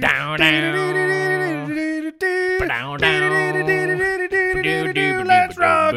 Down, 0.00 0.38
down. 0.38 0.74
Let's 5.26 5.58
rock. 5.58 5.94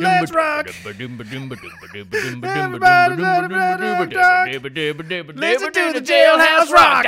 Let's 0.00 0.32
rock. 0.32 0.66
Listen 5.36 5.72
to 5.72 5.92
the 5.92 6.00
jailhouse 6.00 6.70
rock. 6.70 7.04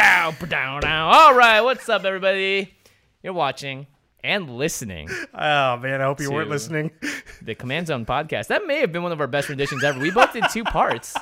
All 1.14 1.34
right, 1.34 1.60
what's 1.60 1.88
up, 1.88 2.04
everybody? 2.04 2.74
You're 3.22 3.32
watching 3.34 3.86
and 4.24 4.56
listening 4.56 5.08
Oh 5.34 5.76
man, 5.78 6.00
I 6.00 6.04
hope 6.04 6.20
you 6.20 6.30
weren't 6.30 6.50
listening. 6.50 6.90
the 7.42 7.54
Command 7.54 7.86
Zone 7.88 8.06
podcast. 8.06 8.48
That 8.48 8.66
may 8.66 8.80
have 8.80 8.92
been 8.92 9.02
one 9.02 9.12
of 9.12 9.20
our 9.20 9.26
best 9.26 9.48
renditions 9.48 9.82
ever. 9.82 9.98
We 9.98 10.10
both 10.10 10.32
did 10.32 10.44
two 10.52 10.64
parts. 10.64 11.16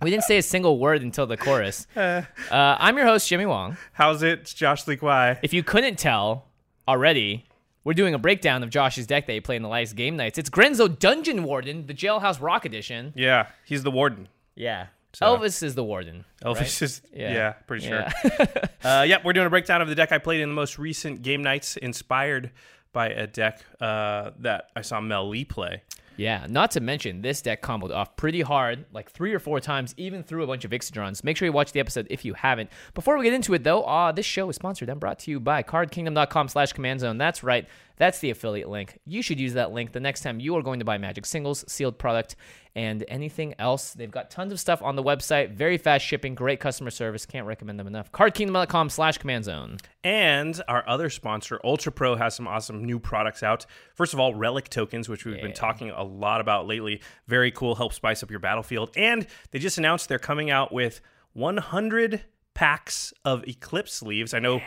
We 0.00 0.10
didn't 0.10 0.24
say 0.24 0.38
a 0.38 0.42
single 0.42 0.78
word 0.78 1.02
until 1.02 1.26
the 1.26 1.36
chorus. 1.36 1.86
Uh, 1.96 2.22
I'm 2.50 2.96
your 2.96 3.04
host, 3.06 3.28
Jimmy 3.28 3.44
Wong. 3.44 3.76
How's 3.92 4.22
it? 4.22 4.40
It's 4.40 4.54
Josh 4.54 4.86
Lee 4.86 4.96
Kwai. 4.96 5.38
If 5.42 5.52
you 5.52 5.62
couldn't 5.62 5.98
tell 5.98 6.46
already, 6.86 7.44
we're 7.84 7.92
doing 7.92 8.14
a 8.14 8.18
breakdown 8.18 8.62
of 8.62 8.70
Josh's 8.70 9.06
deck 9.06 9.26
that 9.26 9.32
he 9.32 9.40
played 9.40 9.56
in 9.56 9.62
the 9.62 9.68
last 9.68 9.96
Game 9.96 10.16
Knights. 10.16 10.38
It's 10.38 10.48
Grenzo 10.48 10.88
Dungeon 10.98 11.44
Warden, 11.44 11.86
the 11.86 11.92
Jailhouse 11.94 12.40
Rock 12.40 12.64
Edition. 12.64 13.12
Yeah, 13.14 13.48
he's 13.66 13.82
the 13.82 13.90
warden. 13.90 14.28
Yeah. 14.54 14.86
So- 15.18 15.36
Elvis 15.36 15.64
is 15.64 15.74
the 15.74 15.82
warden. 15.82 16.24
Elvis 16.44 16.56
right? 16.56 16.82
is 16.82 17.02
yeah, 17.12 17.52
pretty 17.66 17.88
sure. 17.88 18.06
Yeah. 18.24 18.46
uh, 18.84 19.02
yep, 19.02 19.24
we're 19.24 19.32
doing 19.32 19.48
a 19.48 19.50
breakdown 19.50 19.82
of 19.82 19.88
the 19.88 19.96
deck 19.96 20.12
I 20.12 20.18
played 20.18 20.40
in 20.40 20.48
the 20.48 20.54
most 20.54 20.78
recent 20.78 21.22
Game 21.22 21.42
Knights, 21.42 21.76
inspired 21.76 22.52
by 22.92 23.08
a 23.08 23.26
deck 23.26 23.64
uh, 23.80 24.30
that 24.38 24.70
I 24.76 24.82
saw 24.82 25.00
Mel 25.00 25.28
Lee 25.28 25.44
play. 25.44 25.82
Yeah, 26.16 26.46
not 26.48 26.70
to 26.72 26.80
mention 26.80 27.22
this 27.22 27.42
deck 27.42 27.62
comboed 27.62 27.92
off 27.92 28.14
pretty 28.16 28.42
hard, 28.42 28.86
like 28.92 29.10
three 29.10 29.34
or 29.34 29.40
four 29.40 29.58
times, 29.58 29.92
even 29.96 30.22
through 30.22 30.44
a 30.44 30.46
bunch 30.46 30.64
of 30.64 30.70
Ixidrons. 30.70 31.24
Make 31.24 31.36
sure 31.36 31.46
you 31.46 31.52
watch 31.52 31.72
the 31.72 31.80
episode 31.80 32.06
if 32.10 32.24
you 32.24 32.34
haven't. 32.34 32.70
Before 32.94 33.18
we 33.18 33.24
get 33.24 33.34
into 33.34 33.54
it, 33.54 33.64
though, 33.64 33.82
uh, 33.82 34.12
this 34.12 34.26
show 34.26 34.48
is 34.48 34.56
sponsored 34.56 34.88
and 34.88 35.00
brought 35.00 35.18
to 35.20 35.32
you 35.32 35.40
by 35.40 35.64
CardKingdom.com 35.64 36.48
slash 36.48 36.72
Command 36.72 37.00
Zone. 37.00 37.18
That's 37.18 37.42
right, 37.42 37.68
that's 37.98 38.20
the 38.20 38.30
affiliate 38.30 38.68
link. 38.68 38.98
You 39.04 39.22
should 39.22 39.38
use 39.38 39.54
that 39.54 39.72
link 39.72 39.92
the 39.92 40.00
next 40.00 40.22
time 40.22 40.40
you 40.40 40.56
are 40.56 40.62
going 40.62 40.78
to 40.78 40.84
buy 40.84 40.98
Magic 40.98 41.26
singles, 41.26 41.64
sealed 41.68 41.98
product, 41.98 42.36
and 42.74 43.04
anything 43.08 43.54
else. 43.58 43.92
They've 43.92 44.10
got 44.10 44.30
tons 44.30 44.52
of 44.52 44.60
stuff 44.60 44.82
on 44.82 44.94
the 44.96 45.02
website, 45.02 45.52
very 45.52 45.78
fast 45.78 46.04
shipping, 46.04 46.34
great 46.34 46.60
customer 46.60 46.90
service. 46.90 47.26
Can't 47.26 47.46
recommend 47.46 47.78
them 47.78 47.86
enough. 47.86 48.12
CardKingdom.com 48.12 48.90
slash 48.90 49.18
Command 49.18 49.44
Zone. 49.44 49.78
And 50.04 50.60
our 50.68 50.88
other 50.88 51.10
sponsor, 51.10 51.60
Ultra 51.64 51.90
Pro, 51.92 52.14
has 52.16 52.36
some 52.36 52.46
awesome 52.46 52.84
new 52.84 52.98
products 53.00 53.42
out. 53.42 53.66
First 53.94 54.14
of 54.14 54.20
all, 54.20 54.34
Relic 54.34 54.68
tokens, 54.68 55.08
which 55.08 55.24
we've 55.24 55.40
been 55.40 55.52
talking 55.52 55.90
a 55.90 56.04
lot 56.04 56.40
about 56.40 56.66
lately. 56.66 57.00
Very 57.26 57.50
cool, 57.50 57.74
help 57.74 57.92
spice 57.92 58.22
up 58.22 58.30
your 58.30 58.40
battlefield. 58.40 58.90
And 58.96 59.26
they 59.50 59.58
just 59.58 59.78
announced 59.78 60.08
they're 60.08 60.18
coming 60.18 60.50
out 60.50 60.72
with 60.72 61.00
100 61.32 62.24
packs 62.54 63.12
of 63.24 63.46
Eclipse 63.46 63.92
sleeves. 63.92 64.34
I 64.34 64.38
know, 64.38 64.60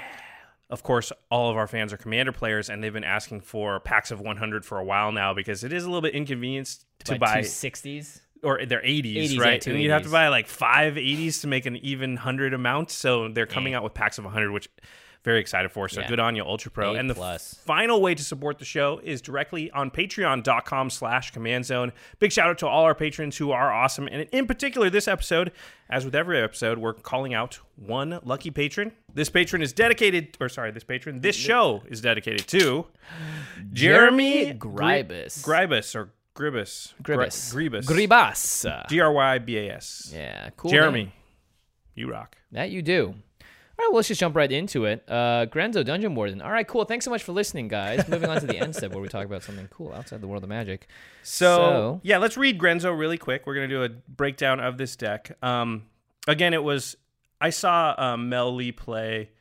of 0.71 0.83
course, 0.83 1.11
all 1.29 1.51
of 1.51 1.57
our 1.57 1.67
fans 1.67 1.91
are 1.93 1.97
Commander 1.97 2.31
players, 2.31 2.69
and 2.69 2.83
they've 2.83 2.93
been 2.93 3.03
asking 3.03 3.41
for 3.41 3.79
packs 3.81 4.09
of 4.09 4.21
100 4.21 4.65
for 4.65 4.77
a 4.77 4.83
while 4.83 5.11
now 5.11 5.33
because 5.33 5.63
it 5.63 5.73
is 5.73 5.83
a 5.83 5.87
little 5.87 6.01
bit 6.01 6.15
inconvenient 6.15 6.77
to 7.03 7.19
buy. 7.19 7.41
two 7.41 7.47
60s. 7.47 8.21
or 8.41 8.65
they're 8.65 8.81
80s, 8.81 9.33
80s, 9.33 9.39
right? 9.39 9.61
two 9.61 9.71
and 9.71 9.81
you'd 9.81 9.91
have 9.91 10.03
to 10.03 10.09
buy 10.09 10.29
like 10.29 10.47
five 10.47 10.95
80s 10.95 11.41
to 11.41 11.47
make 11.47 11.65
an 11.65 11.75
even 11.77 12.11
100 12.11 12.53
amount. 12.53 12.89
So 12.89 13.27
they're 13.27 13.45
coming 13.45 13.73
out 13.73 13.83
with 13.83 13.93
packs 13.93 14.17
of 14.17 14.23
100, 14.23 14.51
which 14.51 14.69
very 15.23 15.39
excited 15.39 15.71
for. 15.71 15.87
So 15.87 16.01
Yeah. 16.01 16.07
good 16.07 16.19
on 16.19 16.35
you, 16.35 16.43
Ultra 16.43 16.71
Pro. 16.71 16.95
A 16.95 16.97
and 16.97 17.09
the 17.09 17.13
plus. 17.13 17.53
final 17.63 18.01
way 18.01 18.15
to 18.15 18.23
support 18.23 18.57
the 18.59 18.65
show 18.65 18.99
is 19.03 19.21
directly 19.21 19.69
on 19.71 19.91
patreon.com 19.91 20.89
slash 20.89 21.31
command 21.31 21.65
zone. 21.65 21.91
Big 22.19 22.31
shout 22.31 22.49
out 22.49 22.57
to 22.59 22.67
all 22.67 22.83
our 22.85 22.95
patrons 22.95 23.37
who 23.37 23.51
are 23.51 23.71
awesome. 23.71 24.07
And 24.11 24.27
in 24.31 24.47
particular, 24.47 24.89
this 24.89 25.07
episode, 25.07 25.51
as 25.89 26.05
with 26.05 26.15
every 26.15 26.39
episode, 26.41 26.79
we're 26.79 26.93
calling 26.93 27.33
out 27.33 27.59
one 27.75 28.19
lucky 28.23 28.49
patron. 28.49 28.93
This 29.13 29.29
patron 29.29 29.61
is 29.61 29.73
dedicated, 29.73 30.37
or 30.39 30.49
sorry, 30.49 30.71
this 30.71 30.83
patron, 30.83 31.21
this 31.21 31.35
show 31.35 31.83
is 31.87 32.01
dedicated 32.01 32.47
to 32.47 32.87
Jeremy 33.73 34.45
Jeremy 34.45 34.53
Gri- 34.53 35.03
Gribus. 35.03 35.43
Gribus 35.43 35.95
or 35.95 36.11
Gribus. 36.35 36.93
Gribus. 37.03 37.51
Gri- 37.53 37.69
Gribus. 37.69 37.85
Gribas. 37.85 38.87
G 38.89 38.99
R 39.01 39.11
Y 39.11 39.37
B 39.39 39.57
A 39.57 39.73
S. 39.75 40.11
Yeah, 40.15 40.49
cool. 40.57 40.71
Jeremy, 40.71 41.13
you 41.93 42.09
rock. 42.09 42.37
That 42.51 42.69
you 42.71 42.81
do. 42.81 43.15
All 43.81 43.87
right, 43.87 43.91
well, 43.93 43.97
let's 43.97 44.09
just 44.09 44.19
jump 44.19 44.35
right 44.35 44.51
into 44.51 44.85
it. 44.85 45.03
Uh, 45.07 45.47
Grenzo 45.47 45.83
Dungeon 45.83 46.13
Warden. 46.13 46.39
All 46.39 46.51
right, 46.51 46.67
cool. 46.67 46.85
Thanks 46.85 47.03
so 47.03 47.09
much 47.09 47.23
for 47.23 47.31
listening, 47.31 47.67
guys. 47.67 48.07
Moving 48.07 48.29
on 48.29 48.39
to 48.39 48.45
the 48.45 48.57
end 48.59 48.75
step 48.75 48.91
where 48.91 49.01
we 49.01 49.07
talk 49.07 49.25
about 49.25 49.41
something 49.41 49.67
cool 49.71 49.91
outside 49.91 50.21
the 50.21 50.27
world 50.27 50.43
of 50.43 50.49
magic. 50.49 50.87
So, 51.23 51.55
So- 51.55 51.99
yeah, 52.03 52.19
let's 52.19 52.37
read 52.37 52.59
Grenzo 52.59 52.95
really 52.97 53.17
quick. 53.17 53.47
We're 53.47 53.55
gonna 53.55 53.67
do 53.67 53.83
a 53.83 53.89
breakdown 53.89 54.59
of 54.59 54.77
this 54.77 54.95
deck. 54.95 55.35
Um, 55.41 55.87
again, 56.27 56.53
it 56.53 56.63
was 56.63 56.95
I 57.39 57.49
saw 57.49 57.95
um, 57.97 58.29
Mel 58.29 58.53
Lee 58.53 58.71
play 58.71 59.31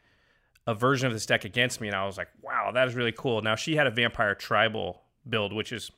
a 0.66 0.74
version 0.74 1.06
of 1.06 1.12
this 1.12 1.26
deck 1.26 1.44
against 1.44 1.82
me, 1.82 1.88
and 1.88 1.94
I 1.96 2.06
was 2.06 2.16
like, 2.16 2.28
wow, 2.40 2.70
that 2.72 2.88
is 2.88 2.94
really 2.94 3.12
cool. 3.12 3.42
Now 3.42 3.56
she 3.56 3.76
had 3.76 3.86
a 3.86 3.90
vampire 3.90 4.34
tribal 4.34 5.02
build, 5.28 5.52
which 5.52 5.70
is 5.70 5.90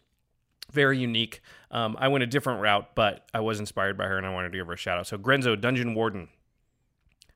very 0.73 0.99
unique. 0.99 1.43
Um, 1.71 1.97
I 2.01 2.09
went 2.09 2.25
a 2.25 2.27
different 2.27 2.61
route, 2.61 2.89
but 2.97 3.25
I 3.33 3.39
was 3.41 3.61
inspired 3.61 3.97
by 3.97 4.07
her, 4.07 4.19
and 4.19 4.27
I 4.27 4.33
wanted 4.35 4.51
to 4.51 4.59
give 4.59 4.67
her 4.67 4.73
a 4.73 4.77
shout 4.77 4.99
out. 4.99 5.07
So 5.07 5.17
Grenzo 5.17 5.61
Dungeon 5.61 5.95
Warden 5.95 6.29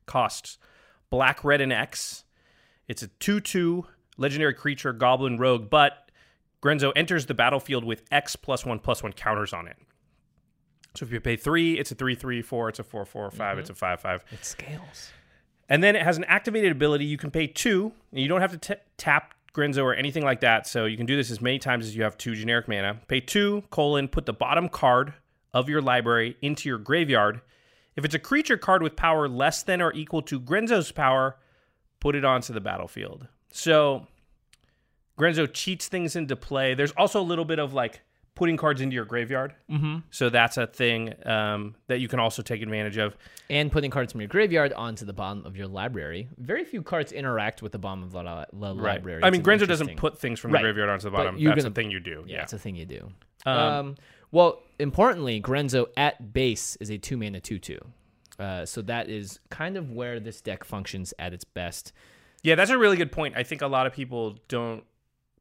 costs 0.06 0.58
black, 1.17 1.43
red, 1.45 1.63
and 1.63 1.73
X. 1.73 2.25
It's 2.89 3.03
a 3.03 3.07
2 3.07 3.41
2 3.41 3.87
legendary 4.19 4.53
creature, 4.53 4.93
goblin 4.93 5.39
rogue, 5.39 5.71
but 5.71 6.11
Grenzo 6.63 6.93
enters 6.95 7.25
the 7.25 7.33
battlefield 7.33 7.85
with 7.85 8.03
X 8.11 8.37
plus 8.37 8.67
1 8.67 8.81
plus 8.81 9.03
1 9.03 9.15
counters 9.15 9.55
on 9.55 9.67
it. 9.67 9.79
So 10.95 11.07
if 11.07 11.13
you 11.13 11.19
pay 11.21 11.37
3, 11.37 11.79
it's 11.79 11.91
a 11.91 11.95
3 11.95 12.15
3, 12.15 12.43
4, 12.43 12.69
it's 12.69 12.79
a 12.81 12.85
4 12.85 13.07
4, 13.07 13.31
5, 13.31 13.59
it's 13.59 13.71
a 13.71 13.73
mm-hmm. 13.73 13.79
5 13.79 14.01
5. 14.01 14.25
It 14.31 14.45
scales. 14.45 15.11
And 15.71 15.83
then 15.83 15.97
it 15.97 16.03
has 16.03 16.19
an 16.19 16.25
activated 16.25 16.71
ability. 16.71 17.07
You 17.07 17.17
can 17.17 17.31
pay 17.31 17.47
2, 17.47 17.93
and 18.13 18.21
you 18.21 18.29
don't 18.29 18.43
have 18.43 18.53
to 18.53 18.59
t- 18.59 18.81
tap 18.99 19.33
Grenzo 19.55 19.85
or 19.85 19.95
anything 19.95 20.23
like 20.23 20.41
that. 20.41 20.67
So 20.67 20.85
you 20.85 20.99
can 20.99 21.07
do 21.07 21.17
this 21.17 21.31
as 21.31 21.41
many 21.41 21.59
times 21.59 21.87
as 21.87 21.97
you 21.97 22.03
have 22.03 22.19
2 22.19 22.35
generic 22.35 22.69
mana. 22.69 23.01
Pay 23.09 23.21
2, 23.21 23.65
colon, 23.71 24.07
put 24.07 24.27
the 24.27 24.35
bottom 24.35 24.69
card 24.69 25.15
of 25.55 25.71
your 25.71 25.81
library 25.81 26.37
into 26.43 26.69
your 26.69 26.77
graveyard. 26.77 27.41
If 27.96 28.04
it's 28.04 28.14
a 28.14 28.19
creature 28.19 28.56
card 28.58 28.82
with 28.82 28.94
power 28.96 29.28
less 29.28 29.62
than 29.62 29.81
or 29.81 29.93
equal 29.94 30.22
to 30.22 30.38
Grenzo's 30.40 30.93
power, 30.93 31.37
put 32.00 32.14
it 32.14 32.25
onto 32.25 32.52
the 32.52 32.60
battlefield. 32.60 33.26
So 33.50 34.06
Grenzo 35.19 35.50
cheats 35.52 35.88
things 35.88 36.14
into 36.16 36.37
play. 36.37 36.75
There's 36.75 36.93
also 36.93 37.20
a 37.20 37.22
little 37.25 37.44
bit 37.46 37.58
of 37.58 37.72
like 37.72 38.02
putting 38.34 38.58
cards 38.58 38.82
into 38.82 38.93
your 38.93 39.06
graveyard. 39.06 39.54
Mm-hmm. 39.70 40.00
So 40.10 40.28
that's 40.28 40.58
a 40.58 40.66
thing 40.66 41.14
um, 41.25 41.75
that 41.87 42.00
you 42.00 42.08
can 42.08 42.20
also 42.20 42.43
take 42.43 42.60
advantage 42.60 42.98
of. 42.98 43.16
and 43.48 43.72
putting 43.72 43.90
cards 43.90 44.12
from 44.12 44.20
your 44.20 44.28
graveyard 44.28 44.75
onto 44.75 45.06
the 45.06 45.14
bottom 45.14 45.46
of 45.46 45.56
your 45.56 45.66
library. 45.69 46.28
Very 46.37 46.66
few 46.66 46.82
cards 46.82 47.12
interact 47.12 47.62
with 47.62 47.72
the 47.72 47.78
bottom 47.78 48.02
of 48.02 48.12
the, 48.12 48.22
li- 48.22 48.44
the 48.52 48.75
library. 48.75 49.22
I 49.25 49.31
mean, 49.31 49.40
It's 49.40 49.48
Grenzo 49.48 49.66
doesn't 49.66 49.96
put 49.96 50.19
things 50.19 50.38
from 50.38 50.52
Right. 50.52 50.60
the 50.60 50.64
graveyard 50.64 50.90
onto 50.90 51.04
the 51.04 51.12
bottom. 51.16 51.43
That's 51.43 51.56
gonna- 51.62 51.70
a 51.70 51.72
thing 51.72 51.90
you 51.90 52.00
do. 52.00 52.25
Yeah, 52.26 52.37
Yeah. 52.37 52.43
it's 52.43 52.52
a 52.52 52.58
thing 52.58 52.76
you 52.76 52.84
do. 52.84 53.08
Um, 53.46 53.94
well, 54.32 54.60
importantly, 54.78 55.40
Grenzo 55.40 55.87
at 55.96 56.32
base 56.32 56.76
is 56.76 56.90
a 56.90 56.99
two 56.99 57.17
mana 57.17 57.40
two 57.40 57.58
two. 57.58 57.81
Uh, 58.38 58.67
so 58.67 58.82
that 58.82 59.08
is 59.08 59.40
kind 59.50 59.76
of 59.76 59.90
where 59.90 60.20
this 60.20 60.40
deck 60.43 60.64
functions 60.64 61.14
at 61.19 61.32
its 61.32 61.44
best. 61.44 61.93
Yeah, 62.43 62.55
that's 62.55 62.70
a 62.70 62.78
really 62.78 62.96
good 62.96 63.11
point. 63.11 63.34
I 63.37 63.43
think 63.43 63.62
a 63.62 63.67
lot 63.67 63.87
of 63.87 63.93
people 63.93 64.38
don't 64.49 64.84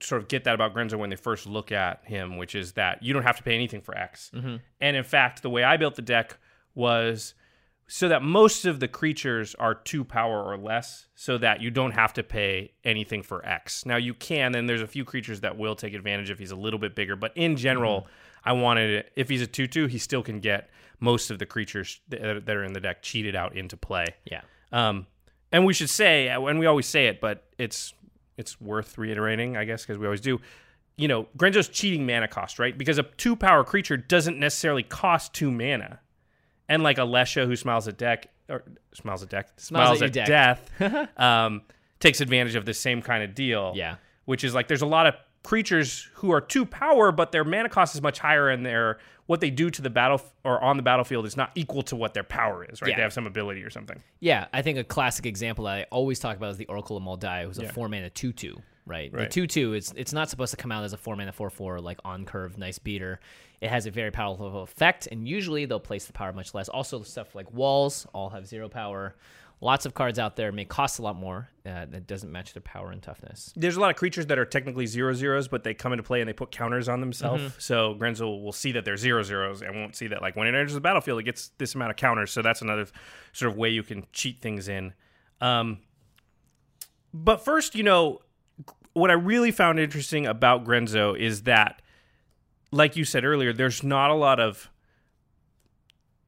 sort 0.02 0.22
of 0.22 0.28
get 0.28 0.44
that 0.46 0.56
about 0.56 0.74
Grenzo 0.74 0.98
when 0.98 1.10
they 1.10 1.16
first 1.16 1.46
look 1.46 1.72
at 1.72 2.04
him, 2.06 2.38
which 2.38 2.56
is 2.56 2.74
that 2.74 3.04
you 3.04 3.14
don't 3.14 3.24
have 3.24 3.38
to 3.38 3.44
pay 3.44 3.54
anything 3.54 3.82
for 3.82 3.98
X. 3.98 4.32
And 4.80 4.96
in 4.96 5.04
fact, 5.04 5.42
the 5.42 5.50
way 5.50 5.64
I 5.64 5.78
built 5.78 5.96
the 5.96 6.02
deck 6.02 6.38
was 6.74 7.34
so 7.88 8.08
that 8.10 8.24
most 8.24 8.66
of 8.66 8.80
the 8.80 8.88
creatures 8.88 9.56
are 9.56 9.76
two 9.76 10.04
power 10.04 10.44
or 10.44 10.58
less, 10.58 11.08
so 11.14 11.38
that 11.38 11.62
you 11.62 11.70
don't 11.70 11.92
have 11.92 12.14
to 12.14 12.24
pay 12.24 12.74
anything 12.84 13.22
for 13.22 13.46
X. 13.46 13.86
Now 13.86 13.98
you 13.98 14.14
can, 14.14 14.56
and 14.56 14.68
there's 14.68 14.82
a 14.82 14.88
few 14.88 15.06
creatures 15.06 15.42
that 15.42 15.58
will 15.58 15.76
take 15.76 15.94
advantage 15.94 16.32
if 16.32 16.40
he's 16.40 16.52
a 16.52 16.56
little 16.56 16.80
bit 16.80 16.96
bigger, 16.96 17.16
but 17.16 17.32
in 17.36 17.56
general, 17.58 18.08
I 18.46 18.54
wanted 18.54 18.90
it. 18.92 19.12
If 19.16 19.30
he's 19.30 19.42
a 19.42 19.48
two-two, 19.48 19.88
he 19.88 19.98
still 19.98 20.22
can 20.24 20.40
get 20.40 20.70
most 21.00 21.32
of 21.32 21.40
the 21.40 21.46
creatures 21.46 22.00
that 22.10 22.50
are 22.50 22.64
in 22.64 22.74
the 22.74 22.80
deck 22.80 23.02
cheated 23.02 23.36
out 23.36 23.56
into 23.56 23.76
play. 23.76 24.06
Yeah. 24.30 24.42
Um, 24.72 25.08
and 25.52 25.66
we 25.66 25.74
should 25.74 25.90
say, 25.90 26.28
and 26.28 26.60
we 26.60 26.66
always 26.66 26.86
say 26.86 27.08
it, 27.08 27.20
but 27.22 27.44
it's 27.58 27.94
it's 28.38 28.60
worth 28.60 28.98
reiterating, 28.98 29.56
I 29.56 29.64
guess, 29.64 29.84
because 29.84 29.98
we 29.98 30.06
always 30.06 30.22
do. 30.22 30.40
You 30.98 31.08
know, 31.10 31.28
Grenzo's 31.38 31.68
cheating 31.68 32.06
mana 32.06 32.28
cost, 32.28 32.58
right? 32.60 32.78
Because 32.78 32.98
a 32.98 33.04
two 33.04 33.36
power 33.36 33.64
creature 33.64 33.98
doesn't 33.98 34.40
necessarily 34.40 34.84
cost 34.84 35.34
two 35.34 35.52
mana, 35.52 36.00
and 36.70 36.84
like 36.84 36.98
Alesha 36.98 37.46
who 37.46 37.56
smiles 37.56 37.88
at 37.88 37.98
deck 37.98 38.28
or 38.50 38.64
smiles 38.94 39.24
at 39.24 39.30
deck 39.30 39.50
Smiles 39.58 39.98
smiles, 39.98 40.02
at 40.02 40.18
at, 40.18 40.28
death, 40.80 41.10
um, 41.20 41.64
takes 42.00 42.22
advantage 42.22 42.56
of 42.56 42.66
the 42.66 42.74
same 42.74 43.02
kind 43.02 43.24
of 43.24 43.34
deal. 43.36 43.74
Yeah. 43.76 43.96
which 44.26 44.44
is 44.44 44.54
like 44.54 44.68
there's 44.68 44.82
a 44.82 44.86
lot 44.88 45.06
of 45.08 45.16
creatures 45.46 46.10
who 46.16 46.32
are 46.32 46.42
two 46.42 46.66
power, 46.66 47.12
but 47.12 47.32
their 47.32 47.44
mana 47.44 47.70
cost 47.70 47.96
is 47.96 48.02
much 48.02 48.20
higher, 48.20 48.50
and 48.50 48.66
their 48.66 49.00
what 49.28 49.42
they 49.42 49.50
do 49.50 49.70
to 49.72 49.82
the 49.82 49.90
battle 49.90 50.22
or 50.44 50.64
on 50.64 50.78
the 50.78 50.84
battlefield 50.84 51.26
is 51.26 51.36
not 51.36 51.52
equal 51.56 51.82
to 51.84 51.96
what 51.96 52.14
their 52.14 52.24
power 52.24 52.64
is. 52.66 52.82
Right? 52.82 52.90
Yeah. 52.90 52.98
They 52.98 53.02
have 53.02 53.14
some 53.14 53.26
ability 53.26 53.64
or 53.64 53.70
something. 53.70 54.02
Yeah, 54.20 54.48
I 54.54 54.62
think 54.62 54.78
a 54.78 54.84
classic 54.84 55.26
example 55.26 55.66
that 55.66 55.72
I 55.74 55.84
always 55.92 56.20
talk 56.20 56.38
about 56.38 56.52
is 56.52 56.58
the 56.58 56.68
Oracle 56.68 56.98
of 56.98 57.04
Mul 57.04 57.18
Daya, 57.18 57.46
who's 57.46 57.58
a 57.58 57.68
four 57.70 57.90
mana 57.90 58.10
two 58.10 58.34
two. 58.34 58.62
Right, 58.88 59.12
the 59.12 59.26
two 59.26 59.48
two 59.48 59.74
is 59.74 59.92
it's 59.96 60.14
not 60.14 60.30
supposed 60.30 60.52
to 60.52 60.58
come 60.58 60.72
out 60.72 60.84
as 60.84 60.94
a 60.94 60.98
four 60.98 61.16
mana 61.16 61.32
four 61.32 61.50
four 61.50 61.82
like 61.82 62.00
on 62.06 62.24
curve 62.26 62.58
nice 62.60 62.78
beater. 62.78 63.20
It 63.60 63.70
has 63.70 63.88
a 63.88 63.92
very 63.92 64.12
powerful 64.12 64.62
effect, 64.62 65.08
and 65.12 65.28
usually 65.28 65.66
they'll 65.66 65.80
place 65.80 66.06
the 66.06 66.14
power 66.14 66.32
much 66.34 66.54
less. 66.54 66.70
Also, 66.70 67.02
stuff 67.02 67.34
like 67.34 67.52
walls 67.52 68.06
all 68.14 68.30
have 68.30 68.46
zero 68.46 68.70
power. 68.70 69.16
Lots 69.62 69.86
of 69.86 69.94
cards 69.94 70.20
out 70.20 70.36
there 70.36 70.52
may 70.52 70.66
cost 70.66 71.00
a 71.00 71.02
lot 71.02 71.16
more. 71.16 71.50
Uh, 71.66 71.86
that 71.86 72.06
doesn't 72.06 72.32
match 72.32 72.54
their 72.54 72.62
power 72.62 72.92
and 72.92 73.02
toughness. 73.02 73.52
there's 73.56 73.76
a 73.76 73.80
lot 73.80 73.90
of 73.90 73.96
creatures 73.96 74.28
that 74.28 74.38
are 74.38 74.46
technically 74.46 74.86
zero 74.86 75.14
zeros, 75.14 75.48
but 75.48 75.64
they 75.64 75.74
come 75.74 75.94
into 75.94 76.04
play 76.04 76.22
and 76.22 76.30
they 76.30 76.34
put 76.34 76.52
counters 76.52 76.88
on 76.88 77.00
themselves. 77.00 77.42
Mm-hmm. 77.42 77.60
So 77.60 77.96
Grenzo 77.96 78.44
will 78.44 78.52
see 78.52 78.74
that 78.74 78.86
they're 78.86 78.98
zero 78.98 79.24
zeros 79.24 79.62
and 79.62 79.76
won't 79.76 79.96
see 79.96 80.08
that 80.08 80.22
like 80.22 80.36
when 80.36 80.46
it 80.48 80.50
enters 80.50 80.74
the 80.74 80.82
battlefield, 80.82 81.20
it 81.22 81.24
gets 81.24 81.52
this 81.58 81.74
amount 81.74 81.92
of 81.92 81.98
counters. 81.98 82.32
So 82.32 82.42
that's 82.42 82.62
another 82.62 82.86
sort 83.34 83.52
of 83.52 83.58
way 83.58 83.70
you 83.70 83.82
can 83.82 84.06
cheat 84.14 84.42
things 84.42 84.68
in. 84.68 84.94
Um, 85.42 85.80
but 87.14 87.44
first, 87.44 87.76
you 87.76 87.84
know, 87.84 88.20
what 88.94 89.10
I 89.10 89.14
really 89.14 89.52
found 89.52 89.80
interesting 89.80 90.26
about 90.26 90.66
Grenzo 90.66 91.18
is 91.20 91.44
that, 91.44 91.82
like 92.72 92.96
you 92.96 93.06
said 93.06 93.26
earlier, 93.26 93.54
there's 93.54 93.84
not 93.84 94.10
a 94.10 94.16
lot 94.16 94.40
of 94.40 94.70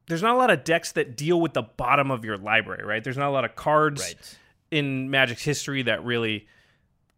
there's 0.07 0.21
not 0.21 0.35
a 0.35 0.37
lot 0.37 0.49
of 0.49 0.63
decks 0.63 0.93
that 0.93 1.15
deal 1.15 1.39
with 1.39 1.53
the 1.53 1.63
bottom 1.63 2.11
of 2.11 2.23
your 2.25 2.37
library, 2.37 2.83
right? 2.85 3.03
There's 3.03 3.17
not 3.17 3.27
a 3.27 3.31
lot 3.31 3.45
of 3.45 3.55
cards 3.55 4.01
right. 4.01 4.37
in 4.71 5.09
Magic's 5.09 5.43
history 5.43 5.83
that 5.83 6.03
really 6.03 6.47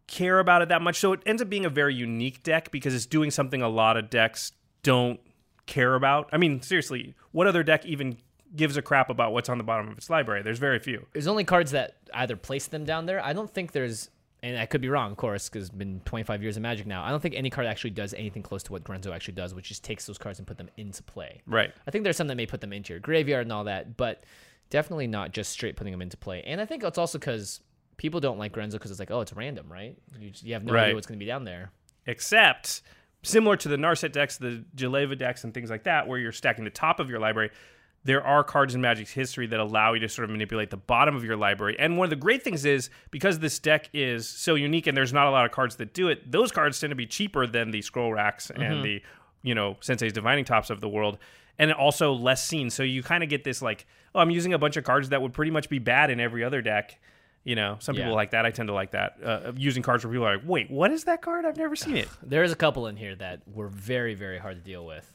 care 0.06 0.40
about 0.40 0.60
it 0.62 0.68
that 0.70 0.82
much. 0.82 0.98
So 0.98 1.12
it 1.12 1.20
ends 1.24 1.40
up 1.40 1.48
being 1.48 1.64
a 1.64 1.70
very 1.70 1.94
unique 1.94 2.42
deck 2.42 2.70
because 2.70 2.94
it's 2.94 3.06
doing 3.06 3.30
something 3.30 3.62
a 3.62 3.68
lot 3.68 3.96
of 3.96 4.10
decks 4.10 4.52
don't 4.82 5.20
care 5.66 5.94
about. 5.94 6.28
I 6.32 6.36
mean, 6.36 6.60
seriously, 6.62 7.14
what 7.30 7.46
other 7.46 7.62
deck 7.62 7.86
even 7.86 8.18
gives 8.56 8.76
a 8.76 8.82
crap 8.82 9.08
about 9.08 9.32
what's 9.32 9.48
on 9.48 9.58
the 9.58 9.64
bottom 9.64 9.88
of 9.88 9.96
its 9.96 10.10
library? 10.10 10.42
There's 10.42 10.58
very 10.58 10.80
few. 10.80 11.06
There's 11.12 11.28
only 11.28 11.44
cards 11.44 11.70
that 11.70 11.96
either 12.12 12.34
place 12.34 12.66
them 12.66 12.84
down 12.84 13.06
there. 13.06 13.24
I 13.24 13.32
don't 13.32 13.52
think 13.52 13.70
there's, 13.70 14.10
and 14.42 14.58
I 14.58 14.66
could 14.66 14.80
be 14.80 14.88
wrong, 14.88 15.10
of 15.10 15.16
course, 15.16 15.48
because 15.48 15.68
it's 15.68 15.74
been 15.74 16.00
25 16.04 16.42
years 16.42 16.56
of 16.56 16.62
Magic 16.62 16.86
now. 16.86 17.04
I 17.04 17.10
don't 17.10 17.20
think 17.20 17.34
any 17.34 17.50
card 17.50 17.66
actually 17.66 17.90
does 17.90 18.14
anything 18.14 18.42
close 18.42 18.62
to 18.64 18.72
what 18.72 18.84
Grenzo 18.84 19.14
actually 19.14 19.34
does, 19.34 19.54
which 19.54 19.70
is 19.70 19.78
takes 19.80 20.06
those 20.06 20.18
cards 20.18 20.38
and 20.38 20.46
put 20.48 20.58
them 20.58 20.70
into 20.76 21.02
play. 21.02 21.42
Right. 21.46 21.72
I 21.86 21.90
think 21.90 22.04
there's 22.04 22.16
some 22.16 22.28
that 22.28 22.36
may 22.36 22.46
put 22.46 22.60
them 22.60 22.72
into 22.72 22.92
your 22.92 23.00
graveyard 23.00 23.46
and 23.46 23.52
all 23.52 23.64
that, 23.64 23.96
but 23.96 24.24
definitely 24.70 25.06
not 25.06 25.32
just 25.32 25.50
straight 25.50 25.76
putting 25.76 25.92
them 25.92 26.02
into 26.02 26.16
play. 26.16 26.42
And 26.46 26.60
I 26.60 26.64
think 26.64 26.82
it's 26.82 26.98
also 26.98 27.18
because 27.18 27.60
people 27.96 28.20
don't 28.20 28.38
like 28.38 28.52
Grenzo 28.52 28.72
because 28.72 28.90
it's 28.90 29.00
like, 29.00 29.10
oh, 29.10 29.20
it's 29.20 29.32
random, 29.34 29.70
right? 29.70 29.96
You, 30.18 30.32
you 30.42 30.54
have 30.54 30.64
no 30.64 30.74
idea 30.74 30.94
what's 30.94 31.06
going 31.06 31.18
to 31.18 31.22
be 31.22 31.28
down 31.28 31.44
there. 31.44 31.70
Except 32.06 32.82
similar 33.22 33.56
to 33.58 33.68
the 33.68 33.76
Narset 33.76 34.12
decks, 34.12 34.38
the 34.38 34.64
Jeleva 34.74 35.18
decks, 35.18 35.44
and 35.44 35.52
things 35.52 35.68
like 35.68 35.84
that, 35.84 36.08
where 36.08 36.18
you're 36.18 36.32
stacking 36.32 36.64
the 36.64 36.70
top 36.70 36.98
of 36.98 37.10
your 37.10 37.18
library. 37.18 37.50
There 38.04 38.24
are 38.24 38.42
cards 38.42 38.74
in 38.74 38.80
Magic's 38.80 39.10
history 39.10 39.46
that 39.48 39.60
allow 39.60 39.92
you 39.92 40.00
to 40.00 40.08
sort 40.08 40.24
of 40.24 40.30
manipulate 40.30 40.70
the 40.70 40.76
bottom 40.78 41.14
of 41.14 41.24
your 41.24 41.36
library. 41.36 41.76
And 41.78 41.98
one 41.98 42.06
of 42.06 42.10
the 42.10 42.16
great 42.16 42.42
things 42.42 42.64
is 42.64 42.88
because 43.10 43.38
this 43.38 43.58
deck 43.58 43.90
is 43.92 44.26
so 44.28 44.54
unique 44.54 44.86
and 44.86 44.96
there's 44.96 45.12
not 45.12 45.26
a 45.26 45.30
lot 45.30 45.44
of 45.44 45.52
cards 45.52 45.76
that 45.76 45.92
do 45.92 46.08
it, 46.08 46.30
those 46.30 46.50
cards 46.50 46.80
tend 46.80 46.90
to 46.92 46.96
be 46.96 47.06
cheaper 47.06 47.46
than 47.46 47.70
the 47.70 47.82
scroll 47.82 48.12
racks 48.12 48.48
and 48.50 48.62
mm-hmm. 48.62 48.82
the, 48.82 49.02
you 49.42 49.54
know, 49.54 49.76
Sensei's 49.80 50.14
divining 50.14 50.44
tops 50.44 50.70
of 50.70 50.80
the 50.80 50.88
world. 50.88 51.18
And 51.58 51.70
also 51.74 52.14
less 52.14 52.42
seen. 52.42 52.70
So 52.70 52.82
you 52.82 53.02
kind 53.02 53.22
of 53.22 53.28
get 53.28 53.44
this 53.44 53.60
like, 53.60 53.86
oh, 54.14 54.20
I'm 54.20 54.30
using 54.30 54.54
a 54.54 54.58
bunch 54.58 54.78
of 54.78 54.84
cards 54.84 55.10
that 55.10 55.20
would 55.20 55.34
pretty 55.34 55.50
much 55.50 55.68
be 55.68 55.78
bad 55.78 56.08
in 56.10 56.18
every 56.18 56.42
other 56.42 56.62
deck. 56.62 56.98
You 57.42 57.54
know, 57.56 57.76
some 57.80 57.96
Yeah. 57.96 58.02
people 58.02 58.14
like 58.14 58.32
that. 58.32 58.44
I 58.44 58.50
tend 58.50 58.66
to 58.68 58.74
like 58.74 58.90
that. 58.90 59.16
Uh, 59.24 59.52
using 59.56 59.82
cards 59.82 60.04
where 60.04 60.12
people 60.12 60.26
are 60.26 60.36
like, 60.36 60.44
wait, 60.46 60.70
what 60.70 60.90
is 60.90 61.04
that 61.04 61.22
card? 61.22 61.46
I've 61.46 61.56
never 61.56 61.74
seen 61.74 61.96
it. 61.96 62.08
There's 62.22 62.52
a 62.52 62.56
couple 62.56 62.86
in 62.86 62.96
here 62.96 63.14
that 63.16 63.40
were 63.46 63.68
very, 63.68 64.14
very 64.14 64.36
hard 64.38 64.56
to 64.56 64.62
deal 64.62 64.84
with. 64.84 65.10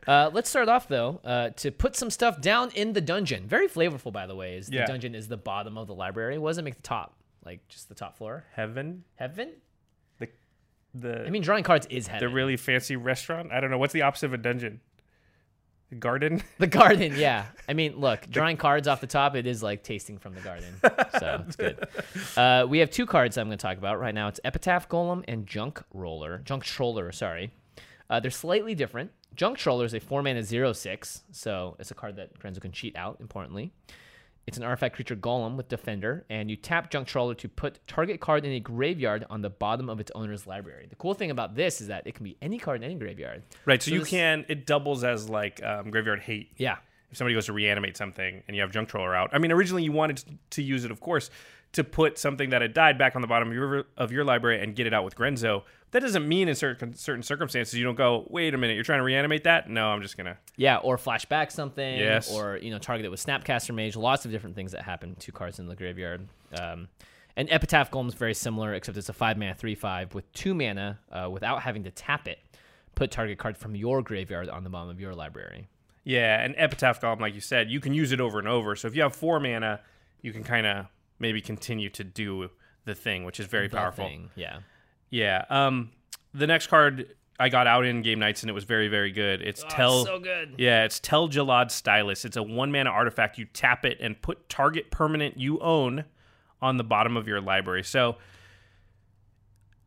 uh, 0.08 0.30
let's 0.32 0.50
start 0.50 0.68
off 0.68 0.88
though 0.88 1.20
uh, 1.24 1.50
to 1.50 1.70
put 1.70 1.94
some 1.94 2.10
stuff 2.10 2.40
down 2.40 2.70
in 2.72 2.94
the 2.94 3.00
dungeon. 3.00 3.46
Very 3.46 3.68
flavorful, 3.68 4.12
by 4.12 4.26
the 4.26 4.34
way. 4.34 4.56
Is 4.56 4.66
the 4.66 4.84
dungeon 4.86 5.14
is 5.14 5.28
the 5.28 5.36
bottom 5.36 5.78
of 5.78 5.86
the 5.86 5.94
library? 5.94 6.36
What 6.38 6.50
does 6.50 6.58
it 6.58 6.62
make 6.64 6.74
the 6.76 6.82
top? 6.82 7.14
Like 7.44 7.66
just 7.68 7.88
the 7.88 7.94
top 7.94 8.16
floor? 8.18 8.44
Heaven, 8.52 9.04
Heaven? 9.14 9.52
the 10.18 10.28
the 10.94 11.24
I 11.26 11.30
mean, 11.30 11.42
drawing 11.42 11.62
cards 11.62 11.86
is 11.90 12.08
heaven. 12.08 12.28
the 12.28 12.34
really 12.34 12.56
fancy 12.56 12.96
restaurant. 12.96 13.52
I 13.52 13.60
don't 13.60 13.70
know 13.70 13.78
what's 13.78 13.92
the 13.92 14.02
opposite 14.02 14.26
of 14.26 14.34
a 14.34 14.38
dungeon. 14.38 14.80
A 15.90 15.94
garden. 15.94 16.42
The 16.58 16.66
garden, 16.66 17.14
yeah. 17.16 17.46
I 17.68 17.72
mean, 17.72 17.96
look, 17.98 18.28
drawing 18.30 18.56
cards 18.56 18.86
off 18.86 19.00
the 19.00 19.06
top, 19.06 19.34
it 19.34 19.46
is 19.46 19.62
like 19.62 19.82
tasting 19.82 20.18
from 20.18 20.34
the 20.34 20.40
garden. 20.40 20.74
So 21.18 21.44
it's 21.46 21.56
good. 21.56 21.88
Uh, 22.36 22.64
we 22.68 22.78
have 22.78 22.90
two 22.90 23.04
cards 23.06 23.36
I'm 23.38 23.48
going 23.48 23.58
to 23.58 23.62
talk 23.62 23.76
about 23.76 23.98
right 23.98 24.14
now. 24.14 24.28
It's 24.28 24.38
Epitaph 24.44 24.88
Golem 24.88 25.24
and 25.26 25.46
Junk 25.46 25.82
Roller. 25.92 26.38
Junk 26.44 26.62
Troller, 26.62 27.10
sorry. 27.10 27.50
Uh, 28.08 28.20
they're 28.20 28.30
slightly 28.30 28.74
different. 28.74 29.10
Junk 29.34 29.58
Troller 29.58 29.84
is 29.84 29.94
a 29.94 30.00
4 30.00 30.22
mana 30.22 30.42
0 30.42 30.72
6, 30.72 31.22
so 31.32 31.76
it's 31.80 31.90
a 31.90 31.94
card 31.94 32.16
that 32.16 32.38
Grenzo 32.38 32.60
can 32.60 32.70
cheat 32.72 32.94
out, 32.94 33.16
importantly. 33.20 33.72
It's 34.48 34.56
an 34.56 34.62
artifact 34.64 34.94
creature 34.94 35.14
golem 35.14 35.56
with 35.56 35.68
defender, 35.68 36.24
and 36.30 36.48
you 36.50 36.56
tap 36.56 36.90
Junk 36.90 37.06
Troller 37.06 37.34
to 37.34 37.48
put 37.50 37.86
target 37.86 38.18
card 38.18 38.46
in 38.46 38.52
a 38.52 38.60
graveyard 38.60 39.26
on 39.28 39.42
the 39.42 39.50
bottom 39.50 39.90
of 39.90 40.00
its 40.00 40.10
owner's 40.14 40.46
library. 40.46 40.86
The 40.88 40.96
cool 40.96 41.12
thing 41.12 41.30
about 41.30 41.54
this 41.54 41.82
is 41.82 41.88
that 41.88 42.06
it 42.06 42.14
can 42.14 42.24
be 42.24 42.38
any 42.40 42.58
card 42.58 42.78
in 42.78 42.84
any 42.84 42.94
graveyard. 42.94 43.42
Right. 43.66 43.82
So, 43.82 43.90
So 43.90 43.94
you 43.96 44.00
this- 44.00 44.08
can. 44.08 44.46
It 44.48 44.64
doubles 44.64 45.04
as 45.04 45.28
like 45.28 45.62
um, 45.62 45.90
graveyard 45.90 46.20
hate. 46.20 46.52
Yeah. 46.56 46.76
If 47.10 47.18
somebody 47.18 47.34
goes 47.34 47.44
to 47.44 47.52
reanimate 47.52 47.98
something 47.98 48.42
and 48.48 48.56
you 48.56 48.62
have 48.62 48.70
junk 48.72 48.88
troller 48.88 49.14
out. 49.14 49.28
I 49.34 49.38
mean, 49.38 49.52
originally 49.52 49.82
you 49.82 49.92
wanted 49.92 50.24
to 50.52 50.62
use 50.62 50.82
it, 50.86 50.90
of 50.90 51.00
course, 51.00 51.28
to 51.72 51.84
put 51.84 52.18
something 52.18 52.50
that 52.50 52.62
had 52.62 52.72
died 52.72 52.98
back 52.98 53.14
on 53.14 53.22
the 53.22 53.28
bottom 53.28 53.48
of 53.48 53.54
your 53.54 53.84
of 53.96 54.12
your 54.12 54.24
library 54.24 54.62
and 54.62 54.74
get 54.74 54.86
it 54.86 54.94
out 54.94 55.04
with 55.04 55.14
Grenzo. 55.14 55.62
That 55.90 56.00
doesn't 56.00 56.26
mean 56.26 56.48
in 56.48 56.54
certain 56.54 56.94
certain 56.94 57.22
circumstances 57.22 57.74
you 57.74 57.84
don't 57.84 57.94
go. 57.94 58.26
Wait 58.30 58.54
a 58.54 58.58
minute, 58.58 58.74
you're 58.74 58.84
trying 58.84 59.00
to 59.00 59.04
reanimate 59.04 59.44
that? 59.44 59.68
No, 59.68 59.88
I'm 59.88 60.02
just 60.02 60.16
gonna. 60.16 60.38
Yeah, 60.56 60.78
or 60.78 60.96
flashback 60.96 61.52
something. 61.52 61.98
Yes. 61.98 62.30
Or, 62.30 62.56
you 62.56 62.70
know, 62.70 62.78
target 62.78 63.06
it 63.06 63.10
with 63.10 63.24
Snapcaster 63.24 63.74
Mage. 63.74 63.96
Lots 63.96 64.24
of 64.24 64.30
different 64.30 64.56
things 64.56 64.72
that 64.72 64.82
happen 64.82 65.14
to 65.16 65.32
cards 65.32 65.58
in 65.58 65.66
the 65.66 65.76
graveyard. 65.76 66.28
Um, 66.58 66.88
and 67.36 67.48
Epitaph 67.50 67.92
Golem 67.92 68.08
is 68.08 68.14
very 68.14 68.34
similar, 68.34 68.74
except 68.74 68.98
it's 68.98 69.08
a 69.08 69.12
5 69.12 69.38
mana 69.38 69.54
3 69.54 69.74
5 69.76 70.14
with 70.14 70.30
2 70.32 70.54
mana 70.54 70.98
uh, 71.12 71.28
without 71.30 71.62
having 71.62 71.84
to 71.84 71.90
tap 71.90 72.26
it. 72.26 72.40
Put 72.96 73.12
target 73.12 73.38
card 73.38 73.56
from 73.56 73.76
your 73.76 74.02
graveyard 74.02 74.48
on 74.48 74.64
the 74.64 74.70
bottom 74.70 74.90
of 74.90 75.00
your 75.00 75.14
library. 75.14 75.68
Yeah, 76.02 76.42
and 76.42 76.54
Epitaph 76.56 77.00
Golem, 77.00 77.20
like 77.20 77.34
you 77.34 77.40
said, 77.40 77.70
you 77.70 77.80
can 77.80 77.94
use 77.94 78.12
it 78.12 78.20
over 78.20 78.38
and 78.38 78.48
over. 78.48 78.74
So 78.74 78.88
if 78.88 78.96
you 78.96 79.02
have 79.02 79.14
four 79.14 79.38
mana, 79.38 79.80
you 80.20 80.32
can 80.32 80.42
kind 80.42 80.66
of 80.66 80.86
maybe 81.18 81.40
continue 81.40 81.88
to 81.90 82.04
do 82.04 82.50
the 82.84 82.94
thing, 82.94 83.24
which 83.24 83.38
is 83.40 83.46
very 83.46 83.68
The 83.68 83.76
powerful. 83.76 84.06
thing, 84.06 84.30
Yeah. 84.34 84.58
Yeah. 85.10 85.44
Um, 85.50 85.90
the 86.34 86.46
next 86.46 86.66
card 86.68 87.14
I 87.40 87.48
got 87.48 87.66
out 87.66 87.86
in 87.86 88.02
Game 88.02 88.18
Knights 88.18 88.42
and 88.42 88.50
it 88.50 88.52
was 88.52 88.64
very 88.64 88.88
very 88.88 89.12
good. 89.12 89.40
It's 89.42 89.64
tell. 89.68 90.00
Oh, 90.00 90.04
so 90.04 90.18
good. 90.18 90.54
Yeah, 90.58 90.84
it's 90.84 90.98
Tel-Jilad 91.00 91.70
Stylus. 91.70 92.24
It's 92.24 92.36
a 92.36 92.42
one 92.42 92.72
mana 92.72 92.90
artifact. 92.90 93.38
You 93.38 93.44
tap 93.46 93.84
it 93.84 93.98
and 94.00 94.20
put 94.20 94.48
target 94.48 94.90
permanent 94.90 95.38
you 95.38 95.58
own 95.60 96.04
on 96.60 96.76
the 96.76 96.84
bottom 96.84 97.16
of 97.16 97.28
your 97.28 97.40
library. 97.40 97.84
So 97.84 98.16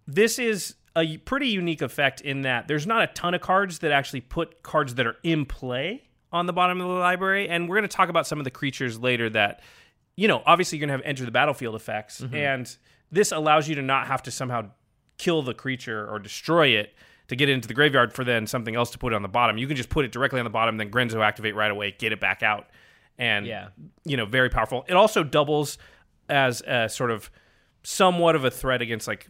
this 0.08 0.40
is 0.40 0.76
a 0.96 1.18
pretty 1.18 1.48
unique 1.48 1.82
effect 1.82 2.22
in 2.22 2.42
that 2.42 2.68
there's 2.68 2.88
not 2.88 3.02
a 3.04 3.08
ton 3.08 3.34
of 3.34 3.42
cards 3.42 3.80
that 3.80 3.92
actually 3.92 4.22
put 4.22 4.62
cards 4.64 4.96
that 4.96 5.06
are 5.08 5.16
in 5.24 5.46
play 5.46 6.04
on 6.32 6.46
the 6.46 6.54
bottom 6.54 6.82
of 6.82 6.88
the 6.88 6.94
library. 6.94 7.48
And 7.48 7.70
we're 7.70 7.78
going 7.78 7.88
to 7.90 7.96
talk 7.96 8.10
about 8.10 8.28
some 8.28 8.40
of 8.40 8.44
the 8.46 8.52
creatures 8.52 9.00
later 9.00 9.30
that, 9.30 9.62
you 10.16 10.28
know, 10.28 10.42
obviously 10.46 10.78
you're 10.78 10.88
going 10.88 10.98
to 11.00 11.04
have 11.04 11.10
enter 11.10 11.26
the 11.26 11.32
battlefield 11.32 11.76
effects. 11.76 12.22
Mm-hmm. 12.22 12.36
And 12.36 12.78
this 13.12 13.32
allows 13.32 13.68
you 13.68 13.76
to 13.76 13.82
not 13.82 14.08
have 14.08 14.24
to 14.24 14.32
somehow 14.32 14.72
kill 15.18 15.42
the 15.42 15.54
creature 15.54 16.08
or 16.10 16.20
destroy 16.20 16.68
it 16.70 16.94
to 17.28 17.36
get 17.36 17.48
it 17.50 17.54
into 17.54 17.68
the 17.68 17.74
graveyard 17.74 18.14
for 18.14 18.24
then 18.24 18.46
something 18.48 18.76
else 18.76 18.92
to 18.92 18.98
put 18.98 19.14
on 19.14 19.22
the 19.22 19.28
bottom. 19.30 19.58
You 19.58 19.68
can 19.68 19.78
just 19.78 19.90
put 19.90 20.04
it 20.06 20.12
directly 20.12 20.40
on 20.40 20.44
the 20.44 20.50
bottom, 20.50 20.78
then 20.78 20.90
Grenzo 20.92 21.24
activate 21.24 21.56
right 21.56 21.72
away, 21.72 21.96
get 21.98 22.12
it 22.12 22.20
back 22.20 22.44
out. 22.44 22.68
And, 23.18 23.46
Yeah. 23.46 23.70
you 24.04 24.18
know, 24.18 24.26
very 24.26 24.50
powerful. 24.50 24.86
It 24.90 24.96
also 24.96 25.24
doubles 25.24 25.78
as 26.28 26.62
a 26.62 26.90
sort 26.90 27.12
of 27.12 27.30
somewhat 27.84 28.36
of 28.36 28.44
a 28.46 28.52
threat 28.52 28.82
against 28.82 29.08
like 29.08 29.28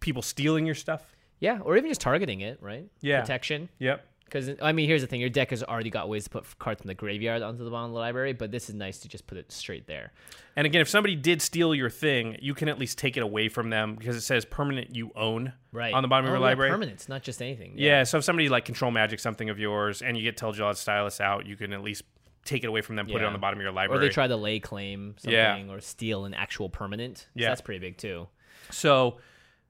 people 0.00 0.22
stealing 0.22 0.66
your 0.66 0.74
stuff. 0.74 1.14
Yeah, 1.40 1.58
or 1.60 1.76
even 1.76 1.90
just 1.90 2.00
targeting 2.00 2.40
it, 2.40 2.58
right? 2.62 2.86
Yeah. 3.00 3.20
Protection. 3.20 3.68
Yep. 3.78 4.06
Because 4.24 4.50
I 4.60 4.72
mean, 4.72 4.88
here's 4.88 5.00
the 5.02 5.06
thing: 5.06 5.20
your 5.20 5.30
deck 5.30 5.50
has 5.50 5.62
already 5.62 5.90
got 5.90 6.08
ways 6.08 6.24
to 6.24 6.30
put 6.30 6.58
cards 6.58 6.80
from 6.80 6.88
the 6.88 6.94
graveyard 6.94 7.42
onto 7.42 7.62
the 7.64 7.70
bottom 7.70 7.90
of 7.90 7.92
the 7.94 7.98
library, 7.98 8.32
but 8.32 8.50
this 8.50 8.68
is 8.68 8.74
nice 8.74 8.98
to 9.00 9.08
just 9.08 9.26
put 9.26 9.38
it 9.38 9.52
straight 9.52 9.86
there. 9.86 10.12
And 10.56 10.66
again, 10.66 10.80
if 10.80 10.88
somebody 10.88 11.14
did 11.14 11.40
steal 11.42 11.74
your 11.74 11.90
thing, 11.90 12.36
you 12.40 12.54
can 12.54 12.68
at 12.68 12.78
least 12.78 12.98
take 12.98 13.16
it 13.16 13.22
away 13.22 13.48
from 13.48 13.70
them 13.70 13.94
because 13.94 14.16
it 14.16 14.22
says 14.22 14.44
permanent 14.44 14.94
you 14.94 15.10
own 15.14 15.52
Right 15.72 15.92
on 15.94 16.02
the 16.02 16.08
bottom 16.08 16.24
of 16.26 16.30
Oh, 16.30 16.34
your 16.34 16.40
yeah, 16.42 16.48
library. 16.48 16.70
Permanents, 16.70 17.08
not 17.08 17.22
just 17.22 17.40
anything. 17.42 17.74
Yeah. 17.76 18.04
so 18.04 18.18
if 18.18 18.24
somebody 18.24 18.48
like 18.48 18.64
control 18.64 18.90
magic 18.90 19.20
something 19.20 19.50
of 19.50 19.58
yours 19.58 20.02
and 20.02 20.16
you 20.16 20.22
get 20.22 20.36
Tel-Jilad 20.36 20.76
Stylus 20.76 21.20
out, 21.20 21.46
you 21.46 21.56
can 21.56 21.72
at 21.72 21.82
least 21.82 22.02
take 22.44 22.62
it 22.62 22.66
away 22.66 22.80
from 22.82 22.96
them, 22.96 23.06
put 23.06 23.16
it 23.22 23.24
on 23.24 23.32
the 23.32 23.38
bottom 23.38 23.58
of 23.58 23.62
your 23.62 23.72
library. 23.72 23.98
Or 23.98 24.06
they 24.06 24.12
try 24.12 24.26
to 24.26 24.36
lay 24.36 24.60
claim 24.60 25.14
something 25.18 25.32
Yeah. 25.34 25.66
or 25.72 25.80
steal 25.80 26.24
an 26.26 26.34
actual 26.34 26.68
permanent. 26.68 27.18
So 27.18 27.26
Yeah. 27.36 27.48
that's 27.48 27.60
pretty 27.60 27.80
big 27.80 27.96
too. 27.96 28.28
so, 28.70 29.18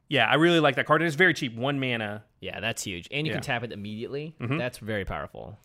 yeah, 0.08 0.26
I 0.26 0.34
really 0.34 0.60
like 0.60 0.76
that 0.76 0.84
card. 0.86 1.00
And 1.00 1.06
it's 1.06 1.16
very 1.16 1.32
cheap, 1.34 1.54
one 1.56 1.80
mana. 1.80 2.24
Yeah, 2.44 2.60
that's 2.60 2.82
huge, 2.84 3.08
and 3.10 3.26
you 3.26 3.32
Yeah. 3.32 3.36
can 3.38 3.42
tap 3.44 3.62
it 3.64 3.72
immediately. 3.72 4.34
That's 4.38 4.78
very 4.78 5.04
powerful. 5.04 5.58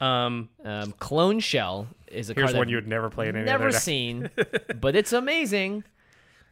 Um, 0.00 0.48
Um, 0.64 0.92
Clone 0.92 1.38
Shell 1.40 1.86
is 2.08 2.30
a 2.30 2.34
here's 2.34 2.46
card 2.52 2.56
one 2.58 2.68
you 2.68 2.76
would 2.76 2.88
never 2.88 3.08
play 3.10 3.28
in 3.28 3.36
any 3.36 3.44
never 3.44 3.64
other 3.64 3.72
deck. 3.72 3.82
seen, 3.82 4.30
but 4.80 4.96
it's 4.96 5.12
amazing. 5.12 5.84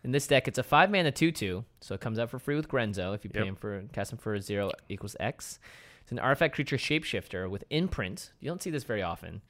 In 0.04 0.12
this 0.12 0.26
deck, 0.26 0.46
it's 0.48 0.58
a 0.58 0.62
five 0.62 0.90
mana 0.90 1.10
two 1.12 1.32
two, 1.32 1.64
so 1.80 1.94
it 1.94 2.00
comes 2.00 2.18
out 2.18 2.30
for 2.30 2.38
free 2.38 2.56
with 2.56 2.68
Grenzo 2.68 3.14
if 3.14 3.24
you 3.24 3.30
pay 3.30 3.40
Yep. 3.40 3.48
him 3.48 3.56
for 3.56 3.82
cast 3.92 4.12
him 4.12 4.18
for 4.18 4.38
zero 4.40 4.70
equals 4.88 5.16
X. 5.18 5.58
It's 6.02 6.12
an 6.12 6.18
artifact 6.18 6.54
creature 6.54 6.76
shapeshifter 6.76 7.48
with 7.50 7.64
imprint. 7.70 8.32
You 8.40 8.48
don't 8.48 8.62
see 8.62 8.70
this 8.70 8.84
very 8.84 9.02
often. 9.02 9.42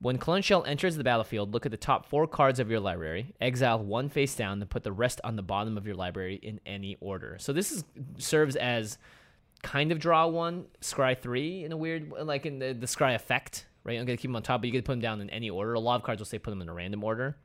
When 0.00 0.16
Clone 0.18 0.42
Shell 0.42 0.64
enters 0.64 0.96
the 0.96 1.02
battlefield, 1.02 1.52
look 1.52 1.66
at 1.66 1.72
the 1.72 1.76
top 1.76 2.06
four 2.06 2.28
cards 2.28 2.60
of 2.60 2.70
your 2.70 2.78
library, 2.78 3.34
exile 3.40 3.80
one 3.82 4.08
face 4.08 4.36
down, 4.36 4.60
then 4.60 4.68
put 4.68 4.84
the 4.84 4.92
rest 4.92 5.20
on 5.24 5.34
the 5.34 5.42
bottom 5.42 5.76
of 5.76 5.86
your 5.86 5.96
library 5.96 6.36
in 6.36 6.60
any 6.64 6.96
order. 7.00 7.36
So 7.40 7.52
this 7.52 7.72
is 7.72 7.82
serves 8.18 8.54
as 8.54 8.98
kind 9.62 9.92
of 9.92 9.98
draw 9.98 10.26
one, 10.26 10.66
scry 10.80 11.18
three 11.18 11.64
in 11.64 11.72
a 11.72 11.76
weird 11.76 12.12
like 12.22 12.46
in 12.46 12.58
the, 12.58 12.72
the 12.72 12.86
scry 12.86 13.14
effect, 13.14 13.66
right? 13.84 13.98
I'm 13.98 14.06
gonna 14.06 14.16
keep 14.16 14.28
them 14.28 14.36
on 14.36 14.42
top, 14.42 14.60
but 14.60 14.66
you 14.68 14.72
to 14.72 14.82
put 14.82 14.92
them 14.92 15.00
down 15.00 15.20
in 15.20 15.30
any 15.30 15.50
order. 15.50 15.74
A 15.74 15.80
lot 15.80 15.96
of 15.96 16.02
cards 16.02 16.20
will 16.20 16.26
say 16.26 16.38
put 16.38 16.50
them 16.50 16.62
in 16.62 16.68
a 16.68 16.74
random 16.74 17.04
order. 17.04 17.36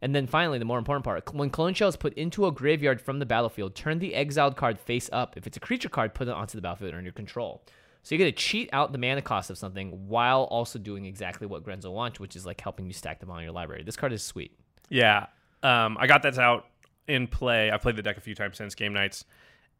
And 0.00 0.12
then 0.12 0.26
finally, 0.26 0.58
the 0.58 0.64
more 0.64 0.78
important 0.78 1.04
part: 1.04 1.32
when 1.32 1.50
Clone 1.50 1.74
Shell 1.74 1.88
is 1.88 1.96
put 1.96 2.14
into 2.14 2.46
a 2.46 2.52
graveyard 2.52 3.00
from 3.00 3.20
the 3.20 3.26
battlefield, 3.26 3.74
turn 3.74 4.00
the 4.00 4.14
exiled 4.14 4.56
card 4.56 4.80
face 4.80 5.08
up. 5.12 5.36
If 5.36 5.46
it's 5.46 5.56
a 5.56 5.60
creature 5.60 5.88
card, 5.88 6.14
put 6.14 6.26
it 6.26 6.34
onto 6.34 6.58
the 6.58 6.62
battlefield 6.62 6.94
under 6.94 7.04
your 7.04 7.12
control. 7.12 7.62
So 8.02 8.14
you 8.14 8.18
get 8.18 8.24
to 8.24 8.32
cheat 8.32 8.68
out 8.72 8.90
the 8.90 8.98
mana 8.98 9.22
cost 9.22 9.48
of 9.48 9.58
something 9.58 10.08
while 10.08 10.42
also 10.44 10.78
doing 10.78 11.04
exactly 11.04 11.46
what 11.46 11.64
Grenzo 11.64 11.92
wants, 11.92 12.18
which 12.18 12.34
is 12.34 12.44
like 12.44 12.60
helping 12.60 12.86
you 12.86 12.92
stack 12.92 13.20
them 13.20 13.30
on 13.30 13.44
your 13.44 13.52
library. 13.52 13.84
This 13.84 13.94
card 13.94 14.12
is 14.12 14.24
sweet. 14.24 14.58
Yeah. 14.88 15.26
Um, 15.62 15.96
I 16.00 16.08
got 16.08 16.24
that 16.24 16.36
out 16.36 16.66
in 17.06 17.28
play. 17.28 17.70
I've 17.70 17.80
played 17.80 17.94
the 17.94 18.02
deck 18.02 18.16
a 18.16 18.20
few 18.20 18.34
times 18.34 18.56
since 18.56 18.74
Game 18.74 18.92
Knights, 18.92 19.24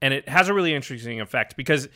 and 0.03 0.13
it 0.13 0.29
has 0.29 0.49
a 0.49 0.55
really 0.55 0.75
interesting 0.75 1.21
effect 1.23 1.57
because 1.57 1.89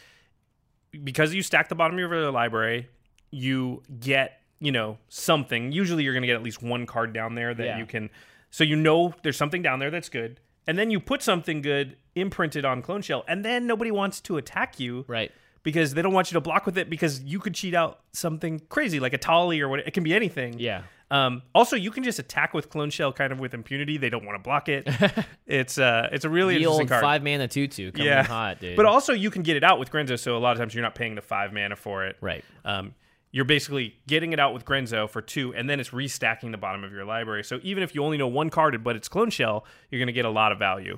because 1.04 1.34
you 1.34 1.42
stack 1.42 1.68
the 1.68 1.75
bottom 1.75 1.96
of 1.96 2.00
your 2.00 2.30
library, 2.30 2.88
you 3.30 3.82
get 4.00 4.40
you 4.60 4.72
know 4.72 4.96
something. 5.08 5.72
Usually, 5.72 6.04
you're 6.04 6.14
going 6.14 6.22
to 6.22 6.26
get 6.26 6.36
at 6.36 6.42
least 6.42 6.62
one 6.62 6.86
card 6.86 7.12
down 7.12 7.34
there 7.34 7.52
that 7.52 7.64
Yeah. 7.66 7.78
you 7.78 7.84
can. 7.86 8.08
So 8.50 8.64
you 8.64 8.76
know 8.76 9.12
there's 9.22 9.36
something 9.36 9.60
down 9.60 9.80
there 9.80 9.90
that's 9.90 10.08
good, 10.08 10.40
and 10.66 10.78
then 10.78 10.90
you 10.90 11.00
put 11.00 11.22
something 11.22 11.60
good 11.60 11.96
imprinted 12.14 12.64
on 12.64 12.80
Clone 12.80 13.02
Shell, 13.02 13.25
and 13.28 13.44
then 13.44 13.66
nobody 13.66 13.90
wants 13.90 14.20
to 14.22 14.38
attack 14.38 14.80
you, 14.80 15.04
Right. 15.06 15.30
Because 15.62 15.94
they 15.94 16.00
don't 16.00 16.12
want 16.14 16.30
you 16.30 16.36
to 16.36 16.40
block 16.40 16.64
with 16.64 16.78
it 16.78 16.88
because 16.88 17.20
you 17.25 17.40
could 17.40 17.52
cheat 17.52 17.75
out 17.75 17.98
something 18.12 18.60
crazy 18.68 19.00
like 19.00 19.12
a 19.12 19.18
Tolly 19.18 19.60
or 19.60 19.68
what. 19.68 19.80
It 19.80 19.92
can 19.92 20.04
be 20.04 20.14
anything. 20.14 20.60
Yeah. 20.60 20.82
Um, 21.10 21.42
also, 21.54 21.76
you 21.76 21.90
can 21.90 22.02
just 22.02 22.18
attack 22.18 22.52
with 22.52 22.68
Clone 22.68 22.90
Shell 22.90 23.12
kind 23.12 23.32
of 23.32 23.38
with 23.38 23.54
impunity. 23.54 23.96
They 23.96 24.10
don't 24.10 24.25
want 24.25 24.36
to 24.36 24.42
block 24.42 24.68
it. 24.68 24.88
it's 25.46 25.78
uh, 25.78 26.08
it's 26.10 26.25
a 26.25 26.28
really 26.28 26.54
The 26.54 26.62
interesting 26.62 26.80
old 26.82 26.88
card. 26.88 27.02
five 27.02 27.22
mana 27.22 27.46
two 27.46 27.68
two 27.68 27.92
coming 27.92 28.06
yeah, 28.08 28.25
hot, 28.25 28.60
dude. 28.60 28.76
But 28.76 28.86
also, 28.86 29.12
you 29.12 29.30
can 29.30 29.42
get 29.42 29.56
it 29.56 29.62
out 29.62 29.78
with 29.78 29.90
Grenzo. 29.90 30.18
So 30.18 30.36
a 30.36 30.38
lot 30.38 30.52
of 30.52 30.58
times, 30.58 30.75
you're 30.75 30.82
not 30.82 30.94
paying 30.94 31.14
the 31.14 31.22
five 31.22 31.52
mana 31.52 31.76
for 31.76 32.04
it. 32.06 32.16
Right. 32.20 32.44
Um, 32.64 32.94
you're 33.30 33.44
basically 33.44 33.94
getting 34.06 34.32
it 34.32 34.40
out 34.40 34.54
with 34.54 34.64
Grenzo 34.64 35.08
for 35.08 35.20
two, 35.20 35.54
and 35.54 35.68
then 35.68 35.78
it's 35.78 35.90
restacking 35.90 36.50
the 36.52 36.56
bottom 36.58 36.82
of 36.84 36.92
your 36.92 37.04
library. 37.04 37.44
So 37.44 37.60
even 37.62 37.82
if 37.82 37.94
you 37.94 38.02
only 38.02 38.16
know 38.16 38.28
one 38.28 38.50
card, 38.50 38.82
but 38.82 38.96
it's 38.96 39.08
Clone 39.08 39.30
Shell, 39.30 39.66
you're 39.90 39.98
going 39.98 40.06
to 40.06 40.12
get 40.12 40.25
a 40.25 40.30
lot 40.30 40.52
of 40.52 40.58
value. 40.58 40.96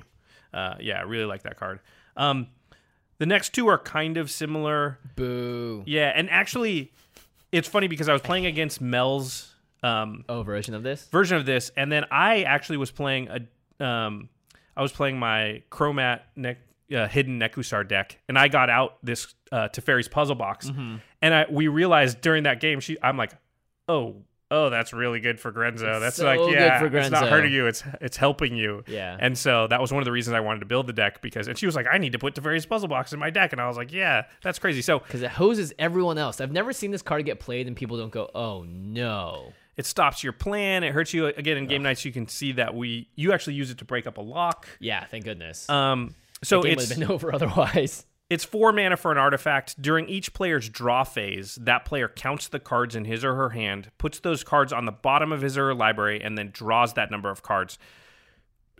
Uh, 0.53 0.75
yeah, 0.79 0.99
I 0.99 1.01
really 1.01 1.25
like 1.25 1.43
that 1.43 1.57
card. 1.57 1.79
Um, 2.15 2.47
the 3.17 3.25
next 3.25 3.53
two 3.53 3.67
are 3.67 3.77
kind 3.77 4.17
of 4.17 4.31
similar. 4.31 4.99
Boo. 5.15 5.83
Yeah, 5.85 6.13
and 6.15 6.29
actually, 6.29 6.93
it's 7.51 7.67
funny 7.67 7.87
because 7.87 8.07
I 8.07 8.13
was 8.13 8.21
playing 8.21 8.45
against 8.45 8.79
Mel's 8.79 9.48
um, 9.83 10.25
Oh, 10.29 10.43
version 10.43 10.73
of 10.73 10.83
this. 10.83 11.07
version 11.11 11.37
of 11.37 11.45
this, 11.45 11.71
and 11.77 11.91
then 11.91 12.05
I 12.11 12.43
actually 12.43 12.77
was 12.77 12.91
playing 12.91 13.29
a, 13.29 13.83
um, 13.85 14.29
I 14.75 14.81
was 14.81 14.91
playing 14.91 15.17
my 15.19 15.63
Chromat 15.71 16.21
ne- 16.35 16.57
uh, 16.95 17.07
hidden 17.07 17.39
Nekusar 17.39 17.87
deck, 17.87 18.17
and 18.27 18.37
I 18.37 18.47
got 18.47 18.69
out 18.69 18.97
this 19.03 19.33
uh, 19.51 19.69
Teferi's 19.69 20.07
puzzle 20.07 20.35
box, 20.35 20.69
Mm-hmm. 20.69 20.95
and 21.21 21.33
I 21.33 21.45
we 21.49 21.67
realized 21.67 22.21
during 22.21 22.43
that 22.43 22.59
game, 22.59 22.79
she, 22.79 22.97
I'm 23.01 23.15
like, 23.17 23.31
oh, 23.87 24.17
oh, 24.51 24.69
that's 24.71 24.93
really 24.93 25.19
good 25.19 25.39
for 25.39 25.51
Grenzo. 25.51 25.99
That's 25.99 26.15
so 26.15 26.25
like, 26.25 26.39
yeah, 26.51 26.83
it's 26.83 27.11
not 27.11 27.29
hurting 27.29 27.51
you, 27.53 27.67
it's 27.67 27.83
it's 28.01 28.17
helping 28.17 28.55
you. 28.55 28.83
Yeah. 28.87 29.15
and 29.19 29.37
so 29.37 29.67
that 29.67 29.79
was 29.79 29.91
one 29.93 30.01
of 30.01 30.05
the 30.05 30.11
reasons 30.11 30.33
I 30.33 30.39
wanted 30.39 30.61
to 30.61 30.65
build 30.65 30.87
the 30.87 30.93
deck 30.93 31.21
because, 31.21 31.47
and 31.47 31.55
she 31.57 31.67
was 31.67 31.75
like, 31.75 31.85
I 31.91 31.99
need 31.99 32.13
to 32.13 32.19
put 32.19 32.33
Teferi's 32.33 32.65
puzzle 32.65 32.89
box 32.89 33.13
in 33.13 33.19
my 33.19 33.29
deck, 33.29 33.51
and 33.53 33.61
I 33.61 33.67
was 33.67 33.77
like, 33.77 33.93
yeah, 33.93 34.23
that's 34.41 34.57
crazy. 34.57 34.81
So 34.81 34.97
Because 34.99 35.21
it 35.21 35.29
hoses 35.29 35.71
everyone 35.77 36.17
else. 36.17 36.41
I've 36.41 36.51
never 36.51 36.73
seen 36.73 36.89
this 36.91 37.03
card 37.03 37.23
get 37.25 37.39
played 37.39 37.67
and 37.67 37.75
people 37.75 37.97
don't 37.97 38.11
go, 38.11 38.29
"Oh 38.33 38.65
no." 38.67 39.53
It 39.79 39.85
stops 39.85 40.25
your 40.25 40.33
plan. 40.33 40.83
It 40.83 40.91
hurts 40.93 41.13
you 41.13 41.27
again 41.27 41.55
in 41.55 41.65
Game 41.65 41.81
Knights. 41.83 42.03
You 42.03 42.11
can 42.11 42.27
see 42.27 42.51
that 42.51 42.75
we 42.75 43.07
you 43.15 43.31
actually 43.31 43.53
use 43.53 43.71
it 43.71 43.77
to 43.77 43.85
break 43.85 44.07
up 44.07 44.17
a 44.17 44.21
lock. 44.21 44.67
Yeah, 44.81 45.05
thank 45.05 45.23
goodness. 45.23 45.69
Um, 45.69 46.15
so 46.43 46.61
game 46.61 46.71
would 46.71 46.79
it's 46.79 46.89
have 46.89 46.99
been 46.99 47.09
over 47.11 47.33
otherwise. 47.33 48.05
it's 48.29 48.43
four 48.43 48.73
mana 48.73 48.97
for 48.97 49.13
an 49.13 49.17
artifact. 49.17 49.81
During 49.81 50.09
each 50.09 50.33
player's 50.33 50.67
draw 50.67 51.05
phase, 51.05 51.55
that 51.61 51.85
player 51.85 52.09
counts 52.09 52.49
the 52.49 52.59
cards 52.59 52.93
in 52.93 53.05
his 53.05 53.23
or 53.23 53.35
her 53.35 53.51
hand, 53.51 53.89
puts 53.97 54.19
those 54.19 54.43
cards 54.43 54.73
on 54.73 54.83
the 54.83 54.91
bottom 54.91 55.31
of 55.31 55.41
his 55.41 55.57
or 55.57 55.67
her 55.67 55.73
library, 55.73 56.21
and 56.21 56.37
then 56.37 56.49
draws 56.51 56.95
that 56.95 57.09
number 57.09 57.29
of 57.29 57.41
cards. 57.41 57.79